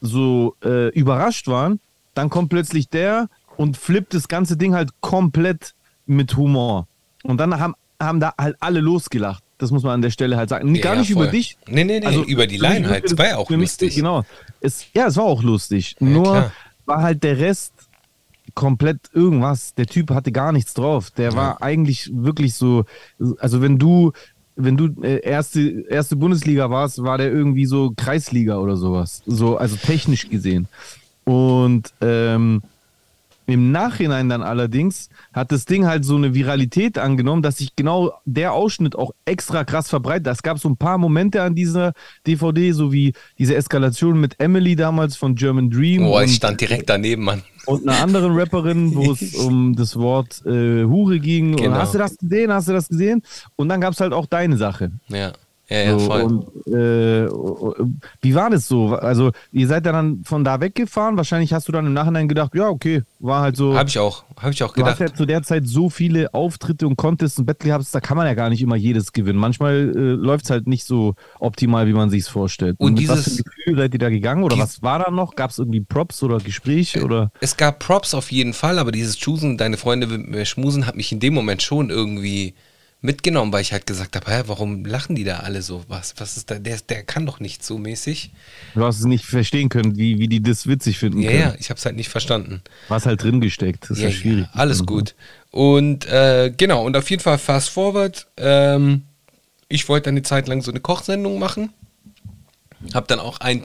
so 0.00 0.56
äh, 0.64 0.88
überrascht 0.90 1.46
waren. 1.46 1.80
Dann 2.14 2.30
kommt 2.30 2.48
plötzlich 2.50 2.88
der 2.88 3.28
und 3.56 3.76
flippt 3.76 4.12
das 4.14 4.28
ganze 4.28 4.56
Ding 4.56 4.74
halt 4.74 4.90
komplett 5.00 5.74
mit 6.06 6.36
Humor. 6.36 6.88
Und 7.22 7.38
dann 7.38 7.58
haben, 7.60 7.74
haben 8.00 8.18
da 8.20 8.34
halt 8.38 8.56
alle 8.60 8.80
losgelacht. 8.80 9.42
Das 9.58 9.70
muss 9.70 9.82
man 9.82 9.92
an 9.94 10.02
der 10.02 10.10
Stelle 10.10 10.36
halt 10.36 10.48
sagen. 10.50 10.74
Ja, 10.74 10.82
Gar 10.82 10.94
ja, 10.94 11.00
nicht 11.00 11.12
voll. 11.12 11.24
über 11.24 11.32
dich. 11.32 11.56
Nee, 11.68 11.84
nee, 11.84 12.00
nee, 12.00 12.22
über 12.26 12.46
die 12.46 12.58
Line 12.58 12.88
halt. 12.88 13.04
Es 13.04 13.18
war 13.18 13.26
ja 13.26 13.36
auch 13.36 13.50
mich- 13.50 13.60
lustig. 13.60 13.96
Genau. 13.96 14.24
Es, 14.60 14.86
ja, 14.94 15.06
es 15.06 15.16
war 15.16 15.24
auch 15.24 15.42
lustig. 15.42 15.96
Nur 16.00 16.22
klar. 16.24 16.52
war 16.86 17.02
halt 17.02 17.22
der 17.24 17.38
Rest 17.38 17.72
komplett 18.58 18.98
irgendwas. 19.12 19.72
Der 19.74 19.86
Typ 19.86 20.10
hatte 20.10 20.32
gar 20.32 20.50
nichts 20.50 20.74
drauf. 20.74 21.12
Der 21.12 21.34
war 21.34 21.62
eigentlich 21.62 22.10
wirklich 22.12 22.54
so, 22.54 22.86
also 23.38 23.62
wenn 23.62 23.78
du, 23.78 24.10
wenn 24.56 24.76
du 24.76 25.00
äh, 25.00 25.20
erste, 25.20 25.84
erste 25.88 26.16
Bundesliga 26.16 26.68
warst, 26.68 27.04
war 27.04 27.18
der 27.18 27.30
irgendwie 27.30 27.66
so 27.66 27.92
Kreisliga 27.96 28.58
oder 28.58 28.76
sowas. 28.76 29.22
So, 29.26 29.56
also 29.56 29.76
technisch 29.76 30.28
gesehen. 30.28 30.66
Und 31.22 31.92
ähm, 32.00 32.62
im 33.48 33.72
Nachhinein 33.72 34.28
dann 34.28 34.42
allerdings 34.42 35.08
hat 35.32 35.50
das 35.52 35.64
Ding 35.64 35.86
halt 35.86 36.04
so 36.04 36.16
eine 36.16 36.34
Viralität 36.34 36.98
angenommen, 36.98 37.42
dass 37.42 37.56
sich 37.58 37.74
genau 37.74 38.12
der 38.26 38.52
Ausschnitt 38.52 38.94
auch 38.94 39.12
extra 39.24 39.64
krass 39.64 39.88
verbreitet. 39.88 40.26
Es 40.26 40.42
gab 40.42 40.58
so 40.58 40.68
ein 40.68 40.76
paar 40.76 40.98
Momente 40.98 41.42
an 41.42 41.54
dieser 41.54 41.94
DVD, 42.26 42.72
so 42.72 42.92
wie 42.92 43.14
diese 43.38 43.56
Eskalation 43.56 44.20
mit 44.20 44.38
Emily 44.38 44.76
damals 44.76 45.16
von 45.16 45.34
German 45.34 45.70
Dream 45.70 46.04
Oh, 46.06 46.20
ich 46.20 46.34
stand 46.34 46.60
direkt 46.60 46.90
daneben, 46.90 47.24
Mann. 47.24 47.42
und 47.64 47.88
einer 47.88 48.02
anderen 48.02 48.38
Rapperin, 48.38 48.94
wo 48.94 49.12
es 49.12 49.34
um 49.34 49.74
das 49.74 49.96
Wort 49.96 50.42
äh, 50.44 50.84
Hure 50.84 51.18
ging. 51.18 51.56
Genau. 51.56 51.70
Und 51.70 51.78
hast 51.78 51.94
du 51.94 51.98
das 51.98 52.18
gesehen? 52.18 52.52
Hast 52.52 52.68
du 52.68 52.72
das 52.74 52.88
gesehen? 52.88 53.22
Und 53.56 53.70
dann 53.70 53.80
gab 53.80 53.94
es 53.94 54.00
halt 54.00 54.12
auch 54.12 54.26
deine 54.26 54.58
Sache. 54.58 54.90
Ja, 55.08 55.32
ja, 55.70 55.78
ja, 55.82 55.98
So, 55.98 56.06
voll. 56.06 56.22
und, 56.22 56.72
äh, 56.72 57.28
wie 58.22 58.34
war 58.34 58.50
das 58.50 58.66
so? 58.68 58.94
Also, 58.94 59.32
ihr 59.52 59.66
seid 59.66 59.84
ja 59.86 59.92
dann 59.92 60.22
von 60.24 60.42
da 60.44 60.60
weggefahren. 60.60 61.16
Wahrscheinlich 61.16 61.52
hast 61.52 61.68
du 61.68 61.72
dann 61.72 61.86
im 61.86 61.92
Nachhinein 61.92 62.26
gedacht, 62.28 62.54
ja, 62.54 62.68
okay, 62.68 63.02
war 63.18 63.42
halt 63.42 63.56
so. 63.56 63.74
Habe 63.76 63.88
ich 63.88 63.98
auch, 63.98 64.24
habe 64.40 64.52
ich 64.52 64.62
auch 64.62 64.74
Du 64.74 64.84
hast 64.84 64.98
gedacht. 64.98 65.10
ja 65.12 65.16
zu 65.16 65.26
der 65.26 65.42
Zeit 65.42 65.66
so 65.66 65.90
viele 65.90 66.32
Auftritte 66.34 66.86
und 66.86 66.96
Contests 66.96 67.38
und 67.38 67.46
Battle 67.46 67.74
Hubs, 67.74 67.90
da 67.90 68.00
kann 68.00 68.16
man 68.16 68.26
ja 68.26 68.34
gar 68.34 68.48
nicht 68.50 68.62
immer 68.62 68.76
jedes 68.76 69.12
gewinnen. 69.12 69.38
Manchmal 69.38 69.92
äh, 69.94 70.00
läuft 70.12 70.44
es 70.46 70.50
halt 70.50 70.66
nicht 70.66 70.84
so 70.84 71.14
optimal, 71.38 71.86
wie 71.86 71.92
man 71.92 72.10
sich 72.10 72.22
es 72.22 72.28
vorstellt. 72.28 72.76
Und 72.78 72.94
was 73.08 73.24
für 73.24 73.30
dieses- 73.30 73.38
ein 73.40 73.44
Gefühl 73.44 73.76
seid 73.76 73.92
ihr 73.94 73.98
da 74.00 74.10
gegangen? 74.10 74.44
Oder 74.44 74.58
was 74.58 74.82
war 74.82 74.98
da 75.00 75.10
noch? 75.10 75.34
Gab 75.36 75.50
es 75.50 75.58
irgendwie 75.58 75.80
Props 75.80 76.22
oder 76.22 76.38
Gespräche? 76.38 77.04
Oder? 77.04 77.30
Es 77.40 77.56
gab 77.56 77.78
Props 77.78 78.14
auf 78.14 78.32
jeden 78.32 78.54
Fall, 78.54 78.78
aber 78.78 78.90
dieses 78.92 79.18
Choosen, 79.22 79.58
deine 79.58 79.76
Freunde 79.76 80.06
mit 80.06 80.28
mir 80.28 80.44
schmusen, 80.44 80.86
hat 80.86 80.96
mich 80.96 81.12
in 81.12 81.20
dem 81.20 81.34
Moment 81.34 81.62
schon 81.62 81.90
irgendwie 81.90 82.54
mitgenommen, 83.00 83.52
weil 83.52 83.62
ich 83.62 83.72
halt 83.72 83.86
gesagt 83.86 84.16
habe, 84.16 84.30
hä, 84.30 84.42
warum 84.46 84.84
lachen 84.84 85.14
die 85.14 85.22
da 85.24 85.38
alle 85.40 85.62
so? 85.62 85.84
Was, 85.88 86.14
was 86.18 86.36
ist 86.36 86.50
da? 86.50 86.58
Der, 86.58 86.78
der 86.78 87.04
kann 87.04 87.26
doch 87.26 87.38
nicht 87.38 87.64
so 87.64 87.78
mäßig. 87.78 88.32
Du 88.74 88.84
hast 88.84 88.98
es 88.98 89.04
nicht 89.04 89.24
verstehen 89.24 89.68
können, 89.68 89.96
wie, 89.96 90.18
wie 90.18 90.26
die 90.28 90.42
das 90.42 90.66
witzig 90.66 90.98
finden 90.98 91.20
Ja, 91.20 91.30
können. 91.30 91.42
ja, 91.42 91.54
ich 91.58 91.70
habe 91.70 91.78
es 91.78 91.84
halt 91.84 91.94
nicht 91.96 92.08
verstanden. 92.08 92.60
Was 92.88 93.06
halt 93.06 93.22
drin 93.22 93.40
gesteckt. 93.40 93.84
Das 93.84 93.90
ist 93.90 94.00
ja, 94.02 94.08
Ja, 94.08 94.14
schwierig. 94.14 94.44
ja, 94.44 94.50
alles 94.60 94.84
gut. 94.84 95.14
Und 95.52 96.06
äh, 96.06 96.52
genau, 96.56 96.84
und 96.84 96.96
auf 96.96 97.08
jeden 97.08 97.22
Fall 97.22 97.38
fast 97.38 97.68
forward. 97.70 98.26
Ähm, 98.36 99.02
ich 99.68 99.88
wollte 99.88 100.08
eine 100.10 100.22
Zeit 100.22 100.48
lang 100.48 100.62
so 100.62 100.70
eine 100.72 100.80
Kochsendung 100.80 101.38
machen. 101.38 101.72
Hab 102.94 103.06
dann 103.08 103.20
auch 103.20 103.38
ein, 103.40 103.64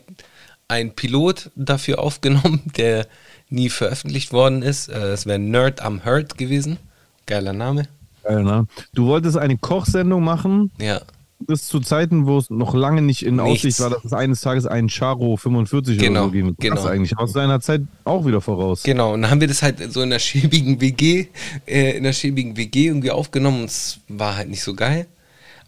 ein 0.68 0.94
Pilot 0.96 1.50
dafür 1.56 2.00
aufgenommen, 2.04 2.62
der 2.78 3.08
nie 3.50 3.70
veröffentlicht 3.70 4.32
worden 4.32 4.62
ist. 4.62 4.90
Äh, 4.90 5.12
Es 5.14 5.26
wäre 5.26 5.40
Nerd 5.40 5.82
am 5.82 6.06
Hurt 6.06 6.38
gewesen. 6.38 6.78
Geiler 7.26 7.54
Name. 7.54 7.88
Geil, 8.24 8.44
ne? 8.44 8.66
Du 8.94 9.06
wolltest 9.08 9.38
eine 9.38 9.58
Kochsendung 9.58 10.24
machen, 10.24 10.72
Ja. 10.80 11.02
das 11.40 11.68
zu 11.68 11.80
Zeiten, 11.82 12.26
wo 12.26 12.38
es 12.38 12.50
noch 12.50 12.74
lange 12.74 13.02
nicht 13.02 13.26
in 13.26 13.36
Nichts. 13.36 13.52
Aussicht 13.52 13.80
war, 13.82 13.90
dass 13.90 14.06
es 14.06 14.14
eines 14.14 14.40
Tages 14.42 14.66
einen 14.66 14.88
Charo 14.90 15.36
45 15.38 15.98
Genau, 16.00 16.22
oder 16.22 16.28
so 16.28 16.32
geben 16.32 16.56
genau. 16.60 16.76
Das 16.76 16.86
eigentlich 16.86 17.18
aus 17.18 17.34
seiner 17.34 17.60
Zeit 17.60 17.82
auch 18.06 18.26
wieder 18.26 18.40
voraus. 18.40 18.84
Genau, 18.84 19.14
und 19.14 19.24
dann 19.24 19.32
haben 19.32 19.42
wir 19.42 19.48
das 19.50 19.62
halt 19.62 19.92
so 19.92 20.02
in 20.02 20.10
der 20.10 20.20
schäbigen 20.20 20.80
WG, 20.80 21.28
äh, 21.66 21.98
in 21.98 22.04
der 22.04 22.14
schäbigen 22.14 22.56
WG 22.56 22.88
irgendwie 22.88 23.12
aufgenommen 23.12 23.62
und 23.62 23.66
es 23.66 24.00
war 24.08 24.38
halt 24.38 24.50
nicht 24.50 24.64
so 24.64 24.74
geil. 24.74 25.06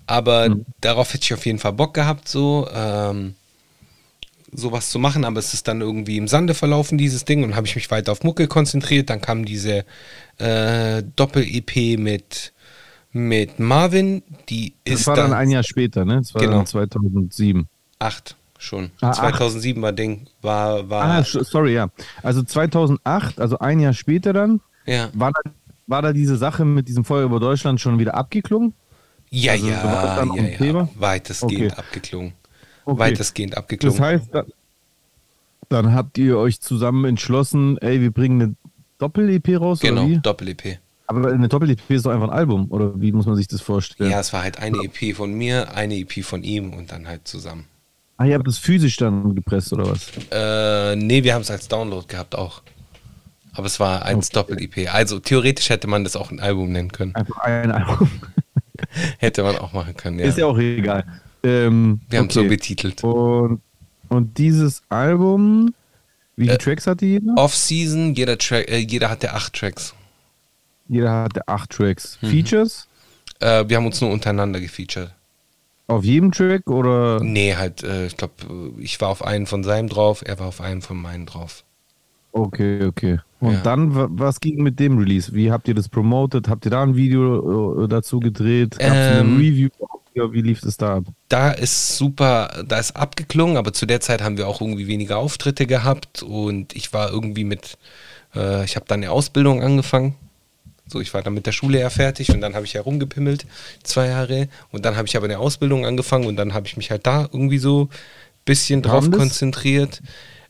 Aber 0.07 0.49
Mhm. 0.49 0.65
darauf 0.81 1.13
hätte 1.13 1.23
ich 1.23 1.33
auf 1.33 1.45
jeden 1.45 1.59
Fall 1.59 1.73
Bock 1.73 1.93
gehabt, 1.93 2.27
so 2.29 2.67
ähm, 2.73 3.33
sowas 4.53 4.89
zu 4.89 4.99
machen, 4.99 5.25
aber 5.25 5.39
es 5.39 5.53
ist 5.53 5.67
dann 5.67 5.81
irgendwie 5.81 6.15
im 6.17 6.27
Sande 6.29 6.53
verlaufen, 6.53 6.97
dieses 6.97 7.25
Ding, 7.25 7.43
und 7.43 7.55
habe 7.57 7.67
ich 7.67 7.75
mich 7.75 7.91
weiter 7.91 8.11
auf 8.13 8.23
Mucke 8.23 8.47
konzentriert. 8.47 9.09
Dann 9.09 9.19
kam 9.19 9.43
diese 9.43 9.83
äh, 10.37 11.03
Doppel-EP 11.17 11.97
mit, 11.99 12.53
mit 13.15 13.59
Marvin, 13.59 14.23
die 14.49 14.73
Das 14.83 14.99
ist 15.01 15.07
war 15.07 15.15
dann 15.15 15.29
dann 15.31 15.39
ein 15.39 15.49
Jahr 15.49 15.63
später, 15.63 16.03
ne? 16.03 16.17
Das 16.17 16.33
war 16.35 16.41
Genau. 16.41 16.57
dann 16.57 16.65
2007. 16.65 17.67
acht 17.97 18.35
schon. 18.57 18.91
Ah, 18.99 19.09
acht. 19.11 19.19
2007 19.19 19.81
war 19.81 19.93
Ding, 19.93 20.27
war, 20.41 20.89
war 20.89 21.03
Ah, 21.05 21.23
sorry, 21.23 21.73
ja. 21.73 21.87
Also 22.23 22.43
2008, 22.43 23.39
also 23.39 23.57
ein 23.59 23.79
Jahr 23.79 23.93
später 23.93 24.33
dann, 24.33 24.59
ja. 24.85 25.09
war 25.13 25.31
da, 25.31 25.51
war 25.87 26.01
da 26.01 26.11
diese 26.11 26.35
Sache 26.35 26.65
mit 26.65 26.89
diesem 26.89 27.05
Feuer 27.05 27.23
über 27.23 27.39
Deutschland 27.39 27.79
schon 27.79 27.99
wieder 27.99 28.15
abgeklungen? 28.15 28.73
Ja, 29.29 29.53
Also, 29.53 29.67
ja, 29.69 29.83
war 29.83 30.01
das 30.03 30.15
dann 30.17 30.33
ja, 30.33 30.43
ja. 30.43 30.57
Thema? 30.57 30.89
Weitestgehend 30.95 31.71
Okay. 31.71 31.79
abgeklungen. 31.79 32.33
Okay. 32.83 32.99
Weitestgehend 32.99 33.57
abgeklungen. 33.57 33.97
Das 33.97 34.05
heißt, 34.05 34.25
da, 34.33 34.43
dann 35.69 35.93
habt 35.93 36.17
ihr 36.17 36.37
euch 36.37 36.59
zusammen 36.59 37.05
entschlossen, 37.05 37.77
ey, 37.77 38.01
wir 38.01 38.11
bringen 38.11 38.41
eine 38.41 38.55
Doppel-EP 38.97 39.57
raus 39.59 39.79
genau? 39.79 40.05
Doppel-EP. 40.21 40.79
Aber 41.07 41.31
eine 41.31 41.47
Doppel-EP 41.47 41.89
ist 41.89 42.05
doch 42.05 42.11
einfach 42.11 42.29
ein 42.29 42.33
Album, 42.33 42.67
oder 42.71 42.99
wie 42.99 43.11
muss 43.11 43.25
man 43.25 43.35
sich 43.35 43.47
das 43.47 43.61
vorstellen? 43.61 44.09
Ja, 44.09 44.19
es 44.19 44.33
war 44.33 44.41
halt 44.41 44.57
eine 44.59 44.77
EP 44.77 45.15
von 45.15 45.33
mir, 45.33 45.73
eine 45.75 45.95
EP 45.99 46.23
von 46.23 46.43
ihm 46.43 46.73
und 46.73 46.91
dann 46.91 47.07
halt 47.07 47.27
zusammen. 47.27 47.65
Ah, 48.17 48.25
ihr 48.25 48.35
habt 48.35 48.47
das 48.47 48.57
physisch 48.57 48.97
dann 48.97 49.35
gepresst, 49.35 49.73
oder 49.73 49.89
was? 49.89 50.09
Äh, 50.31 50.95
nee, 50.95 51.23
wir 51.23 51.33
haben 51.33 51.41
es 51.41 51.51
als 51.51 51.67
Download 51.67 52.07
gehabt 52.07 52.35
auch. 52.35 52.63
Aber 53.53 53.67
es 53.67 53.79
war 53.79 54.03
eins 54.03 54.29
Doppel-EP. 54.29 54.93
Also 54.93 55.19
theoretisch 55.19 55.69
hätte 55.69 55.87
man 55.87 56.03
das 56.03 56.15
auch 56.15 56.31
ein 56.31 56.39
Album 56.39 56.71
nennen 56.71 56.91
können. 56.91 57.15
Einfach 57.15 57.37
ein 57.39 57.71
Album. 57.71 58.09
Hätte 59.19 59.43
man 59.43 59.57
auch 59.57 59.73
machen 59.73 59.95
können, 59.95 60.19
ja. 60.19 60.25
Ist 60.25 60.37
ja 60.37 60.45
auch 60.45 60.57
egal. 60.57 61.05
Ähm, 61.43 62.01
wir 62.09 62.19
haben 62.19 62.27
es 62.27 62.33
so 62.33 62.41
okay. 62.41 62.49
betitelt. 62.49 63.03
Und, 63.03 63.61
und 64.09 64.37
dieses 64.37 64.83
Album, 64.89 65.73
wie 66.35 66.43
viele 66.43 66.55
Äh, 66.55 66.57
Tracks 66.57 66.87
hatte 66.87 67.05
jeder? 67.05 67.33
Off-Season, 67.37 68.13
jeder, 68.13 68.37
Track, 68.37 68.69
äh, 68.69 68.77
jeder 68.77 69.09
hatte 69.09 69.33
acht 69.33 69.53
Tracks. 69.53 69.93
Jeder 70.87 71.23
hatte 71.23 71.47
acht 71.47 71.71
Tracks. 71.71 72.17
Mhm. 72.21 72.27
Features? 72.27 72.87
Äh, 73.39 73.65
wir 73.67 73.77
haben 73.77 73.85
uns 73.85 74.01
nur 74.01 74.11
untereinander 74.11 74.59
gefeatured. 74.59 75.11
Auf 75.87 76.03
jedem 76.03 76.31
Track 76.31 76.67
oder? 76.69 77.19
Nee, 77.23 77.55
halt, 77.55 77.83
äh, 77.83 78.07
ich 78.07 78.17
glaube, 78.17 78.33
ich 78.79 78.99
war 79.01 79.09
auf 79.09 79.23
einen 79.23 79.45
von 79.45 79.63
seinem 79.63 79.87
drauf, 79.87 80.23
er 80.25 80.39
war 80.39 80.47
auf 80.47 80.61
einen 80.61 80.81
von 80.81 80.97
meinen 80.99 81.25
drauf. 81.27 81.63
Okay, 82.31 82.83
okay. 82.85 83.19
Und 83.39 83.53
Ja. 83.53 83.61
dann, 83.61 83.95
wa- 83.95 84.07
was 84.11 84.39
ging 84.39 84.61
mit 84.61 84.79
dem 84.79 84.97
Release? 84.97 85.33
Wie 85.33 85.51
habt 85.51 85.67
ihr 85.67 85.75
das 85.75 85.87
promotet? 85.87 86.49
Habt 86.49 86.65
ihr 86.65 86.71
da 86.71 86.83
ein 86.83 86.95
Video 86.95 87.83
äh, 87.85 87.87
dazu 87.87 88.19
gedreht? 88.19 88.77
Gab 88.79 88.97
es 88.97 89.19
Ähm, 89.21 89.35
eine 89.35 89.37
Review? 89.37 89.69
Ja, 90.15 90.31
Wie 90.31 90.41
lief 90.41 90.61
das 90.61 90.77
da 90.77 90.97
ab? 90.97 91.03
Da 91.27 91.51
ist 91.51 91.97
super, 91.97 92.63
da 92.67 92.79
ist 92.79 92.95
abgeklungen, 92.95 93.57
aber 93.57 93.73
zu 93.73 93.85
der 93.85 93.99
Zeit 94.01 94.21
haben 94.21 94.37
wir 94.37 94.47
auch 94.47 94.61
irgendwie 94.61 94.87
weniger 94.87 95.17
Auftritte 95.17 95.65
gehabt 95.67 96.23
und 96.23 96.75
ich 96.75 96.93
war 96.93 97.11
irgendwie 97.11 97.43
mit, 97.43 97.77
äh, 98.33 98.63
ich 98.65 98.75
habe 98.77 98.85
dann 98.87 99.01
eine 99.01 99.11
Ausbildung 99.11 99.61
angefangen. 99.61 100.15
So, 100.87 100.99
ich 101.01 101.13
war 101.13 101.21
dann 101.23 101.33
mit 101.33 101.45
der 101.47 101.51
Schule 101.51 101.79
ja 101.79 101.89
fertig 101.89 102.29
und 102.31 102.41
dann 102.41 102.53
habe 102.55 102.65
ich 102.65 102.73
ja 102.73 102.81
rumgepimmelt, 102.81 103.45
zwei 103.83 104.07
Jahre. 104.07 104.47
Und 104.71 104.85
dann 104.85 104.95
habe 104.95 105.07
ich 105.07 105.17
aber 105.17 105.25
eine 105.25 105.39
Ausbildung 105.39 105.85
angefangen 105.85 106.25
und 106.27 106.35
dann 106.35 106.53
habe 106.53 106.67
ich 106.67 106.77
mich 106.77 106.91
halt 106.91 107.07
da 107.07 107.23
irgendwie 107.31 107.57
so 107.57 107.83
ein 107.85 107.89
bisschen 108.45 108.81
drauf 108.81 109.09
konzentriert. 109.09 110.01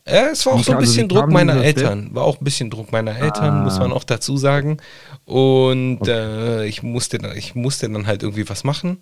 Äh, 0.04 0.28
es 0.32 0.46
war 0.46 0.52
auch 0.52 0.62
so 0.62 0.70
ein 0.72 0.78
also 0.78 0.88
bisschen 0.88 1.10
wie 1.10 1.14
Druck 1.14 1.30
meiner? 1.30 1.56
Eltern. 1.64 2.14
War 2.14 2.24
auch 2.24 2.38
ein 2.40 2.44
bisschen 2.44 2.70
Druck 2.70 2.92
meiner 2.92 3.16
Eltern, 3.16 3.54
Ah. 3.60 3.64
muss 3.64 3.78
man 3.78 3.92
auch 3.92 4.04
dazu 4.04 4.36
sagen. 4.36 4.76
Und 5.24 6.06
äh, 6.06 6.64
ich, 6.66 6.82
musste 6.84 7.18
dann, 7.18 7.36
ich 7.36 7.54
musste 7.56 7.88
dann 7.90 8.06
halt 8.06 8.22
irgendwie 8.22 8.48
was 8.48 8.62
machen 8.62 8.98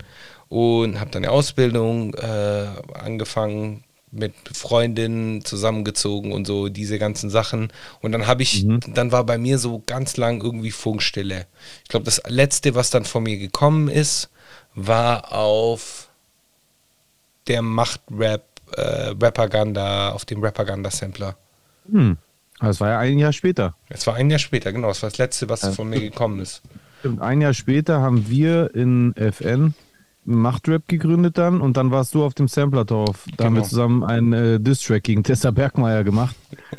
und 0.48 1.00
habe 1.00 1.10
dann 1.10 1.24
eine 1.24 1.32
Ausbildung 1.32 2.14
äh, 2.14 2.66
angefangen, 2.94 3.84
mit 4.14 4.34
Freundinnen 4.52 5.44
zusammengezogen 5.44 6.32
und 6.32 6.46
so 6.46 6.68
diese 6.68 6.98
ganzen 6.98 7.30
Sachen. 7.30 7.72
Und 8.00 8.12
dann 8.12 8.26
habe 8.26 8.42
ich, 8.42 8.66
dann 8.88 9.12
war 9.12 9.24
bei 9.24 9.38
mir 9.38 9.58
so 9.58 9.82
ganz 9.86 10.16
lang 10.16 10.42
irgendwie 10.42 10.70
Funkstille. 10.70 11.46
Ich 11.82 11.88
glaube, 11.88 12.04
das 12.04 12.22
letzte, 12.26 12.74
was 12.74 12.90
dann 12.90 13.04
von 13.04 13.22
mir 13.22 13.38
gekommen 13.38 13.88
ist, 13.88 14.30
war 14.74 15.32
auf 15.32 16.08
der 17.46 17.62
Macht-Rap, 17.62 18.44
äh, 18.76 19.14
Rapaganda, 19.20 20.12
auf 20.12 20.24
dem 20.24 20.42
Rapaganda-Sampler. 20.42 21.36
Hm. 21.90 22.16
Das 22.60 22.80
war 22.80 22.90
ja 22.90 22.98
ein 22.98 23.18
Jahr 23.18 23.32
später. 23.32 23.74
Es 23.88 24.06
war 24.06 24.14
ein 24.14 24.30
Jahr 24.30 24.38
später, 24.38 24.72
genau. 24.72 24.88
Das 24.88 25.02
war 25.02 25.10
das 25.10 25.18
letzte, 25.18 25.48
was 25.48 25.74
von 25.74 25.88
mir 25.88 26.00
gekommen 26.00 26.40
ist. 26.40 26.62
Stimmt, 27.00 27.20
ein 27.20 27.40
Jahr 27.40 27.52
später 27.52 28.00
haben 28.00 28.30
wir 28.30 28.74
in 28.74 29.14
FN 29.16 29.74
Machtrap 30.26 30.86
gegründet 30.88 31.38
dann 31.38 31.60
und 31.60 31.76
dann 31.76 31.90
warst 31.90 32.14
du 32.14 32.24
auf 32.24 32.34
dem 32.34 32.48
Sampler 32.48 32.84
drauf. 32.84 33.26
Da 33.36 33.44
haben 33.44 33.54
wir 33.54 33.60
Genau. 33.60 33.68
zusammen 33.68 34.04
einen 34.04 34.32
äh, 34.32 34.60
Diss-Track 34.60 35.02
gegen 35.04 35.22
Tessa 35.24 35.50
Bergmeier 35.50 36.04
gemacht, 36.04 36.34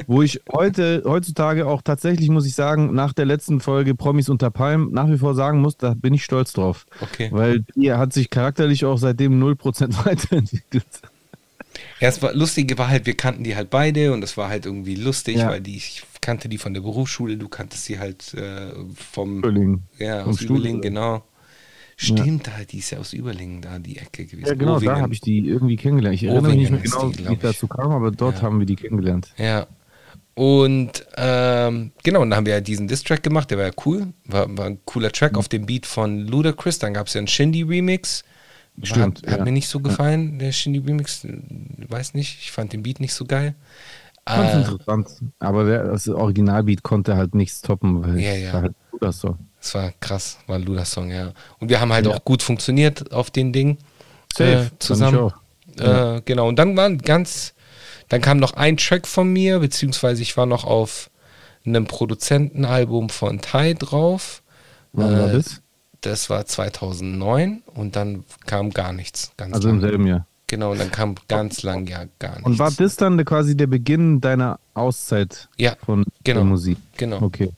wo 0.07 0.21
ich 0.21 0.41
heute, 0.51 1.03
heutzutage 1.05 1.67
auch 1.67 1.81
tatsächlich, 1.81 2.29
muss 2.29 2.45
ich 2.45 2.55
sagen, 2.55 2.93
nach 2.93 3.13
der 3.13 3.25
letzten 3.25 3.59
Folge 3.59 3.95
Promis 3.95 4.29
unter 4.29 4.49
Palm 4.51 4.89
nach 4.91 5.07
wie 5.09 5.17
vor 5.17 5.35
sagen 5.35 5.61
muss, 5.61 5.77
da 5.77 5.93
bin 5.93 6.13
ich 6.13 6.23
stolz 6.23 6.53
drauf. 6.53 6.85
Okay. 7.01 7.29
Weil 7.31 7.63
die 7.75 7.91
hat 7.93 8.13
sich 8.13 8.29
charakterlich 8.29 8.85
auch 8.85 8.97
seitdem 8.97 9.41
0% 9.43 10.05
weiterentwickelt. 10.05 10.85
Ja, 11.99 12.07
es 12.07 12.21
war 12.21 12.33
Lustige 12.33 12.77
war 12.77 12.87
halt, 12.87 13.05
wir 13.05 13.15
kannten 13.15 13.43
die 13.43 13.55
halt 13.55 13.69
beide 13.69 14.13
und 14.13 14.23
es 14.23 14.37
war 14.37 14.49
halt 14.49 14.65
irgendwie 14.65 14.95
lustig, 14.95 15.37
Ja. 15.37 15.49
weil 15.49 15.61
die, 15.61 15.75
ich 15.75 16.03
kannte 16.21 16.47
die 16.49 16.57
von 16.57 16.73
der 16.73 16.81
Berufsschule, 16.81 17.37
du 17.37 17.47
kanntest 17.49 17.85
sie 17.85 17.99
halt 17.99 18.33
äh, 18.33 18.71
vom 18.95 19.39
Überlegen. 19.39 19.83
Ja, 19.99 20.23
Vom 20.23 20.31
aus. 20.31 20.41
Überlingen, 20.41 20.81
genau. 20.81 21.23
Stimmt, 21.97 22.47
da, 22.47 22.51
die 22.69 22.79
ist 22.79 22.91
ja 22.91 22.97
aus 22.99 23.13
Überlingen, 23.13 23.61
da 23.61 23.79
die 23.79 23.97
Ecke 23.97 24.25
gewesen. 24.25 24.47
Ja, 24.47 24.53
genau, 24.55 24.73
da 24.73 24.77
Ovingen. 24.77 25.01
habe 25.01 25.13
ich 25.13 25.21
die 25.21 25.47
irgendwie 25.47 25.77
kennengelernt. 25.77 26.15
Ich 26.15 26.23
erinnere 26.23 26.49
mich 26.53 26.69
nicht 26.69 26.71
mehr 26.71 26.81
genau, 26.81 27.09
die, 27.09 27.27
wie 27.29 27.33
es 27.33 27.39
dazu 27.39 27.67
kam, 27.67 27.91
aber 27.91 28.11
dort 28.11 28.37
Ja. 28.37 28.41
haben 28.43 28.59
wir 28.59 28.65
die 28.65 28.75
kennengelernt. 28.75 29.29
Ja. 29.37 29.67
Und 30.33 31.05
ähm, 31.15 31.91
genau, 32.03 32.21
und 32.21 32.29
dann 32.29 32.37
haben 32.37 32.45
wir 32.45 32.53
ja 32.55 32.59
diesen 32.61 32.89
Diss-Track 32.89 33.23
gemacht, 33.23 33.49
der 33.51 33.57
war 33.57 33.65
ja 33.67 33.71
cool. 33.85 34.07
War, 34.25 34.45
war 34.57 34.65
ein 34.65 34.79
cooler 34.83 35.11
Track 35.11 35.31
Mhm. 35.33 35.37
auf 35.37 35.47
dem 35.47 35.65
Beat 35.65 35.85
von 35.85 36.27
Ludacris. 36.27 36.79
Dann 36.79 36.93
gab 36.93 37.07
es 37.07 37.13
ja 37.13 37.19
einen 37.19 37.27
Shindy-Remix. 37.27 38.23
Stimmt, 38.83 39.19
Hat, 39.23 39.31
hat 39.31 39.39
ja. 39.39 39.45
mir 39.45 39.53
nicht 39.53 39.69
so 39.69 39.79
gefallen, 39.79 40.37
der 40.37 40.51
Shindy-Remix. 40.51 41.25
Weiß 41.87 42.13
nicht, 42.13 42.39
ich 42.41 42.51
fand 42.51 42.73
den 42.73 42.83
Beat 42.83 42.99
nicht 42.99 43.13
so 43.13 43.23
geil. 43.23 43.55
Ganz 44.25 44.53
Äh, 44.53 44.57
interessant. 44.71 45.07
Aber 45.39 45.63
der, 45.63 45.83
das 45.85 46.09
Originalbeat 46.09 46.83
konnte 46.83 47.15
halt 47.15 47.33
nichts 47.35 47.61
toppen, 47.61 48.03
weil 48.03 48.19
Ja, 48.19 48.31
es 48.31 48.41
ja. 48.43 48.51
halt 48.53 48.73
gut 48.99 49.35
das 49.59 49.73
war 49.73 49.91
krass, 49.99 50.37
war 50.47 50.57
ein 50.57 50.63
Luda-Song, 50.63 51.09
ja. 51.11 51.31
Und 51.59 51.69
wir 51.69 51.79
haben 51.81 51.91
halt 51.91 52.05
Ja. 52.05 52.13
auch 52.13 52.23
gut 52.23 52.43
funktioniert 52.43 53.11
auf 53.11 53.31
den 53.31 53.51
Ding. 53.51 53.77
Safe, 54.33 54.49
äh, 54.51 54.57
fand 54.57 54.71
ich 54.73 54.79
zusammen. 54.79 55.31
Äh, 55.79 56.21
genau, 56.23 56.47
und 56.47 56.57
dann 56.57 56.77
waren 56.77 56.99
ganz, 56.99 57.53
dann 58.09 58.21
kam 58.21 58.37
noch 58.37 58.53
ein 58.53 58.77
Track 58.77 59.07
von 59.07 59.31
mir, 59.33 59.59
beziehungsweise 59.59 60.21
ich 60.21 60.37
war 60.37 60.45
noch 60.45 60.63
auf 60.65 61.09
einem 61.65 61.85
Produzentenalbum 61.87 63.09
von 63.09 63.41
Tai 63.41 63.73
drauf. 63.73 64.43
Wann 64.93 65.17
war 65.19 65.29
Äh, 65.29 65.33
das? 65.33 65.61
Das 66.01 66.29
war 66.29 66.45
2009 66.45 67.63
und 67.73 67.95
dann 67.95 68.23
kam 68.45 68.69
gar 68.69 68.93
nichts. 68.93 69.31
Ganz 69.37 69.53
Also 69.55 69.69
im 69.69 69.79
lang. 69.79 69.89
selben 69.89 70.07
Jahr. 70.07 70.27
Genau, 70.47 70.73
und 70.73 70.79
dann 70.79 70.91
kam 70.91 71.15
ganz 71.27 71.63
lang 71.63 71.87
ja 71.87 72.03
gar 72.19 72.33
nichts. 72.33 72.45
Und 72.45 72.59
war 72.59 72.69
das 72.71 72.95
dann 72.97 73.23
quasi 73.25 73.57
der 73.57 73.65
Beginn 73.65 74.21
deiner 74.21 74.59
Auszeit 74.75 75.49
Ja, 75.57 75.75
von 75.83 76.05
genau. 76.23 76.41
der 76.41 76.45
Musik? 76.45 76.77
genau. 76.97 77.21
Okay. 77.23 77.49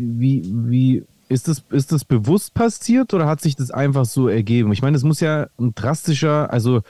Wie, 0.00 0.42
wie 0.46 1.04
ist 1.28 1.46
das, 1.46 1.62
ist 1.70 1.92
das 1.92 2.04
bewusst 2.04 2.54
passiert 2.54 3.12
oder 3.14 3.26
hat 3.26 3.40
sich 3.40 3.54
das 3.54 3.70
einfach 3.70 4.04
so 4.04 4.28
ergeben? 4.28 4.72
Ich 4.72 4.82
meine, 4.82 4.96
es 4.96 5.04
muss 5.04 5.20
ja 5.20 5.48
ein 5.58 5.74
drastischer, 5.74 6.52
also 6.52 6.80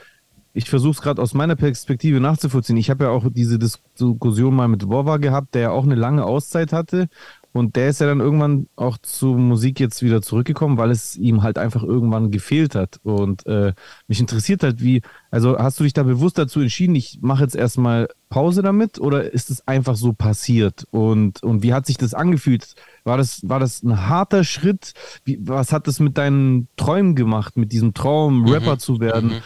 ich 0.53 0.69
versuche 0.69 0.93
es 0.93 1.03
gerade 1.03 1.23
aus 1.23 1.35
meiner 1.35 1.57
Perspektive 1.57 2.21
nachzuvollziehen. 2.21 2.77
Ich 2.77 2.91
habe 2.91 3.05
ja 3.05 3.11
auch 3.11 3.27
diese 3.31 3.59
Diskussion 3.59 4.55
mal 4.55 4.69
mit 4.69 4.89
Wova 4.89 5.19
gehabt, 5.19 5.55
der 5.55 5.63
ja 5.63 5.71
auch 5.71 5.85
eine 5.85 5.95
lange 5.95 6.25
Auszeit 6.25 6.73
hatte. 6.73 7.09
Und 7.53 7.75
der 7.75 7.89
ist 7.89 8.01
ja 8.01 8.07
dann 8.07 8.21
irgendwann 8.21 8.69
auch 8.77 8.97
zur 8.99 9.37
Musik 9.37 9.81
jetzt 9.81 10.03
wieder 10.03 10.23
zurückgekommen, 10.23 10.79
weil 10.79 10.91
es 10.91 11.17
ihm 11.17 11.43
halt 11.43 11.59
einfach 11.59 11.83
irgendwann 11.83 12.31
gefehlt 12.31 12.77
hat. 12.77 13.01
Und 13.03 13.45
äh, 13.47 13.73
mich 14.07 14.21
interessiert 14.21 14.63
halt, 14.63 14.83
wie, 14.83 15.03
also 15.31 15.59
hast 15.59 15.81
du 15.81 15.85
dich 15.85 15.93
da 15.93 16.05
bewusst 16.05 16.39
dazu 16.39 16.61
entschieden, 16.61 16.95
ich 16.95 17.19
mache 17.23 17.43
jetzt 17.43 17.57
erstmal 17.57 18.09
Pause 18.29 18.63
damit 18.63 19.01
oder 19.01 19.33
ist 19.33 19.51
es 19.51 19.67
einfach 19.67 19.97
so 19.97 20.13
passiert? 20.13 20.87
Und, 20.93 21.43
und 21.43 21.63
wie 21.65 21.75
hat 21.75 21.87
sich 21.87 21.97
das 21.97 22.15
angefühlt? 22.15 22.75
War 23.11 23.17
das, 23.17 23.41
war 23.43 23.59
das 23.59 23.83
ein 23.83 24.07
harter 24.07 24.45
Schritt? 24.45 24.95
Wie, 25.25 25.37
was 25.43 25.73
hat 25.73 25.89
das 25.89 25.99
mit 25.99 26.17
deinen 26.17 26.69
Träumen 26.77 27.17
gemacht, 27.17 27.57
mit 27.57 27.73
diesem 27.73 27.93
Traum, 27.93 28.49
Rapper 28.49 28.79
zu 28.79 29.01
werden? 29.01 29.43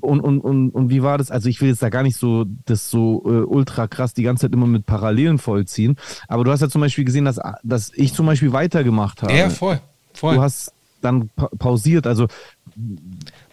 Und, 0.00 0.20
und, 0.20 0.40
und, 0.40 0.70
und 0.70 0.88
wie 0.88 1.02
war 1.02 1.18
das? 1.18 1.30
Also 1.30 1.50
ich 1.50 1.60
will 1.60 1.68
jetzt 1.68 1.82
da 1.82 1.90
gar 1.90 2.02
nicht 2.04 2.16
so 2.16 2.46
das 2.64 2.88
so 2.88 3.22
äh, 3.26 3.44
ultra 3.44 3.86
krass 3.86 4.14
die 4.14 4.22
ganze 4.22 4.46
Zeit 4.46 4.54
immer 4.54 4.66
mit 4.66 4.86
Parallelen 4.86 5.36
vollziehen. 5.36 5.96
Aber 6.26 6.42
du 6.42 6.50
hast 6.50 6.62
ja 6.62 6.70
zum 6.70 6.80
Beispiel 6.80 7.04
gesehen, 7.04 7.26
dass, 7.26 7.38
dass 7.62 7.92
ich 7.94 8.14
zum 8.14 8.24
Beispiel 8.24 8.54
weitergemacht 8.54 9.20
habe. 9.22 9.34
Ja, 9.34 9.50
voll. 9.50 9.78
voll. 10.14 10.36
Du 10.36 10.40
hast 10.40 10.72
dann 11.02 11.28
pa 11.36 11.50
pausiert. 11.58 12.06
Also 12.06 12.28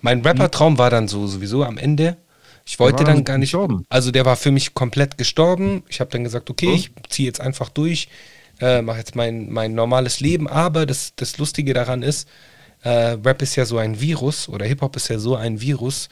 Mein 0.01 0.21
Rapper-Traum 0.21 0.77
war 0.77 0.89
dann 0.89 1.09
so 1.09 1.27
sowieso 1.27 1.65
am 1.65 1.77
Ende. 1.77 2.15
Ich 2.65 2.79
wollte 2.79 3.03
dann 3.03 3.25
gar 3.25 3.37
nicht. 3.37 3.49
gestorben. 3.51 3.83
Also 3.89 4.11
der 4.11 4.25
war 4.25 4.37
für 4.37 4.51
mich 4.51 4.73
komplett 4.73 5.17
gestorben. 5.17 5.83
Ich 5.89 5.99
habe 5.99 6.11
dann 6.11 6.23
gesagt, 6.23 6.49
okay, 6.49 6.67
So. 6.67 6.73
ich 6.73 6.91
ziehe 7.09 7.25
jetzt 7.27 7.41
einfach 7.41 7.67
durch, 7.69 8.07
äh, 8.59 8.81
mache 8.81 8.99
jetzt 8.99 9.15
mein, 9.15 9.49
mein 9.49 9.73
normales 9.73 10.19
Leben. 10.19 10.47
Aber 10.47 10.85
das, 10.85 11.13
das 11.15 11.37
Lustige 11.37 11.73
daran 11.73 12.01
ist, 12.01 12.27
äh, 12.81 12.89
Rap 12.89 13.41
ist 13.41 13.55
ja 13.55 13.65
so 13.65 13.77
ein 13.77 13.99
Virus 13.99 14.47
oder 14.49 14.65
Hip-Hop 14.65 14.95
ist 14.95 15.09
ja 15.09 15.19
so 15.19 15.35
ein 15.35 15.61
Virus. 15.61 16.09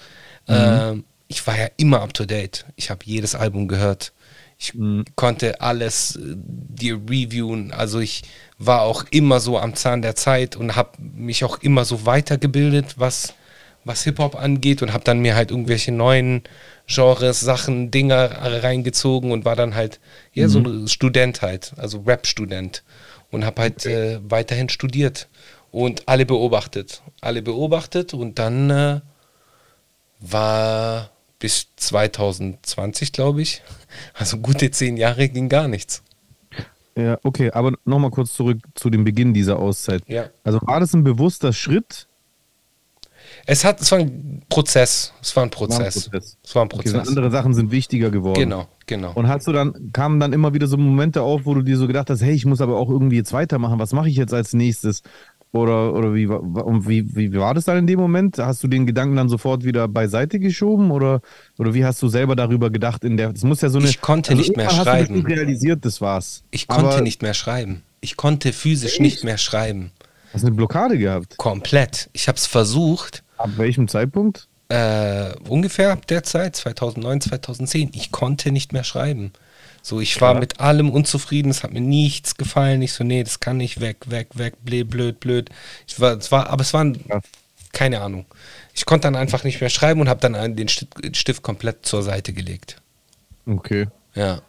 Äh, 0.48 0.96
ich 1.28 1.46
war 1.46 1.58
ja 1.58 1.68
immer 1.78 2.02
up 2.02 2.14
to 2.14 2.26
date. 2.26 2.66
Ich 2.76 2.90
habe 2.90 3.02
jedes 3.06 3.36
Album 3.36 3.68
gehört. 3.68 4.14
Ich 4.60 4.74
konnte 5.16 5.62
alles 5.62 6.16
äh, 6.16 6.36
dir 6.36 6.96
reviewen. 6.96 7.72
Also 7.72 8.00
ich 8.00 8.24
war 8.58 8.82
auch 8.82 9.06
immer 9.12 9.40
so 9.40 9.60
am 9.60 9.76
Zahn 9.76 10.02
der 10.02 10.16
Zeit 10.16 10.56
und 10.56 10.76
habe 10.76 10.92
mich 11.00 11.44
auch 11.44 11.60
immer 11.60 11.86
so 11.86 12.06
weitergebildet, 12.06 12.96
was, 12.98 13.34
was 13.88 14.04
Hip-Hop 14.04 14.36
angeht 14.36 14.82
und 14.82 14.94
habe 14.94 15.04
dann 15.04 15.20
mir 15.20 15.36
halt 15.36 15.52
irgendwelche 15.52 15.92
neuen 15.92 16.44
Genres, 16.88 17.40
Sachen, 17.40 17.92
Dinger 17.92 18.30
reingezogen 18.64 19.32
und 19.32 19.46
war 19.46 19.56
dann 19.56 19.76
halt, 19.76 20.00
ja, 20.34 20.48
so 20.48 20.60
ein 20.60 20.88
Student 20.88 21.42
halt, 21.42 21.74
also 21.78 22.00
Rap-Student 22.06 22.84
und 23.32 23.46
habe 23.46 23.62
halt 23.62 23.86
äh, 23.86 24.20
weiterhin 24.24 24.70
studiert 24.70 25.28
und 25.72 26.08
alle 26.08 26.26
beobachtet. 26.26 27.02
Alle 27.22 27.42
beobachtet 27.42 28.14
und 28.14 28.40
dann 28.40 28.70
äh, 28.70 29.02
war 30.20 31.12
bis 31.40 31.68
2020, 31.76 33.12
glaube 33.12 33.42
ich, 33.42 33.62
also 34.14 34.38
gute 34.38 34.72
zehn 34.72 34.98
Jahre 34.98 35.30
ging 35.30 35.50
gar 35.50 35.68
nichts. 35.68 36.04
Ja, 36.96 37.20
okay, 37.22 37.52
aber 37.52 37.74
nochmal 37.86 38.10
kurz 38.10 38.34
zurück 38.34 38.58
zu 38.74 38.90
dem 38.90 39.04
Beginn 39.04 39.34
dieser 39.34 39.60
Auszeit. 39.60 40.02
Ja. 40.08 40.32
Also 40.44 40.60
war 40.64 40.80
das 40.80 40.94
ein 40.94 41.04
bewusster 41.04 41.54
Schritt? 41.54 42.08
Es, 43.50 43.64
hat, 43.64 43.80
es 43.82 43.90
war 43.92 44.00
ein 44.00 44.44
Prozess. 44.50 45.14
Es 45.22 45.36
war 45.36 45.44
ein 45.44 45.50
Prozess. 45.50 46.10
Es 46.44 46.54
war 46.56 46.64
ein 46.64 46.66
Okay, 46.72 46.90
Prozess. 46.92 47.08
andere 47.08 47.32
Sachen 47.32 47.54
sind 47.54 47.72
wichtiger 47.72 48.10
geworden. 48.12 48.40
Genau, 48.42 48.68
genau. 48.86 49.14
Und 49.16 49.30
hast 49.30 49.48
du 49.48 49.54
dann, 49.54 49.92
kamen 49.94 50.20
dann 50.20 50.34
immer 50.34 50.54
wieder 50.54 50.68
so 50.68 50.76
Momente 50.78 51.22
auf, 51.22 51.46
wo 51.46 51.54
du 51.54 51.62
dir 51.62 51.78
so 51.78 51.88
gedacht 51.88 52.10
hast, 52.10 52.22
hey, 52.22 52.34
ich 52.34 52.46
muss 52.46 52.60
aber 52.60 52.78
auch 52.78 52.90
irgendwie 52.90 53.16
jetzt 53.16 53.32
weitermachen, 53.32 53.80
was 53.80 53.94
mache 53.94 54.10
ich 54.10 54.18
jetzt 54.18 54.34
als 54.34 54.52
nächstes? 54.54 55.02
Oder, 55.54 55.94
oder 55.94 56.14
wie, 56.14 56.28
und 56.28 56.90
wie, 56.90 57.16
wie 57.16 57.34
war 57.36 57.54
das 57.54 57.64
dann 57.64 57.78
in 57.78 57.88
dem 57.88 58.00
Moment? 58.00 58.38
Hast 58.38 58.62
du 58.64 58.68
den 58.68 58.86
Gedanken 58.86 59.16
dann 59.16 59.30
sofort 59.30 59.64
wieder 59.64 59.88
beiseite 59.88 60.40
geschoben? 60.40 60.92
Oder, 60.92 61.22
oder 61.58 61.74
wie 61.74 61.86
hast 61.86 62.02
du 62.02 62.10
selber 62.10 62.36
darüber 62.36 62.70
gedacht? 62.70 63.06
In 63.06 63.16
der, 63.16 63.32
das 63.32 63.44
muss 63.44 63.62
ja 63.62 63.70
so 63.70 63.80
eine, 63.80 63.88
Ich 63.88 64.02
konnte 64.02 64.36
nicht 64.36 64.58
mehr 64.58 64.66
irgendwann 64.66 64.86
Hast 64.86 65.08
schreiben. 65.08 65.24
du 65.24 65.28
realisiert, 65.28 65.86
das 65.86 66.02
war's. 66.02 66.44
Ich 66.52 66.68
konnte 66.68 66.88
aber 66.90 67.02
nicht 67.02 67.22
mehr 67.22 67.34
schreiben. 67.34 67.84
Ich 68.02 68.18
konnte 68.18 68.52
physisch 68.52 69.00
nicht 69.00 69.24
mehr 69.24 69.38
schreiben. 69.38 69.92
Hast 70.34 70.44
du 70.44 70.48
eine 70.48 70.56
Blockade 70.58 70.98
gehabt? 70.98 71.38
Komplett. 71.38 72.10
Ich 72.12 72.28
habe 72.28 72.38
es 72.38 72.46
versucht, 72.46 73.24
Ab 73.38 73.50
welchem 73.58 73.88
Zeitpunkt? 73.88 74.48
äh, 74.70 75.34
ungefähr 75.48 75.94
ab 75.94 76.08
der 76.08 76.24
Zeit, 76.24 76.58
2009, 76.58 77.22
2010. 77.22 77.92
Ich 77.94 78.12
konnte 78.12 78.52
nicht 78.52 78.74
mehr 78.74 78.84
schreiben. 78.84 79.32
So, 79.82 80.02
ich 80.02 80.20
war 80.20 80.34
mit 80.38 80.60
allem 80.60 80.90
unzufrieden, 80.90 81.50
es 81.50 81.64
hat 81.64 81.72
mir 81.72 81.80
nichts 81.80 82.36
gefallen. 82.36 82.82
Ich 82.82 82.92
so, 82.92 83.06
nee, 83.06 83.24
das 83.24 83.40
kann 83.40 83.56
nicht 83.56 83.80
weg, 83.80 83.98
weg, 84.08 84.28
weg, 84.34 84.56
blöd, 84.66 84.90
blöd, 84.90 85.20
blöd. 85.22 85.50
Ich 85.88 85.98
war, 86.02 86.18
es 86.18 86.34
war, 86.34 86.50
aber 86.50 86.64
es 86.64 86.74
waren, 86.74 87.00
Ja. 87.08 87.22
keine 87.72 88.02
Ahnung. 88.02 88.26
Ich 88.74 88.86
konnte 88.86 89.08
dann 89.08 89.16
einfach 89.16 89.46
nicht 89.46 89.62
mehr 89.62 89.70
schreiben 89.70 90.02
und 90.02 90.10
habe 90.10 90.20
dann 90.20 90.58
den 90.58 90.68
Stift, 90.68 91.16
Stift 91.16 91.44
komplett 91.44 91.86
zur 91.86 92.04
Seite 92.04 92.34
gelegt. 92.34 92.82
Okay. 93.46 93.88
Ja. 94.16 94.42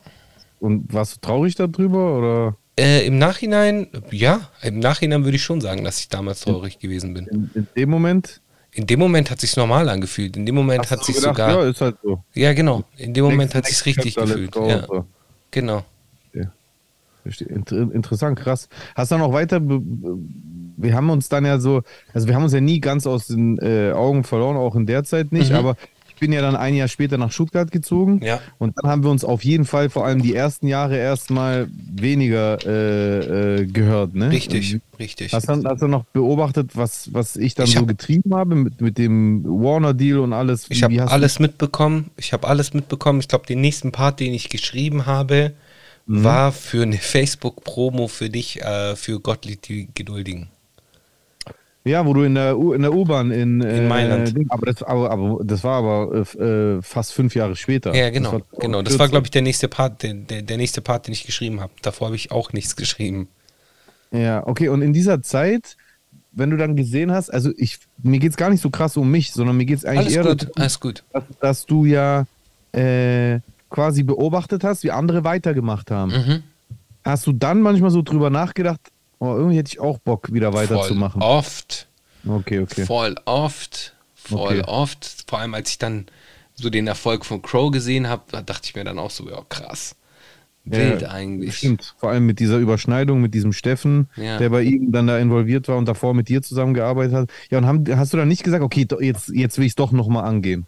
Und 0.59 0.93
warst 0.93 1.15
du 1.15 1.21
traurig 1.21 1.55
darüber? 1.55 2.19
Oder 2.19 2.57
Äh, 2.77 3.07
Im 3.07 3.19
Nachhinein, 3.19 3.87
ja, 4.11 4.51
im 4.63 4.81
Nachhinein 4.81 5.23
würde 5.23 5.37
ich 5.37 5.45
schon 5.45 5.61
sagen, 5.61 5.85
dass 5.85 6.01
ich 6.01 6.09
damals 6.09 6.41
traurig 6.41 6.81
gewesen 6.81 7.15
bin. 7.15 7.27
in, 7.29 7.51
in 7.55 7.69
dem 7.77 7.91
Moment? 7.91 8.41
In 8.79 8.87
dem 8.87 9.01
Moment 9.01 9.29
hat 9.31 9.41
sich 9.41 9.57
normal 9.57 9.89
angefühlt. 9.89 10.37
In 10.37 10.47
dem 10.47 10.55
Moment 10.55 10.83
Hast 10.85 10.91
hat 10.93 11.01
du 11.01 11.05
sich 11.07 11.17
gedacht, 11.17 11.37
sogar. 11.37 11.51
Ja, 11.65 11.69
ist 11.69 11.81
halt 11.81 11.97
so. 12.01 12.23
Ja, 12.35 12.53
genau. 12.53 12.85
In 12.97 13.13
dem 13.13 13.25
Moment 13.25 13.53
Next- 13.53 13.55
hat 13.57 13.67
sich's 13.67 13.85
next 13.85 14.05
richtig 14.05 14.15
gefühlt. 14.15 14.55
Ja, 14.55 14.87
So. 14.87 15.05
genau. 15.51 15.85
Interessant, 17.93 18.39
krass. 18.39 18.69
Hast 18.95 19.11
du 19.11 19.19
noch 19.19 19.33
weiter, 19.33 19.61
wir 19.61 20.95
haben 20.95 21.11
uns 21.11 21.29
dann 21.29 21.45
ja 21.45 21.59
so, 21.59 21.83
also 22.15 22.27
wir 22.29 22.35
haben 22.35 22.45
uns 22.45 22.53
ja 22.55 22.61
nie 22.61 22.81
ganz 22.81 23.07
aus 23.07 23.27
den 23.27 23.59
äh, 23.59 23.91
Augen 23.93 24.23
verloren, 24.25 24.57
auch 24.57 24.75
in 24.77 24.87
der 24.87 25.03
Zeit 25.05 25.33
nicht, 25.33 25.51
Mhm. 25.51 25.57
aber 25.57 25.77
bin 26.19 26.33
ja 26.33 26.41
dann 26.41 26.57
ein 26.57 26.75
Jahr 26.75 26.89
später 26.89 27.19
nach 27.19 27.33
Stuttgart 27.33 27.71
gezogen 27.71 28.21
Ja. 28.23 28.41
und 28.59 28.75
dann 28.77 28.91
haben 28.91 29.03
wir 29.03 29.11
uns 29.11 29.25
auf 29.25 29.45
jeden 29.45 29.65
Fall 29.65 29.91
vor 29.91 30.05
allem 30.07 30.23
die 30.23 30.35
ersten 30.35 30.67
Jahre 30.69 30.97
erstmal 30.97 31.69
weniger 31.73 32.59
äh, 32.67 33.61
äh, 33.63 33.67
gehört, 33.67 34.15
ne? 34.15 34.31
Richtig, 34.31 34.79
richtig. 34.99 35.33
Hast 35.33 35.49
du, 35.49 35.63
hast 35.65 35.83
du 35.83 35.89
noch 35.89 36.05
beobachtet, 36.13 36.77
was, 36.77 37.13
was 37.13 37.37
ich 37.37 37.55
dann 37.55 37.67
Ich 37.67 37.75
so 37.75 37.81
hab- 37.81 37.89
getrieben 37.89 38.35
habe 38.35 38.55
mit, 38.55 38.81
mit 38.81 38.99
dem 38.99 39.45
Warner-Deal 39.45 40.19
und 40.19 40.33
alles? 40.33 40.67
Ich 40.71 40.83
habe 40.83 40.95
hast 41.01 41.09
du- 41.11 41.13
alles 41.15 41.39
mitbekommen. 41.39 42.11
Ich 42.17 42.33
habe 42.33 42.47
alles 42.49 42.75
mitbekommen. 42.75 43.21
Ich 43.21 43.29
glaube, 43.29 43.47
den 43.47 43.61
nächsten 43.61 43.93
Part, 43.93 44.21
den 44.21 44.33
ich 44.35 44.49
geschrieben 44.49 45.07
habe, 45.07 45.53
Mhm. 46.07 46.25
war 46.25 46.53
für 46.53 46.83
eine 46.83 46.97
Facebook-Promo 46.99 48.09
für 48.09 48.31
dich, 48.31 48.63
äh, 48.63 48.97
für 48.97 49.21
Gottlieb 49.21 49.63
die 49.63 49.89
Geduldigen. 49.95 50.49
Ja, 51.89 52.05
wo 52.07 52.13
du 52.15 52.23
in 52.23 52.35
der 52.35 52.59
U- 52.59 52.73
in 52.73 52.83
der 52.83 52.93
U-Bahn 52.93 53.31
in, 53.31 53.61
äh, 53.61 53.87
Mailand. 53.89 54.37
Ding- 54.37 54.47
aber, 54.51 54.67
das, 54.67 54.83
aber, 54.83 55.11
aber 55.11 55.41
das 55.45 55.65
war 55.65 55.79
aber 55.79 56.25
äh, 56.39 56.43
äh, 56.77 56.83
fast 56.83 57.13
fünf 57.13 57.35
Jahre 57.35 57.57
später. 57.57 57.95
Ja, 57.95 58.11
genau. 58.11 58.33
Das 58.33 58.41
war 58.53 58.59
genau. 58.61 58.83
Das 58.83 58.99
war, 58.99 59.09
glaube 59.09 59.27
ich, 59.27 59.31
der 59.31 59.43
nächste 59.43 59.69
Part, 59.69 60.03
der, 60.03 60.15
der, 60.15 60.43
der 60.43 60.57
nächste 60.57 60.81
Part, 60.81 61.07
den 61.07 61.13
ich 61.13 61.25
geschrieben 61.25 61.61
habe. 61.61 61.73
Davor 61.83 62.09
habe 62.09 62.17
ich 62.17 62.31
auch 62.31 62.53
nichts 62.53 62.77
geschrieben. 62.77 63.29
Ja, 64.11 64.47
okay. 64.47 64.69
Und 64.69 64.83
in 64.83 64.93
dieser 64.93 65.23
Zeit, 65.23 65.77
wenn 66.33 66.51
du 66.51 66.57
dann 66.57 66.77
gesehen 66.77 67.11
hast, 67.13 67.31
also 67.31 67.51
ich, 67.57 67.79
mir 68.03 68.19
geht 68.21 68.31
es 68.31 68.37
gar 68.37 68.51
nicht 68.51 68.61
so 68.63 68.71
krass 68.71 68.97
um 68.97 69.11
mich, 69.11 69.33
sondern 69.33 69.57
mir 69.57 69.65
geht 69.67 69.79
es 69.79 69.85
eigentlich 69.85 70.17
Alles 70.17 70.17
eher 70.17 70.23
gut, 70.25 70.43
darum, 70.43 70.55
alles 70.57 70.81
gut. 70.81 71.05
dass, 71.13 71.25
dass 71.41 71.67
du 71.67 71.85
ja 71.85 72.27
äh, 72.73 73.41
quasi 73.71 74.03
beobachtet 74.03 74.65
hast, 74.65 74.83
wie 74.85 74.91
andere 74.91 75.25
weitergemacht 75.25 75.91
haben. 75.91 76.13
Mhm. 76.13 76.43
Hast 77.05 77.27
du 77.27 77.33
dann 77.33 77.61
manchmal 77.63 77.91
so 77.91 78.03
drüber 78.03 78.29
nachgedacht, 78.31 78.81
oh, 79.21 79.35
irgendwie 79.37 79.57
hätte 79.59 79.71
ich 79.73 79.81
auch 79.81 79.99
Bock, 79.99 80.33
wieder 80.33 80.53
Voll 80.53 80.63
weiterzumachen? 80.63 81.23
oft. 81.23 81.89
Okay, 82.27 82.61
okay. 82.61 82.85
Voll 82.85 83.15
oft. 83.25 83.95
Voll 84.15 84.61
Okay. 84.61 84.63
oft. 84.67 85.25
Vor 85.27 85.39
allem, 85.39 85.55
als 85.55 85.71
ich 85.71 85.79
dann 85.79 86.07
so 86.55 86.71
den 86.71 86.87
Erfolg 86.87 87.25
von 87.25 87.41
Crow 87.41 87.71
gesehen 87.71 88.09
habe, 88.09 88.23
da 88.31 88.43
dachte 88.43 88.63
ich 88.67 88.75
mir 88.75 88.85
dann 88.85 88.99
auch 88.99 89.11
so, 89.11 89.29
ja, 89.29 89.41
krass. 89.49 89.95
Wild 90.65 91.03
Ja, 91.03 91.11
eigentlich. 91.11 91.57
Stimmt, 91.57 91.95
vor 91.99 92.11
allem 92.11 92.27
mit 92.27 92.41
dieser 92.41 92.59
Überschneidung 92.59 93.23
mit 93.23 93.33
diesem 93.33 93.53
Steffen, 93.53 94.09
Ja. 94.17 94.39
der 94.39 94.51
bei 94.51 94.63
ihm 94.63 94.93
dann 94.93 95.07
da 95.07 95.19
involviert 95.19 95.67
war 95.69 95.77
und 95.79 95.87
davor 95.87 96.13
mit 96.13 96.29
dir 96.29 96.43
zusammengearbeitet 96.43 97.15
hat. 97.15 97.31
Ja, 97.51 97.59
und 97.59 97.67
haben, 97.67 97.85
hast 97.97 98.13
du 98.13 98.19
dann 98.19 98.29
nicht 98.29 98.45
gesagt, 98.45 98.63
okay, 98.63 98.87
jetzt, 99.01 99.29
jetzt 99.29 99.57
will 99.57 99.65
ich 99.65 99.73
es 99.73 99.77
doch 99.77 99.93
nochmal 99.93 100.25
angehen? 100.25 100.67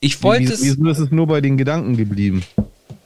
Ich 0.00 0.22
wollte 0.22 0.48
wie, 0.48 0.52
es. 0.52 0.62
Wieso 0.64 0.88
ist 0.88 0.98
es 0.98 1.10
nur 1.12 1.26
bei 1.26 1.40
den 1.40 1.56
Gedanken 1.56 1.96
geblieben? 1.96 2.42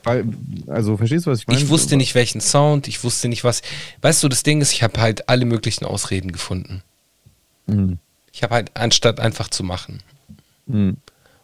Weil, 0.03 0.25
also, 0.67 0.97
verstehst 0.97 1.25
du, 1.25 1.31
was 1.31 1.39
ich 1.39 1.47
meine? 1.47 1.59
Ich 1.59 1.69
wusste 1.69 1.95
nicht, 1.95 2.13
welchen 2.15 2.41
Sound, 2.41 2.87
ich 2.87 3.03
wusste 3.03 3.29
nicht, 3.29 3.43
was. 3.43 3.61
Weißt 4.01 4.21
du, 4.23 4.27
das 4.29 4.43
Ding 4.43 4.61
ist, 4.61 4.73
ich 4.73 4.83
habe 4.83 4.99
halt 4.99 5.29
alle 5.29 5.45
möglichen 5.45 5.85
Ausreden 5.85 6.31
gefunden. 6.31 6.83
Mhm. 7.67 7.99
Ich 8.31 8.43
habe 8.43 8.55
halt, 8.55 8.71
anstatt 8.75 9.19
einfach 9.19 9.49
zu 9.49 9.63
machen. 9.63 10.01
Mhm. 10.65 10.97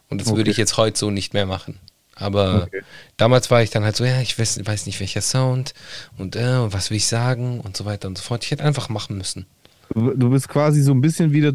Und 0.08 0.20
das 0.20 0.28
Okay. 0.28 0.36
würde 0.38 0.50
ich 0.50 0.56
jetzt 0.56 0.76
heute 0.76 0.98
so 0.98 1.10
nicht 1.10 1.34
mehr 1.34 1.46
machen. 1.46 1.78
Aber 2.16 2.64
Okay. 2.64 2.82
damals 3.16 3.50
war 3.50 3.62
ich 3.62 3.70
dann 3.70 3.84
halt 3.84 3.96
so, 3.96 4.04
ja, 4.04 4.20
ich 4.20 4.38
weiß, 4.38 4.60
weiß 4.66 4.86
nicht, 4.86 5.00
welcher 5.00 5.22
Sound 5.22 5.72
und, 6.18 6.36
äh, 6.36 6.72
was 6.72 6.90
will 6.90 6.98
ich 6.98 7.06
sagen 7.06 7.60
und 7.60 7.76
so 7.76 7.86
weiter 7.86 8.08
und 8.08 8.18
so 8.18 8.24
fort. 8.24 8.44
Ich 8.44 8.50
hätte 8.50 8.64
einfach 8.64 8.88
machen 8.90 9.16
müssen. 9.16 9.46
Du, 9.94 10.10
du 10.14 10.30
bist 10.30 10.48
quasi 10.48 10.82
so 10.82 10.92
ein 10.92 11.00
bisschen 11.00 11.32
wieder 11.32 11.52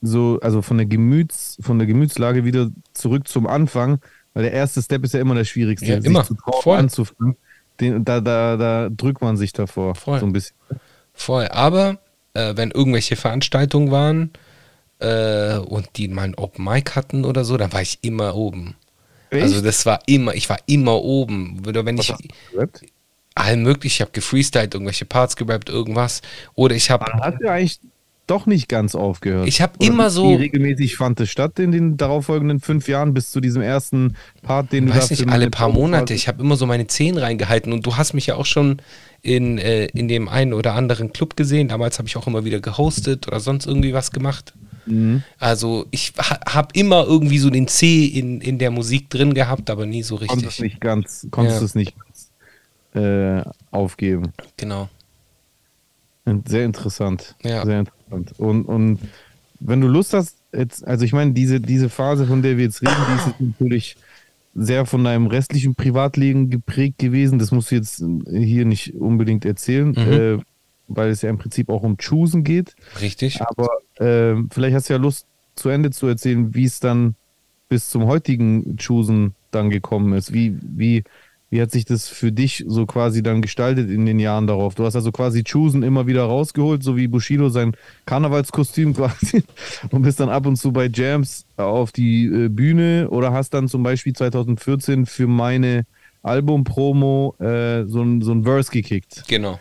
so, 0.00 0.38
also 0.42 0.62
von 0.62 0.76
der 0.78 0.86
Gemüts, 0.86 1.58
von 1.60 1.78
der 1.78 1.86
Gemütslage 1.86 2.44
wieder 2.44 2.70
zurück 2.94 3.28
zum 3.28 3.46
Anfang, 3.46 4.00
weil 4.36 4.42
der 4.42 4.52
erste 4.52 4.82
Step 4.82 5.02
ist 5.02 5.14
ja 5.14 5.20
immer 5.20 5.34
der 5.34 5.46
schwierigste, 5.46 5.86
Ja, 5.86 5.96
immer. 5.96 6.22
zu 6.22 6.34
trauen, 6.34 6.62
Voll. 6.62 6.78
anzufangen. 6.78 7.36
Den, 7.80 8.04
da, 8.04 8.20
da, 8.20 8.58
da 8.58 8.88
drückt 8.90 9.22
man 9.22 9.38
sich 9.38 9.54
davor. 9.54 9.94
Voll. 9.94 10.20
So 10.20 10.26
ein 10.26 10.32
bisschen. 10.34 10.54
Voll. 11.14 11.48
Aber 11.48 11.98
äh, 12.34 12.54
wenn 12.54 12.70
irgendwelche 12.70 13.16
Veranstaltungen 13.16 13.90
waren 13.90 14.30
äh, 14.98 15.56
und 15.56 15.88
die 15.96 16.08
mal 16.08 16.24
ein 16.24 16.34
Open 16.34 16.66
Mic 16.66 16.94
hatten 16.96 17.24
oder 17.24 17.46
so, 17.46 17.56
dann 17.56 17.72
war 17.72 17.80
ich 17.80 17.98
immer 18.02 18.34
oben. 18.34 18.74
Also 19.32 19.62
das 19.62 19.86
war 19.86 20.00
immer, 20.04 20.34
ich 20.34 20.50
war 20.50 20.58
immer 20.66 20.96
oben. 21.02 21.62
Oder 21.66 21.86
wenn 21.86 21.96
ich 21.96 22.08
du 22.08 22.16
gerappt? 22.52 22.82
allen 23.34 23.62
möglich, 23.62 23.94
ich 23.94 24.00
habe 24.02 24.10
gefreestylt, 24.12 24.74
irgendwelche 24.74 25.06
Parts 25.06 25.34
gerappt, 25.36 25.70
irgendwas. 25.70 26.20
Oder 26.54 26.74
ich 26.74 26.90
habe 26.90 27.06
hast 27.06 27.38
du 27.40 27.50
eigentlich 27.50 27.80
doch 28.26 28.46
nicht 28.46 28.68
ganz 28.68 28.94
aufgehört. 28.94 29.46
Ich 29.48 29.60
hab 29.62 29.76
Oder 29.76 29.86
immer 29.86 30.06
wie 30.06 30.10
so- 30.10 30.34
regelmäßig 30.34 30.96
fand 30.96 31.20
es 31.20 31.30
statt 31.30 31.58
in 31.58 31.72
den 31.72 31.96
darauffolgenden 31.96 32.60
fünf 32.60 32.88
Jahren 32.88 33.14
bis 33.14 33.30
zu 33.30 33.40
diesem 33.40 33.62
ersten 33.62 34.16
Part, 34.42 34.72
den 34.72 34.86
du 34.86 34.94
weiß 34.94 35.10
nicht, 35.10 35.28
alle 35.28 35.48
paar 35.50 35.68
Promo 35.68 35.82
Monate. 35.82 36.14
Ich 36.14 36.26
habe 36.28 36.42
immer 36.42 36.56
so 36.56 36.66
meine 36.66 36.86
Zehen 36.86 37.18
reingehalten 37.18 37.72
und 37.72 37.86
du 37.86 37.96
hast 37.96 38.14
mich 38.14 38.26
ja 38.26 38.34
auch 38.36 38.46
schon 38.46 38.80
in, 39.22 39.58
äh, 39.58 39.86
in 39.86 40.08
dem 40.08 40.28
einen 40.28 40.52
oder 40.52 40.74
anderen 40.74 41.12
Club 41.12 41.36
gesehen. 41.36 41.68
Damals 41.68 41.98
habe 41.98 42.08
ich 42.08 42.16
auch 42.16 42.26
immer 42.26 42.44
wieder 42.44 42.60
gehostet 42.60 43.26
oder 43.28 43.40
sonst 43.40 43.66
irgendwie 43.66 43.92
was 43.94 44.10
gemacht. 44.10 44.54
Mhm. 44.86 45.22
Also 45.38 45.86
ich 45.90 46.12
ha 46.18 46.38
habe 46.48 46.68
immer 46.74 47.04
irgendwie 47.06 47.38
so 47.38 47.50
den 47.50 47.66
C 47.68 48.06
in, 48.06 48.40
in 48.40 48.58
der 48.58 48.70
Musik 48.70 49.10
drin 49.10 49.34
gehabt, 49.34 49.68
aber 49.70 49.84
nie 49.86 50.02
so 50.04 50.16
Konntest 50.16 50.44
richtig. 50.46 50.60
nicht 50.62 50.80
ganz, 50.80 51.26
konntest 51.30 51.58
Ja. 51.60 51.64
es 51.64 51.74
nicht 51.74 51.94
ganz 51.98 52.30
äh, 52.94 53.42
aufgeben. 53.72 54.32
Genau. 54.56 54.88
Sehr 56.46 56.64
interessant. 56.64 57.34
Ja. 57.44 57.64
Sehr 57.64 57.80
interessant. 57.80 57.95
Und, 58.10 58.68
und 58.68 58.98
wenn 59.60 59.80
du 59.80 59.88
Lust 59.88 60.12
hast, 60.12 60.36
jetzt, 60.52 60.86
also 60.86 61.04
ich 61.04 61.12
meine, 61.12 61.32
diese, 61.32 61.60
diese 61.60 61.88
Phase, 61.88 62.26
von 62.26 62.42
der 62.42 62.56
wir 62.56 62.64
jetzt 62.64 62.82
reden, 62.82 62.94
die 63.08 63.30
ist 63.30 63.40
natürlich 63.60 63.96
sehr 64.54 64.86
von 64.86 65.04
deinem 65.04 65.26
restlichen 65.26 65.74
Privatleben 65.74 66.48
geprägt 66.50 66.98
gewesen. 66.98 67.38
Das 67.38 67.52
musst 67.52 67.70
du 67.70 67.74
jetzt 67.74 68.02
hier 68.30 68.64
nicht 68.64 68.94
unbedingt 68.94 69.44
erzählen, 69.44 69.88
Mhm. 69.88 69.96
äh, 69.96 70.38
weil 70.88 71.10
es 71.10 71.22
ja 71.22 71.30
im 71.30 71.38
Prinzip 71.38 71.68
auch 71.68 71.82
um 71.82 71.96
Choosen 71.96 72.44
geht. 72.44 72.74
Richtig. 73.00 73.40
Aber 73.42 73.68
äh, 73.96 74.36
vielleicht 74.50 74.74
hast 74.76 74.88
du 74.88 74.94
ja 74.94 74.98
Lust, 74.98 75.26
zu 75.56 75.68
Ende 75.70 75.90
zu 75.90 76.06
erzählen, 76.06 76.54
wie 76.54 76.64
es 76.64 76.80
dann 76.80 77.14
bis 77.68 77.88
zum 77.90 78.06
heutigen 78.06 78.76
Choosen 78.76 79.34
dann 79.50 79.70
gekommen 79.70 80.12
ist. 80.12 80.32
Wie, 80.32 80.56
wie, 80.62 81.02
wie 81.50 81.62
hat 81.62 81.70
sich 81.70 81.84
das 81.84 82.08
für 82.08 82.32
dich 82.32 82.64
so 82.66 82.86
quasi 82.86 83.22
dann 83.22 83.40
gestaltet 83.40 83.88
in 83.90 84.04
den 84.04 84.18
Jahren 84.18 84.46
darauf? 84.46 84.74
Du 84.74 84.84
hast 84.84 84.96
also 84.96 85.12
quasi 85.12 85.44
Choosen 85.44 85.82
immer 85.82 86.06
wieder 86.06 86.24
rausgeholt, 86.24 86.82
so 86.82 86.96
wie 86.96 87.06
Bushido 87.06 87.48
sein 87.48 87.76
Karnevalskostüm 88.04 88.94
quasi 88.96 89.44
und 89.90 90.02
bist 90.02 90.20
dann 90.20 90.28
ab 90.28 90.46
und 90.46 90.56
zu 90.56 90.72
bei 90.72 90.90
Jams 90.92 91.46
auf 91.56 91.92
die 91.92 92.26
äh, 92.26 92.48
Bühne 92.48 93.08
oder 93.10 93.32
hast 93.32 93.54
dann 93.54 93.68
zum 93.68 93.82
Beispiel 93.82 94.12
2014 94.12 95.06
für 95.06 95.26
meine 95.26 95.86
Album-Promo 96.22 97.36
äh, 97.38 97.84
so 97.86 98.04
so 98.20 98.32
ein 98.32 98.42
Verse 98.42 98.70
gekickt. 98.70 99.24
Genau. 99.28 99.60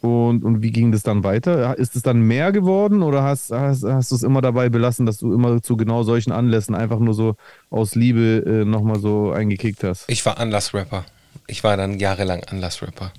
Und, 0.00 0.44
und 0.44 0.62
wie 0.62 0.70
ging 0.70 0.92
das 0.92 1.02
dann 1.02 1.24
weiter? 1.24 1.76
Ist 1.76 1.94
es 1.94 2.02
dann 2.02 2.20
mehr 2.20 2.52
geworden 2.52 3.02
oder 3.02 3.22
hast, 3.22 3.50
hast, 3.50 3.84
hast 3.84 4.10
du 4.10 4.14
es 4.14 4.22
immer 4.22 4.40
dabei 4.40 4.70
belassen, 4.70 5.04
dass 5.04 5.18
du 5.18 5.34
immer 5.34 5.62
zu 5.62 5.76
genau 5.76 6.04
solchen 6.04 6.32
Anlässen 6.32 6.74
einfach 6.74 6.98
nur 6.98 7.12
so 7.12 7.36
aus 7.68 7.94
Liebe 7.94 8.42
äh, 8.46 8.64
nochmal 8.64 8.98
so 8.98 9.30
eingekickt 9.30 9.84
hast? 9.84 10.04
Ich 10.08 10.24
war 10.24 10.38
Anlassrapper. 10.38 11.04
Ich 11.46 11.64
war 11.64 11.76
dann 11.76 11.98
jahrelang 11.98 12.44
Anlassrapper. 12.44 13.12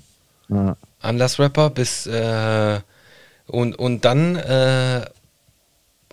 Ja. 0.48 0.76
Anlassrapper 1.00 1.70
bis 1.70 2.06
äh, 2.06 2.80
und, 3.46 3.78
und 3.78 4.04
dann 4.04 4.34
äh, 4.36 5.04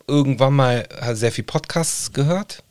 irgendwann 0.07 0.53
mal 0.53 0.88
sehr 1.13 1.32
viel 1.32 1.45
Podcasts 1.45 2.13
gehört. 2.13 2.63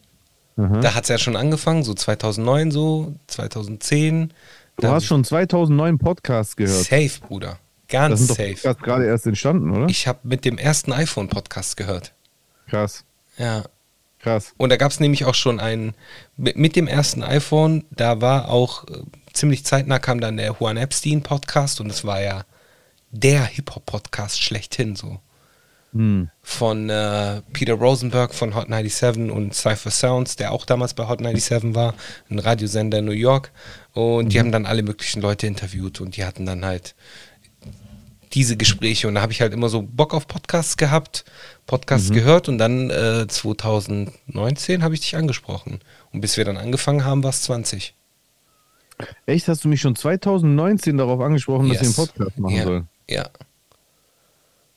Mhm. 0.55 0.81
Da 0.83 0.95
hat 0.95 1.05
es 1.05 1.09
ja 1.09 1.19
schon 1.19 1.37
angefangen, 1.37 1.83
so 1.83 1.95
2009 1.95 2.71
so, 2.71 3.15
2010. 3.27 4.33
Du 4.77 4.89
hast 4.89 5.07
schon 5.07 5.25
2009 5.25 5.99
Podcasts 5.99 6.55
gehört. 6.55 6.85
Safe, 6.85 7.21
Bruder. 7.27 7.59
Ganz 7.89 8.11
das 8.13 8.21
sind 8.21 8.37
safe. 8.37 8.53
Podcasts 8.55 8.83
gerade 8.83 9.07
erst 9.07 9.27
entstanden, 9.27 9.71
oder? 9.71 9.87
Ich 9.89 10.07
habe 10.07 10.19
mit 10.23 10.45
dem 10.45 10.59
ersten 10.59 10.93
iPhone 10.93 11.29
Podcast 11.29 11.77
gehört. 11.77 12.13
Krass, 12.69 13.05
Ja. 13.39 13.65
krass. 14.19 14.53
Und 14.59 14.71
da 14.71 14.77
gab 14.77 14.91
es 14.91 15.01
nämlich 15.01 15.25
auch 15.25 15.35
schon 15.35 15.59
einen, 15.59 15.95
mit, 16.37 16.77
dem 16.77 16.87
ersten 16.87 17.23
iPhone, 17.23 17.85
da 17.91 18.21
war 18.21 18.51
auch 18.51 18.85
äh, 18.89 19.03
ziemlich 19.33 19.65
zeitnah 19.65 19.99
kam 19.99 20.21
dann 20.21 20.37
der 20.37 20.57
Juan 20.61 20.77
Epstein 20.77 21.23
Podcast 21.23 21.81
und 21.81 21.91
es 21.91 22.05
war 22.05 22.21
ja 22.21 22.45
der 23.11 23.45
Hip-Hop-Podcast 23.45 24.43
schlechthin 24.43 24.95
so. 24.97 25.19
Hm. 25.95 26.29
Von 26.43 26.91
äh, 26.91 27.41
Peter 27.55 27.73
Rosenberg 27.73 28.35
von 28.35 28.55
Hot 28.55 28.67
97 28.69 29.31
und 29.31 29.55
Cypher 29.55 29.91
Sounds, 29.91 30.37
der 30.37 30.53
auch 30.53 30.67
damals 30.67 30.93
bei 30.93 31.09
Hot 31.09 31.21
97 31.21 31.75
war, 31.75 31.95
ein 32.29 32.39
Radiosender 32.39 32.99
in 32.99 33.07
New 33.07 33.13
York. 33.13 33.51
Und 33.95 34.35
die 34.35 34.39
haben 34.39 34.53
dann 34.53 34.67
alle 34.67 34.83
möglichen 34.83 35.23
Leute 35.23 35.47
interviewt 35.47 36.03
und 36.03 36.17
die 36.19 36.27
hatten 36.27 36.45
dann 36.45 36.67
halt 36.67 36.95
diese 38.35 38.57
Gespräche 38.57 39.09
und 39.09 39.15
da 39.15 39.23
habe 39.23 39.33
ich 39.33 39.41
halt 39.41 39.53
immer 39.53 39.69
so 39.69 39.83
Bock 39.83 40.15
auf 40.15 40.27
Podcasts 40.29 40.77
gehabt, 40.77 41.25
Podcasts 41.67 42.11
gehört 42.11 42.49
und 42.49 42.59
dann 42.59 42.91
äh, 42.91 43.27
2019 43.27 44.83
habe 44.83 44.95
ich 44.95 45.01
dich 45.01 45.17
angesprochen. 45.17 45.81
Und 46.13 46.21
bis 46.21 46.37
wir 46.37 46.45
dann 46.45 46.57
angefangen 46.57 47.05
haben, 47.05 47.23
war 47.23 47.31
es 47.31 47.43
20. 47.43 47.95
Echt, 49.27 49.47
hast 49.49 49.65
du 49.65 49.69
mich 49.69 49.81
schon 49.81 49.95
2019 49.97 50.97
darauf 50.97 51.21
angesprochen, 51.21 51.69
dass 51.69 51.77
wir 51.77 51.81
einen 51.81 51.89
Yes. 51.89 51.97
Podcast 51.97 52.39
machen 52.39 52.57
ja. 52.57 52.63
sollen? 52.65 52.89
Ja, 53.09 53.29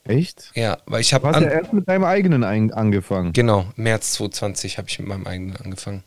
Echt? 0.03 0.51
ja, 0.55 0.77
weil 0.85 1.01
ich 1.01 1.09
Du 1.09 1.15
habe 1.15 1.29
hast 1.29 1.41
ja 1.41 1.47
erst 1.49 1.73
mit 1.73 1.87
deinem 1.87 2.03
eigenen 2.03 2.43
angefangen. 2.43 3.33
genau, 3.33 3.65
März 3.75 4.13
2020 4.13 4.77
habe 4.77 4.89
ich 4.89 4.97
mit 4.99 5.07
meinem 5.07 5.27
eigenen 5.27 5.55
angefangen. 5.57 6.03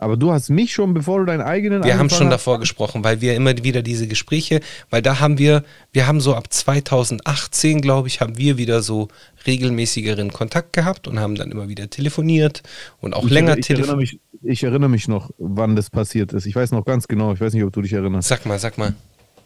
Aber 0.00 0.16
du 0.16 0.30
hast 0.30 0.48
mich 0.48 0.72
schon, 0.72 0.94
bevor 0.94 1.18
du 1.18 1.24
deinen 1.24 1.40
eigenen 1.40 1.82
Wir 1.82 1.98
haben 1.98 2.08
schon 2.08 2.28
hast- 2.28 2.34
davor 2.34 2.60
gesprochen, 2.60 3.02
weil 3.02 3.20
wir 3.20 3.34
immer 3.34 3.56
wieder 3.64 3.82
diese 3.82 4.06
Gespräche, 4.06 4.60
weil 4.90 5.02
da 5.02 5.18
haben 5.18 5.38
wir, 5.38 5.64
wir 5.92 6.06
haben 6.06 6.20
so 6.20 6.34
ab 6.36 6.52
2018, 6.52 7.80
glaube 7.80 8.06
ich, 8.06 8.20
haben 8.20 8.38
wir 8.38 8.58
wieder 8.58 8.80
so 8.80 9.08
regelmäßigeren 9.46 10.32
Kontakt 10.32 10.72
gehabt 10.72 11.08
und 11.08 11.18
haben 11.18 11.34
dann 11.34 11.50
immer 11.50 11.68
wieder 11.68 11.90
telefoniert 11.90 12.62
und 13.00 13.12
auch 13.14 13.24
Ich, 13.24 13.30
länger 13.30 13.56
telefoniert. 13.56 14.20
ich 14.42 14.62
erinnere 14.62 14.88
mich 14.90 15.08
noch, 15.08 15.30
wann 15.38 15.74
das 15.74 15.90
passiert 15.90 16.32
ist. 16.32 16.46
Ich 16.46 16.54
weiß 16.54 16.70
noch 16.70 16.84
ganz 16.84 17.08
genau. 17.08 17.32
Ich 17.32 17.40
weiß 17.40 17.52
nicht, 17.52 17.64
ob 17.64 17.72
du 17.72 17.82
dich 17.82 17.92
erinnerst. 17.92 18.28
Sag 18.28 18.46
mal, 18.46 18.58
sag 18.58 18.78
mal. 18.78 18.94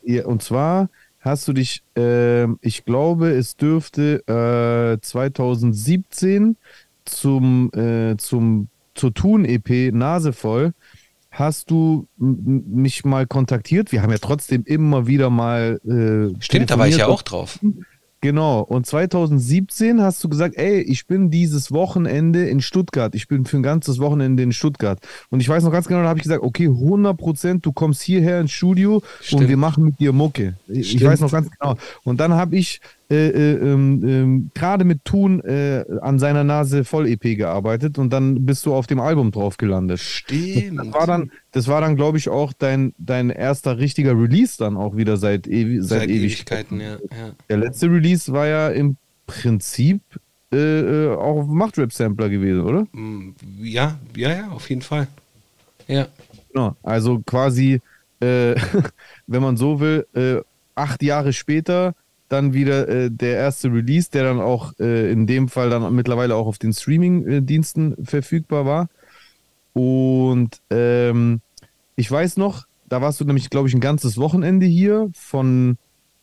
Ja, 0.04 0.26
und 0.26 0.42
zwar 0.42 0.90
hast 1.20 1.46
du 1.48 1.52
dich, 1.54 1.82
ähm, 1.96 2.58
ich 2.60 2.84
glaube, 2.84 3.30
es 3.30 3.56
dürfte 3.56 4.22
äh, 4.26 5.00
2017 5.00 6.56
zum, 7.04 7.70
äh, 7.74 8.16
zum, 8.16 8.68
zur 8.94 9.14
Tun-EP 9.14 9.92
Nase 9.92 10.32
voll, 10.32 10.72
hast 11.30 11.70
du 11.70 12.06
mich 12.18 13.04
mal 13.04 13.26
kontaktiert. 13.26 13.90
Wir 13.90 14.02
haben 14.02 14.10
ja 14.10 14.18
trotzdem 14.18 14.64
immer 14.64 15.06
wieder 15.06 15.30
mal. 15.30 15.80
Äh, 15.84 16.40
Stimmt, 16.42 16.70
da 16.70 16.78
war 16.78 16.88
ich 16.88 16.98
ja 16.98 17.06
auch 17.06 17.22
drauf. 17.22 17.58
Genau. 18.22 18.60
Und 18.60 18.86
2017 18.86 20.00
hast 20.00 20.22
du 20.22 20.28
gesagt, 20.28 20.56
ey, 20.56 20.80
ich 20.80 21.08
bin 21.08 21.30
dieses 21.30 21.72
Wochenende 21.72 22.48
in 22.48 22.60
Stuttgart. 22.60 23.16
Ich 23.16 23.26
bin 23.26 23.44
für 23.44 23.56
ein 23.56 23.64
ganzes 23.64 23.98
Wochenende 23.98 24.44
in 24.44 24.52
Stuttgart. 24.52 25.00
Und 25.30 25.40
ich 25.40 25.48
weiß 25.48 25.64
noch 25.64 25.72
ganz 25.72 25.88
genau, 25.88 26.02
da 26.02 26.08
habe 26.08 26.20
ich 26.20 26.22
gesagt, 26.22 26.44
okay, 26.44 26.66
100 26.66 27.16
Prozent, 27.16 27.66
du 27.66 27.72
kommst 27.72 28.00
hierher 28.00 28.40
ins 28.40 28.52
Studio 28.52 29.02
Stimmt. 29.20 29.42
und 29.42 29.48
wir 29.48 29.56
machen 29.56 29.84
mit 29.84 29.98
dir 29.98 30.12
Mucke. 30.12 30.56
Ich, 30.68 30.78
ich 30.78 30.90
Stimmt. 30.90 31.04
weiß 31.04 31.20
noch 31.20 31.32
ganz 31.32 31.50
genau. 31.50 31.76
Und 32.04 32.20
dann 32.20 32.34
habe 32.34 32.56
ich 32.56 32.80
äh, 33.12 33.28
äh, 33.28 33.52
ähm, 33.58 34.50
gerade 34.54 34.84
mit 34.86 35.04
Thun 35.04 35.40
äh, 35.40 35.84
an 36.00 36.18
seiner 36.18 36.44
Nase 36.44 36.82
voll 36.84 37.06
EP 37.06 37.36
gearbeitet 37.36 37.98
und 37.98 38.10
dann 38.10 38.46
bist 38.46 38.64
du 38.64 38.72
auf 38.74 38.86
dem 38.86 39.00
Album 39.00 39.32
drauf 39.32 39.58
gelandet. 39.58 40.00
Stimmt. 40.00 40.78
Das 40.78 40.92
war 40.94 41.06
dann, 41.06 41.30
das 41.50 41.68
war 41.68 41.82
dann, 41.82 41.94
glaube 41.96 42.16
ich, 42.16 42.30
auch 42.30 42.54
dein, 42.54 42.94
dein 42.96 43.28
erster 43.28 43.76
richtiger 43.76 44.12
Release 44.18 44.56
dann 44.56 44.78
auch 44.78 44.96
wieder 44.96 45.18
seit, 45.18 45.46
ewi 45.46 45.82
seit, 45.82 46.00
Seit 46.00 46.08
Ewigkeiten. 46.10 46.80
Ewigkeiten, 46.80 47.10
ja. 47.12 47.26
ja. 47.26 47.32
Der 47.50 47.56
letzte 47.58 47.90
Release 47.90 48.32
war 48.32 48.46
ja 48.46 48.68
im 48.70 48.96
Prinzip 49.26 50.00
äh, 50.50 50.56
äh, 50.56 51.14
auch 51.14 51.40
auf 51.42 51.46
Machtrap-Sampler 51.48 52.30
gewesen, 52.30 52.62
oder? 52.62 52.86
Mm, 52.92 53.34
Ja, 53.60 53.98
ja, 54.16 54.30
ja, 54.30 54.48
auf 54.48 54.70
jeden 54.70 54.82
Fall. 54.82 55.06
Ja. 55.86 56.06
Genau. 56.50 56.76
Also 56.82 57.20
quasi, 57.26 57.82
äh, 58.20 58.54
wenn 59.26 59.42
man 59.42 59.58
so 59.58 59.80
will, 59.80 60.06
äh, 60.14 60.36
acht 60.74 61.02
Jahre 61.02 61.34
später 61.34 61.94
dann 62.32 62.54
wieder 62.54 62.88
äh, 62.88 63.10
der 63.10 63.36
erste 63.36 63.68
Release, 63.72 64.10
der 64.10 64.24
dann 64.24 64.40
auch 64.40 64.72
äh, 64.80 65.12
in 65.12 65.26
dem 65.26 65.48
Fall 65.48 65.68
dann 65.68 65.94
mittlerweile 65.94 66.34
auch 66.34 66.46
auf 66.46 66.58
den 66.58 66.72
Streaming-Diensten 66.72 68.04
verfügbar 68.04 68.64
war. 68.64 68.88
Und 69.74 70.60
ähm, 70.70 71.40
ich 71.94 72.10
weiß 72.10 72.38
noch, 72.38 72.66
da 72.88 73.02
warst 73.02 73.20
du 73.20 73.24
nämlich, 73.24 73.50
glaube 73.50 73.68
ich, 73.68 73.74
ein 73.74 73.80
ganzes 73.80 74.16
Wochenende 74.16 74.66
hier 74.66 75.10
von, 75.14 75.76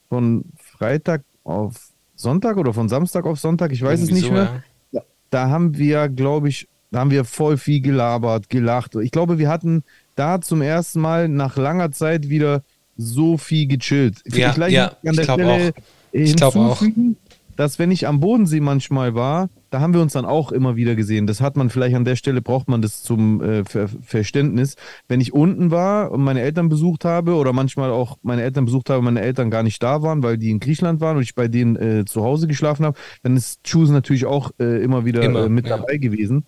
von 0.09 0.45
Freitag 0.57 1.23
auf 1.43 1.89
Sonntag 2.15 2.57
oder 2.57 2.73
von 2.73 2.89
Samstag 2.89 3.25
auf 3.25 3.39
Sonntag, 3.39 3.71
ich 3.71 3.81
weiß 3.81 4.01
Irgendwie 4.01 4.13
es 4.13 4.21
nicht 4.21 4.27
so, 4.27 4.33
mehr. 4.33 4.63
ja. 4.91 5.01
Da 5.29 5.49
haben 5.49 5.77
wir, 5.77 6.09
glaube 6.09 6.49
ich, 6.49 6.67
da 6.91 6.99
haben 6.99 7.11
wir 7.11 7.23
voll 7.23 7.57
viel 7.57 7.81
gelabert, 7.81 8.49
gelacht. 8.49 8.95
Ich 8.95 9.11
glaube, 9.11 9.37
wir 9.37 9.47
hatten 9.47 9.83
da 10.15 10.41
zum 10.41 10.61
ersten 10.63 11.01
Mal 11.01 11.29
nach 11.29 11.55
langer 11.55 11.91
Zeit 11.91 12.29
wieder 12.29 12.63
so 12.97 13.37
viel 13.37 13.67
gechillt. 13.67 14.21
Ja, 14.25 14.51
Vielleicht 14.51 14.73
ja, 14.73 14.97
ich 15.03 15.15
der 15.15 15.23
glaub 15.25 15.39
Stelle 15.39 15.69
auch. 15.69 15.98
Ich 16.11 16.35
glaub 16.35 16.55
auch. 16.55 16.79
hinzufügen, 16.79 17.17
dass 17.59 17.77
wenn 17.77 17.91
ich 17.91 18.07
am 18.07 18.21
Bodensee 18.21 18.61
manchmal 18.61 19.15
war, 19.15 19.49
da 19.69 19.81
haben 19.81 19.93
wir 19.93 20.01
uns 20.01 20.13
dann 20.13 20.23
auch 20.23 20.53
immer 20.53 20.77
wieder 20.77 20.95
gesehen. 20.95 21.27
Das 21.27 21.41
hat 21.41 21.57
man 21.57 21.69
vielleicht 21.69 21.93
an 21.93 22.05
der 22.05 22.15
Stelle, 22.15 22.41
braucht 22.41 22.69
man 22.69 22.81
das 22.81 23.03
zum 23.03 23.41
äh, 23.41 23.65
Ver 23.65 23.89
Verständnis. 24.01 24.75
Wenn 25.09 25.19
ich 25.19 25.33
unten 25.33 25.69
war 25.69 26.11
und 26.11 26.23
meine 26.23 26.39
Eltern 26.39 26.69
besucht 26.69 27.03
habe 27.03 27.35
oder 27.35 27.51
manchmal 27.51 27.91
auch 27.91 28.17
meine 28.21 28.43
Eltern 28.43 28.63
besucht 28.63 28.89
habe 28.89 29.01
meine 29.01 29.19
Eltern 29.19 29.51
gar 29.51 29.63
nicht 29.63 29.83
da 29.83 30.01
waren, 30.01 30.23
weil 30.23 30.37
die 30.37 30.51
in 30.51 30.61
Griechenland 30.61 31.01
waren 31.01 31.17
und 31.17 31.23
ich 31.23 31.35
bei 31.35 31.49
denen 31.49 31.75
äh, 31.75 32.05
zu 32.05 32.23
Hause 32.23 32.47
geschlafen 32.47 32.85
habe, 32.85 32.97
dann 33.23 33.35
ist 33.35 33.59
Choose 33.69 33.91
natürlich 33.91 34.25
auch 34.25 34.51
äh, 34.59 34.81
immer 34.81 35.03
wieder 35.03 35.21
Immer, 35.21 35.47
äh, 35.47 35.49
mit 35.49 35.67
ja. 35.67 35.75
dabei 35.75 35.97
gewesen. 35.97 36.45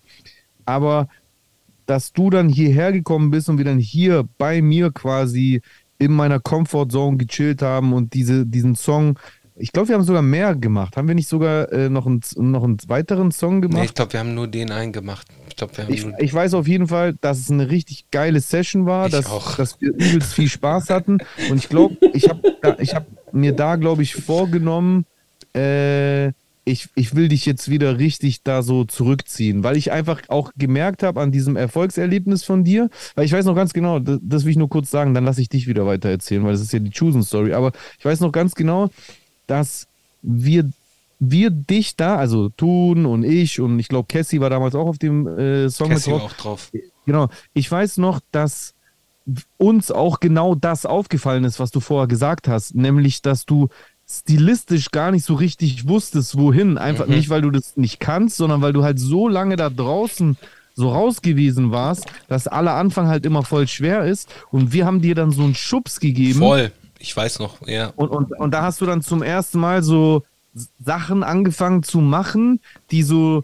Aber 0.64 1.08
dass 1.84 2.14
du 2.14 2.30
dann 2.30 2.48
hierher 2.48 2.90
gekommen 2.90 3.30
bist 3.30 3.50
und 3.50 3.58
wir 3.58 3.66
dann 3.66 3.78
hier 3.78 4.26
bei 4.38 4.62
mir 4.62 4.90
quasi 4.90 5.60
in 5.98 6.12
meiner 6.12 6.40
Comfortzone 6.40 7.18
gechillt 7.18 7.60
haben 7.60 7.92
und 7.92 8.14
diese, 8.14 8.46
diesen 8.46 8.76
Song, 8.76 9.18
ich 9.54 9.72
glaube, 9.72 9.88
wir 9.88 9.94
haben 9.96 10.04
sogar 10.04 10.22
mehr 10.22 10.54
gemacht. 10.54 10.96
Haben 10.96 11.08
wir 11.08 11.14
nicht 11.14 11.28
sogar 11.28 11.70
äh, 11.72 11.88
noch, 11.88 12.06
einen, 12.06 12.20
noch 12.36 12.64
einen 12.64 12.78
weiteren 12.86 13.30
Song 13.32 13.56
Nee, 13.60 13.68
gemacht? 13.68 13.84
ich 13.84 13.94
glaube, 13.94 14.12
wir 14.14 14.20
haben 14.20 14.34
nur 14.34 14.48
den 14.48 14.70
einen 14.70 14.92
gemacht. 14.92 15.26
Ich 15.48 15.56
glaube, 15.56 15.76
wir 15.76 15.84
haben 15.84 15.92
Ich, 15.92 16.06
ich 16.18 16.32
weiß 16.34 16.54
auf 16.54 16.66
jeden 16.66 16.86
Fall, 16.88 17.14
dass 17.20 17.38
es 17.38 17.50
eine 17.50 17.70
richtig 17.70 18.06
geile 18.10 18.40
Session 18.40 18.86
war, 18.86 19.06
Ich 19.06 19.12
dass, 19.12 19.26
auch. 19.26 19.56
dass 19.56 19.80
wir 19.80 19.90
übelst 19.92 20.34
viel 20.34 20.48
Spaß 20.48 20.90
hatten. 20.90 21.18
Und 21.50 21.58
ich 21.58 21.68
glaube, 21.68 21.96
ich 22.14 22.28
habe 22.28 22.40
hab 22.64 23.06
mir 23.32 23.52
da, 23.52 23.76
glaube 23.76 24.02
ich, 24.02 24.14
vorgenommen, 24.14 25.04
äh, 25.54 26.28
ich, 26.64 26.88
ich 26.94 27.16
will 27.16 27.28
dich 27.28 27.44
jetzt 27.44 27.68
wieder 27.70 27.98
richtig 27.98 28.44
da 28.44 28.62
so 28.62 28.84
zurückziehen, 28.84 29.64
weil 29.64 29.76
ich 29.76 29.90
einfach 29.90 30.22
auch 30.28 30.52
gemerkt 30.56 31.02
habe 31.02 31.20
an 31.20 31.32
diesem 31.32 31.56
Erfolgserlebnis 31.56 32.44
von 32.44 32.62
dir, 32.62 32.88
weil 33.16 33.24
ich 33.24 33.32
weiß 33.32 33.44
noch 33.46 33.56
ganz 33.56 33.72
genau, 33.72 33.98
das, 33.98 34.20
das 34.22 34.44
will 34.44 34.52
ich 34.52 34.56
nur 34.56 34.68
kurz 34.68 34.88
sagen, 34.90 35.12
dann 35.12 35.24
lasse 35.24 35.40
ich 35.40 35.48
dich 35.48 35.66
wieder 35.66 35.86
weiter 35.86 36.08
erzählen, 36.08 36.44
weil 36.44 36.52
das 36.52 36.60
ist 36.60 36.72
ja 36.72 36.78
die 36.78 36.92
Chosen-Story, 36.96 37.52
aber 37.52 37.72
ich 37.98 38.04
weiß 38.04 38.20
noch 38.20 38.30
ganz 38.30 38.54
genau, 38.54 38.90
dass 39.52 39.86
wir 40.22 40.70
wir 41.24 41.50
dich 41.50 41.94
da, 41.94 42.16
also 42.16 42.48
Thun 42.48 43.06
und 43.06 43.22
ich 43.22 43.60
und 43.60 43.78
ich 43.78 43.86
glaube 43.88 44.08
Cassie 44.08 44.40
war 44.40 44.50
damals 44.50 44.74
auch 44.74 44.86
auf 44.86 44.98
dem 44.98 45.26
äh, 45.28 45.68
Song 45.70 45.90
Cassie 45.90 46.10
mit 46.10 46.20
drauf. 46.20 46.32
auch 46.32 46.36
drauf. 46.36 46.72
Genau. 47.06 47.28
Ich 47.54 47.70
weiß 47.70 47.98
noch, 47.98 48.18
dass 48.32 48.74
uns 49.56 49.92
auch 49.92 50.18
genau 50.18 50.56
das 50.56 50.84
aufgefallen 50.84 51.44
ist, 51.44 51.60
was 51.60 51.70
du 51.70 51.78
vorher 51.78 52.08
gesagt 52.08 52.48
hast, 52.48 52.74
nämlich, 52.74 53.22
dass 53.22 53.46
du 53.46 53.68
stilistisch 54.08 54.90
gar 54.90 55.12
nicht 55.12 55.24
so 55.24 55.34
richtig 55.34 55.86
wusstest, 55.86 56.36
wohin. 56.36 56.76
Einfach 56.76 57.06
Mhm. 57.06 57.14
nicht, 57.14 57.28
weil 57.30 57.42
du 57.42 57.50
das 57.52 57.76
nicht 57.76 58.00
kannst, 58.00 58.36
sondern 58.36 58.60
weil 58.60 58.72
du 58.72 58.82
halt 58.82 58.98
so 58.98 59.28
lange 59.28 59.54
da 59.56 59.70
draußen 59.70 60.36
so 60.74 60.90
raus 60.90 61.22
gewesen 61.22 61.70
warst, 61.70 62.06
dass 62.28 62.48
aller 62.48 62.74
Anfang 62.74 63.06
halt 63.06 63.24
immer 63.26 63.44
voll 63.44 63.68
schwer 63.68 64.04
ist. 64.06 64.28
Und 64.50 64.72
wir 64.72 64.86
haben 64.86 65.00
dir 65.02 65.14
dann 65.14 65.30
so 65.30 65.42
einen 65.44 65.54
Schubs 65.54 66.00
gegeben. 66.00 66.40
Voll. 66.40 66.72
Ich 67.02 67.16
weiß 67.16 67.40
noch, 67.40 67.66
ja. 67.66 67.92
Und, 67.96 68.10
und, 68.10 68.30
und 68.30 68.52
da 68.52 68.62
hast 68.62 68.80
du 68.80 68.86
dann 68.86 69.02
zum 69.02 69.24
ersten 69.24 69.58
Mal 69.58 69.82
so 69.82 70.22
Sachen 70.78 71.24
angefangen 71.24 71.82
zu 71.82 72.00
machen, 72.00 72.60
die 72.92 73.02
so, 73.02 73.42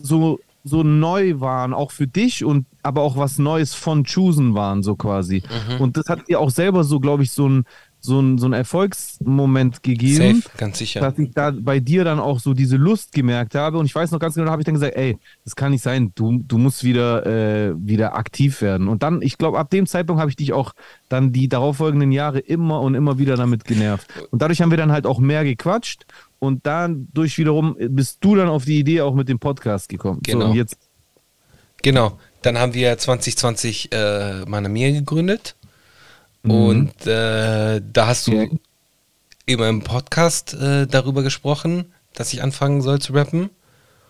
so, 0.00 0.40
so 0.64 0.82
neu 0.82 1.38
waren, 1.38 1.72
auch 1.72 1.92
für 1.92 2.08
dich 2.08 2.44
und 2.44 2.66
aber 2.82 3.02
auch 3.02 3.16
was 3.16 3.38
Neues 3.38 3.74
von 3.74 4.04
Choosen 4.04 4.54
waren, 4.54 4.82
so 4.82 4.96
quasi. 4.96 5.42
Und 5.78 5.96
das 5.96 6.06
hat 6.08 6.26
dir 6.28 6.40
auch 6.40 6.50
selber 6.50 6.82
so, 6.82 6.98
glaube 6.98 7.22
ich, 7.22 7.30
so 7.30 7.48
ein, 7.48 7.64
so 8.04 8.20
ein, 8.20 8.36
so 8.36 8.46
ein 8.46 8.52
Erfolgsmoment 8.52 9.82
gegeben, 9.82 10.42
Safe, 10.42 10.56
ganz 10.58 10.76
sicher. 10.78 11.00
dass 11.00 11.18
ich 11.18 11.30
da 11.32 11.52
bei 11.58 11.80
dir 11.80 12.04
dann 12.04 12.20
auch 12.20 12.38
so 12.38 12.52
diese 12.52 12.76
Lust 12.76 13.12
gemerkt 13.12 13.54
habe. 13.54 13.78
Und 13.78 13.86
ich 13.86 13.94
weiß 13.94 14.10
noch 14.10 14.18
ganz 14.18 14.34
genau, 14.34 14.44
da 14.44 14.52
habe 14.52 14.60
ich 14.60 14.66
dann 14.66 14.74
gesagt, 14.74 14.94
ey, 14.94 15.16
das 15.44 15.56
kann 15.56 15.72
nicht 15.72 15.80
sein, 15.82 16.12
du, 16.14 16.42
du 16.46 16.58
musst 16.58 16.84
wieder, 16.84 17.24
äh, 17.24 17.72
wieder 17.78 18.14
aktiv 18.14 18.60
werden. 18.60 18.88
Und 18.88 19.02
dann, 19.02 19.22
ich 19.22 19.38
glaube, 19.38 19.58
ab 19.58 19.70
dem 19.70 19.86
Zeitpunkt 19.86 20.20
habe 20.20 20.28
ich 20.30 20.36
dich 20.36 20.52
auch 20.52 20.74
dann 21.08 21.32
die 21.32 21.48
darauffolgenden 21.48 22.12
Jahre 22.12 22.40
immer 22.40 22.82
und 22.82 22.94
immer 22.94 23.16
wieder 23.18 23.36
damit 23.36 23.64
genervt. 23.64 24.06
Und 24.30 24.42
dadurch 24.42 24.60
haben 24.60 24.70
wir 24.70 24.76
dann 24.78 24.92
halt 24.92 25.06
auch 25.06 25.18
mehr 25.18 25.42
gequatscht. 25.42 26.04
Und 26.40 26.66
dadurch 26.66 27.38
wiederum 27.38 27.74
bist 27.88 28.18
du 28.20 28.34
dann 28.36 28.48
auf 28.48 28.66
die 28.66 28.78
Idee 28.78 29.00
auch 29.00 29.14
mit 29.14 29.30
dem 29.30 29.38
Podcast 29.38 29.88
gekommen. 29.88 30.20
So, 30.26 30.32
Genau. 30.32 30.50
und 30.50 30.56
jetzt, 30.56 30.76
Genau. 31.82 32.18
Dann 32.42 32.58
haben 32.58 32.74
wir 32.74 32.98
2020 32.98 33.92
äh, 33.92 34.44
Manamir 34.46 34.92
gegründet. 34.92 35.56
Mhm. 36.44 36.50
Und 36.50 37.06
äh, 37.06 37.80
da 37.92 38.06
hast 38.06 38.26
du 38.28 38.32
Ja. 38.32 38.46
immer 39.46 39.68
im 39.68 39.82
Podcast 39.82 40.54
äh, 40.54 40.86
darüber 40.86 41.22
gesprochen, 41.22 41.92
dass 42.14 42.32
ich 42.32 42.42
anfangen 42.42 42.80
soll 42.82 43.00
zu 43.00 43.12
rappen. 43.14 43.50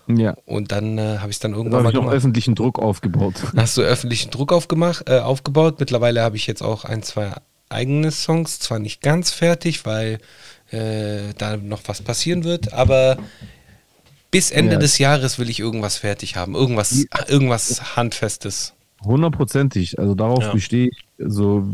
ja, 0.08 0.36
Und 0.44 0.70
dann 0.72 0.98
äh, 0.98 1.18
habe 1.18 1.30
ich 1.30 1.36
es 1.36 1.40
dann 1.40 1.52
da 1.52 1.56
irgendwann 1.58 1.78
habe 1.78 1.84
mal 1.84 1.90
ich 1.90 1.96
gemacht. 1.96 2.14
öffentlichen 2.14 2.54
Druck 2.54 2.78
aufgebaut. 2.78 3.34
Hast 3.56 3.76
du 3.76 3.82
öffentlichen 3.82 4.30
Druck 4.30 4.52
aufgemacht, 4.52 5.08
äh, 5.08 5.20
aufgebaut. 5.20 5.80
Mittlerweile 5.80 6.22
habe 6.22 6.36
ich 6.36 6.46
jetzt 6.46 6.62
auch 6.62 6.84
ein, 6.84 7.02
zwei 7.02 7.32
eigene 7.70 8.10
Songs. 8.10 8.58
Zwar 8.60 8.78
nicht 8.78 9.00
ganz 9.00 9.30
fertig, 9.30 9.86
weil 9.86 10.18
äh, 10.70 11.32
da 11.38 11.56
noch 11.56 11.80
was 11.86 12.02
passieren 12.02 12.44
wird, 12.44 12.72
aber 12.74 13.16
bis 14.30 14.50
Ende 14.50 14.74
Ja. 14.74 14.78
des 14.80 14.98
Jahres 14.98 15.38
will 15.38 15.48
ich 15.48 15.60
irgendwas 15.60 15.96
fertig 15.96 16.36
haben. 16.36 16.54
Irgendwas, 16.54 17.06
irgendwas 17.28 17.96
Handfestes. 17.96 18.74
Hundertprozentig. 19.02 19.98
Also 19.98 20.14
darauf 20.14 20.42
Ja. 20.44 20.52
bestehe 20.52 20.88
ich. 20.88 21.04
Also 21.18 21.66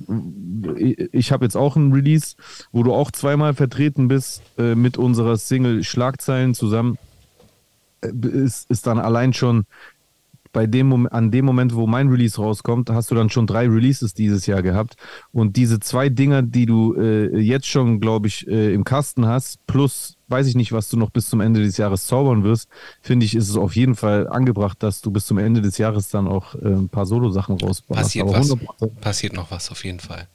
ich, 0.76 0.98
ich 1.12 1.32
habe 1.32 1.44
jetzt 1.44 1.56
auch 1.56 1.76
einen 1.76 1.92
Release, 1.92 2.34
wo 2.72 2.82
du 2.82 2.92
auch 2.92 3.10
zweimal 3.10 3.54
vertreten 3.54 4.08
bist 4.08 4.42
äh, 4.58 4.74
mit 4.74 4.98
unserer 4.98 5.36
Single 5.36 5.84
Schlagzeilen 5.84 6.54
zusammen. 6.54 6.98
Äh, 8.00 8.08
Ist, 8.26 8.70
ist 8.70 8.86
dann 8.86 8.98
allein 8.98 9.32
schon 9.32 9.64
bei 10.52 10.66
dem 10.66 11.06
an 11.08 11.30
dem 11.30 11.44
Moment, 11.44 11.74
wo 11.74 11.86
mein 11.86 12.08
Release 12.08 12.40
rauskommt, 12.40 12.90
hast 12.90 13.10
du 13.10 13.14
dann 13.14 13.30
schon 13.30 13.46
drei 13.46 13.68
Releases 13.68 14.14
dieses 14.14 14.46
Jahr 14.46 14.62
gehabt. 14.62 14.96
Und 15.32 15.56
diese 15.56 15.80
zwei 15.80 16.08
Dinger, 16.08 16.42
die 16.42 16.66
du 16.66 16.94
äh, 16.94 17.38
jetzt 17.38 17.66
schon, 17.66 18.00
glaube 18.00 18.28
ich, 18.28 18.46
äh, 18.48 18.74
im 18.74 18.84
Kasten 18.84 19.26
hast, 19.26 19.64
plus 19.66 20.16
weiß 20.28 20.46
ich 20.46 20.54
nicht, 20.54 20.72
was 20.72 20.88
du 20.88 20.96
noch 20.96 21.10
bis 21.10 21.28
zum 21.28 21.40
Ende 21.40 21.60
des 21.60 21.76
Jahres 21.76 22.06
zaubern 22.06 22.44
wirst, 22.44 22.68
finde 23.00 23.26
ich, 23.26 23.34
ist 23.34 23.48
es 23.48 23.56
auf 23.56 23.74
jeden 23.74 23.96
Fall 23.96 24.28
angebracht, 24.28 24.82
dass 24.82 25.00
du 25.00 25.10
bis 25.10 25.26
zum 25.26 25.38
Ende 25.38 25.60
des 25.60 25.78
Jahres 25.78 26.08
dann 26.08 26.28
auch 26.28 26.54
äh, 26.54 26.68
ein 26.68 26.88
paar 26.88 27.06
Solo-Sachen 27.06 27.58
rausballerst. 27.60 28.06
Passiert 28.06 28.28
Aber 28.28 28.38
was. 28.38 28.50
100%. 28.50 29.00
Passiert 29.00 29.32
noch 29.32 29.50
was 29.50 29.70
auf 29.70 29.84
jeden 29.84 30.00
Fall. 30.00 30.28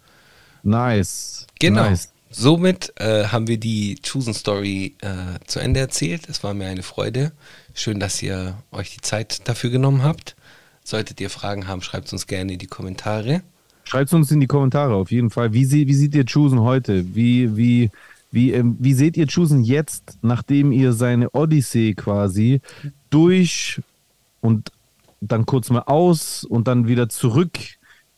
Nice. 0.64 1.48
Genau. 1.60 1.84
Nice. 1.84 2.12
Somit 2.38 2.92
äh, 3.00 3.28
haben 3.28 3.48
wir 3.48 3.58
die 3.58 3.96
Chosen 4.06 4.34
Story 4.34 4.96
äh, 5.00 5.40
zu 5.48 5.60
Ende 5.60 5.80
erzählt. 5.80 6.28
Es 6.28 6.44
war 6.44 6.54
mir 6.54 6.68
eine 6.68 6.84
Freude. 6.84 7.32
Schön, 7.74 8.02
dass 8.02 8.22
ihr 8.22 8.58
euch 8.74 8.94
die 8.94 9.00
Zeit 9.00 9.48
dafür 9.48 9.70
genommen 9.70 10.04
habt. 10.04 10.36
Solltet 10.84 11.22
ihr 11.22 11.30
Fragen 11.30 11.70
haben, 11.70 11.82
schreibt 11.82 12.12
uns 12.12 12.28
gerne 12.28 12.52
in 12.52 12.60
die 12.60 12.68
Kommentare. 12.68 13.42
Schreibt 13.86 14.12
uns 14.12 14.32
in 14.32 14.42
die 14.42 14.48
Kommentare 14.48 14.96
auf 14.96 15.12
jeden 15.12 15.30
Fall. 15.30 15.54
Wie, 15.54 15.64
sie, 15.64 15.88
wie 15.88 15.94
seht 15.94 16.14
ihr 16.14 16.26
Chusen 16.26 16.60
heute? 16.60 17.16
Wie, 17.16 17.56
wie, 17.56 17.90
wie, 18.32 18.52
ähm, 18.52 18.76
wie 18.80 18.94
seht 18.96 19.16
ihr 19.16 19.28
Chusen 19.28 19.64
jetzt, 19.64 20.18
nachdem 20.22 20.74
ihr 20.74 20.92
seine 20.92 21.30
Odyssee 21.30 21.94
quasi 21.94 22.60
durch 23.12 23.82
und 24.42 24.74
dann 25.22 25.46
kurz 25.46 25.70
mal 25.70 25.84
aus 25.84 26.44
und 26.44 26.68
dann 26.68 26.90
wieder 26.90 27.08
zurück 27.08 27.58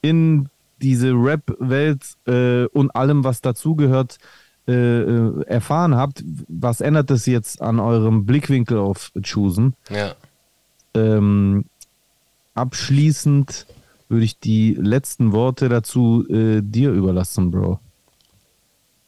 in 0.01 0.49
diese 0.81 1.11
Rap-Welt 1.13 2.03
äh, 2.25 2.65
und 2.67 2.91
allem, 2.95 3.23
was 3.23 3.41
dazugehört, 3.41 4.17
äh, 4.67 4.73
äh, 4.73 5.43
erfahren 5.47 5.95
habt? 5.95 6.23
Was 6.47 6.81
ändert 6.81 7.09
das 7.09 7.25
jetzt 7.25 7.61
an 7.61 7.79
eurem 7.79 8.25
Blickwinkel 8.25 8.77
auf 8.77 9.11
Chusen? 9.21 9.75
Ja. 9.89 10.13
ähm, 10.93 11.65
abschließend 12.53 13.65
würde 14.09 14.25
ich 14.25 14.39
die 14.39 14.73
letzten 14.73 15.31
Worte 15.31 15.69
dazu 15.69 16.25
äh, 16.29 16.61
dir 16.63 16.91
überlassen, 16.91 17.51
Bro. 17.51 17.79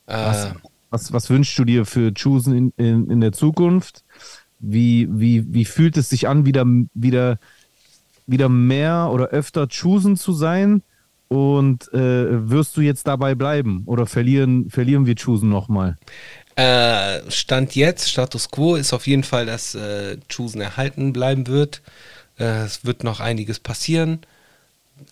Was, 0.06 0.46
Äh, 0.46 0.54
was, 0.90 1.14
was 1.14 1.30
wünschst 1.30 1.58
du 1.58 1.66
dir 1.66 1.86
für 1.86 2.14
Chusen 2.14 2.56
in, 2.56 2.74
in, 2.78 3.10
in 3.10 3.22
der 3.22 3.32
Zukunft? 3.32 4.04
Wie, 4.60 5.08
wie, 5.12 5.54
wie 5.54 5.66
fühlt 5.66 5.98
es 5.98 6.10
sich 6.10 6.28
an, 6.28 6.46
wieder, 6.46 6.66
wieder, 6.94 7.40
wieder 8.28 8.50
mehr 8.50 9.10
oder 9.12 9.28
öfter 9.28 9.68
Chusen 9.68 10.18
zu 10.18 10.34
sein? 10.34 10.84
Und 11.30 11.94
äh, 11.94 12.50
wirst 12.50 12.76
du 12.76 12.82
jetzt 12.82 13.08
dabei 13.08 13.36
bleiben? 13.36 13.84
Oder 13.86 14.06
verlieren, 14.08 14.70
verlieren 14.70 15.06
wir 15.06 15.16
Chusen 15.16 15.50
nochmal? 15.50 15.98
Äh, 16.56 17.32
Stand 17.32 17.76
jetzt, 17.76 18.10
Status 18.10 18.52
Quo, 18.52 18.76
ist 18.76 18.92
auf 18.92 19.08
jeden 19.08 19.24
Fall, 19.24 19.46
dass 19.46 19.76
äh, 19.76 20.18
Chusen 20.28 20.60
erhalten 20.60 21.14
bleiben 21.14 21.48
wird. 21.48 21.82
Äh, 22.38 22.64
es 22.64 22.84
wird 22.84 23.04
noch 23.04 23.20
einiges 23.20 23.60
passieren, 23.60 24.20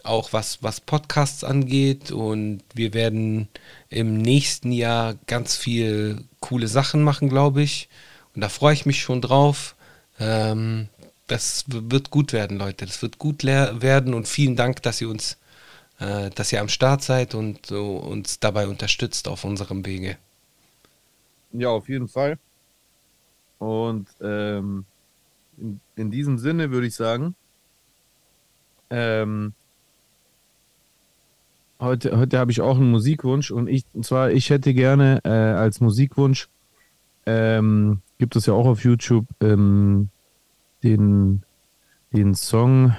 auch 0.03 0.33
was, 0.33 0.63
was 0.63 0.81
Podcasts 0.81 1.43
angeht. 1.43 2.11
Und 2.11 2.63
wir 2.73 2.93
werden 2.93 3.47
im 3.89 4.17
nächsten 4.17 4.71
Jahr 4.71 5.15
ganz 5.27 5.55
viel 5.55 6.23
coole 6.39 6.67
Sachen 6.67 7.03
machen, 7.03 7.29
glaube 7.29 7.61
ich. 7.61 7.89
Und 8.35 8.41
da 8.41 8.49
freue 8.49 8.73
ich 8.73 8.85
mich 8.85 9.01
schon 9.01 9.21
drauf. 9.21 9.75
Ähm, 10.19 10.89
das 11.27 11.65
wird 11.67 12.09
gut 12.09 12.33
werden, 12.33 12.57
Leute. 12.57 12.85
Das 12.85 13.01
wird 13.01 13.19
gut 13.19 13.43
werden. 13.43 14.13
Und 14.13 14.27
vielen 14.27 14.55
Dank, 14.55 14.81
dass 14.81 14.99
ihr 14.99 15.09
uns, 15.09 15.37
äh, 15.99 16.29
dass 16.31 16.51
ihr 16.51 16.61
am 16.61 16.69
Start 16.69 17.01
seid 17.01 17.35
und 17.35 17.65
so 17.65 17.97
uns 17.97 18.39
dabei 18.39 18.67
unterstützt 18.67 19.27
auf 19.27 19.43
unserem 19.43 19.85
Wege. 19.85 20.17
Ja, 21.53 21.69
auf 21.69 21.89
jeden 21.89 22.07
Fall. 22.07 22.37
Und 23.59 24.07
ähm, 24.21 24.85
in, 25.57 25.79
in 25.95 26.11
diesem 26.11 26.37
Sinne 26.37 26.71
würde 26.71 26.87
ich 26.87 26.95
sagen, 26.95 27.35
ähm, 28.89 29.53
heute, 31.79 32.17
heute 32.17 32.37
habe 32.37 32.51
ich 32.51 32.61
auch 32.61 32.77
einen 32.77 32.91
Musikwunsch 32.91 33.51
und 33.51 33.67
ich, 33.67 33.83
und 33.93 34.05
zwar, 34.05 34.31
ich 34.31 34.49
hätte 34.49 34.73
gerne 34.73 35.21
äh, 35.23 35.29
als 35.29 35.81
Musikwunsch, 35.81 36.47
ähm, 37.25 38.01
gibt 38.19 38.35
es 38.35 38.45
ja 38.45 38.53
auch 38.53 38.67
auf 38.67 38.83
YouTube, 38.83 39.25
ähm, 39.41 40.09
den, 40.83 41.43
den 42.13 42.35
Song 42.35 42.95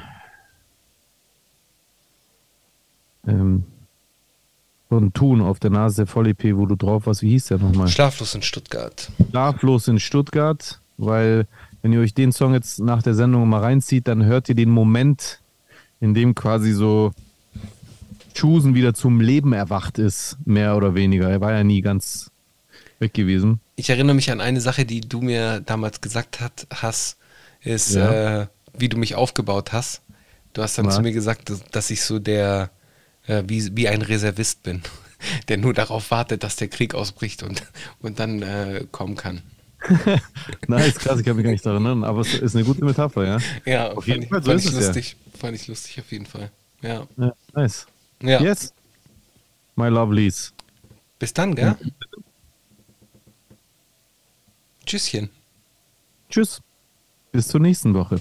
ähm, 3.28 3.64
von 4.88 5.12
Thun 5.12 5.40
auf 5.42 5.58
der 5.60 5.70
Nase 5.70 5.96
der 5.96 6.06
Voll-EP, 6.06 6.56
wo 6.56 6.66
du 6.66 6.74
drauf 6.76 7.06
warst. 7.06 7.22
Wie 7.22 7.30
hieß 7.30 7.46
der 7.46 7.58
nochmal? 7.58 7.88
Schlaflos 7.88 8.34
in 8.34 8.42
Stuttgart. 8.42 9.10
Schlaflos 9.30 9.86
in 9.88 10.00
Stuttgart, 10.00 10.80
weil 10.96 11.46
wenn 11.82 11.92
ihr 11.92 12.00
euch 12.00 12.14
den 12.14 12.32
Song 12.32 12.54
jetzt 12.54 12.80
nach 12.80 13.02
der 13.02 13.14
Sendung 13.14 13.48
mal 13.48 13.60
reinzieht, 13.60 14.08
dann 14.08 14.24
hört 14.24 14.48
ihr 14.48 14.54
den 14.54 14.70
Moment, 14.70 15.40
in 16.00 16.14
dem 16.14 16.34
quasi 16.34 16.72
so 16.72 17.12
Chusen 18.34 18.74
wieder 18.74 18.94
zum 18.94 19.20
Leben 19.20 19.52
erwacht 19.52 19.98
ist, 19.98 20.36
mehr 20.44 20.76
oder 20.76 20.94
weniger. 20.94 21.28
Er 21.28 21.40
war 21.40 21.52
ja 21.52 21.64
nie 21.64 21.80
ganz 21.82 22.30
weg 22.98 23.14
gewesen. 23.14 23.60
Ich 23.76 23.90
erinnere 23.90 24.14
mich 24.16 24.30
an 24.30 24.40
eine 24.40 24.60
Sache, 24.60 24.84
die 24.84 25.00
du 25.00 25.20
mir 25.20 25.60
damals 25.60 26.00
gesagt 26.00 26.40
hat, 26.40 26.66
hast, 26.74 27.16
ist, 27.60 27.94
Ja. 27.94 28.42
äh, 28.42 28.46
wie 28.76 28.88
du 28.88 28.96
mich 28.96 29.14
aufgebaut 29.16 29.72
hast. 29.72 30.02
Du 30.52 30.62
hast 30.62 30.78
dann 30.78 30.86
Was? 30.86 30.96
zu 30.96 31.02
mir 31.02 31.12
gesagt, 31.12 31.50
dass, 31.50 31.62
dass 31.70 31.90
ich 31.90 32.02
so 32.02 32.18
der, 32.18 32.70
äh, 33.28 33.44
wie, 33.46 33.76
wie 33.76 33.88
ein 33.88 34.02
Reservist 34.02 34.62
bin, 34.62 34.82
der 35.48 35.58
nur 35.58 35.74
darauf 35.74 36.10
wartet, 36.10 36.42
dass 36.42 36.56
der 36.56 36.68
Krieg 36.68 36.94
ausbricht 36.94 37.42
und, 37.42 37.62
und 38.00 38.18
dann 38.18 38.42
äh, 38.42 38.84
kommen 38.90 39.16
kann. 39.16 39.42
Nice, 40.66 40.96
krass, 40.96 41.20
ich 41.20 41.24
kann 41.24 41.36
mich 41.36 41.44
gar 41.44 41.52
nicht 41.52 41.64
daran 41.64 41.84
erinnern, 41.84 42.04
aber 42.04 42.22
es 42.22 42.34
ist 42.34 42.56
eine 42.56 42.64
gute 42.64 42.84
Metapher, 42.84 43.24
ja. 43.24 43.38
Ja, 43.64 43.92
Auf 43.92 44.08
jeden 44.08 44.24
ich, 44.24 44.28
Fall, 44.28 44.42
so 44.42 44.50
fand 44.50 44.60
ich 44.60 44.66
es 44.66 44.72
ja. 44.72 44.80
lustig. 44.80 45.16
Fand 45.38 45.54
ich 45.54 45.68
lustig 45.68 46.00
auf 46.00 46.10
jeden 46.10 46.26
Fall. 46.26 46.50
Ja. 46.82 47.06
ja 47.16 47.32
nice. 47.54 47.86
ja. 48.20 48.40
Yes. 48.40 48.74
My 49.76 49.88
lovelies. 49.88 50.52
Bis 51.20 51.32
dann, 51.32 51.54
gell? 51.54 51.76
Tschüsschen. 54.84 55.30
Tschüss. 56.28 56.60
Bis 57.30 57.48
zur 57.48 57.60
nächsten 57.60 57.94
Woche. 57.94 58.20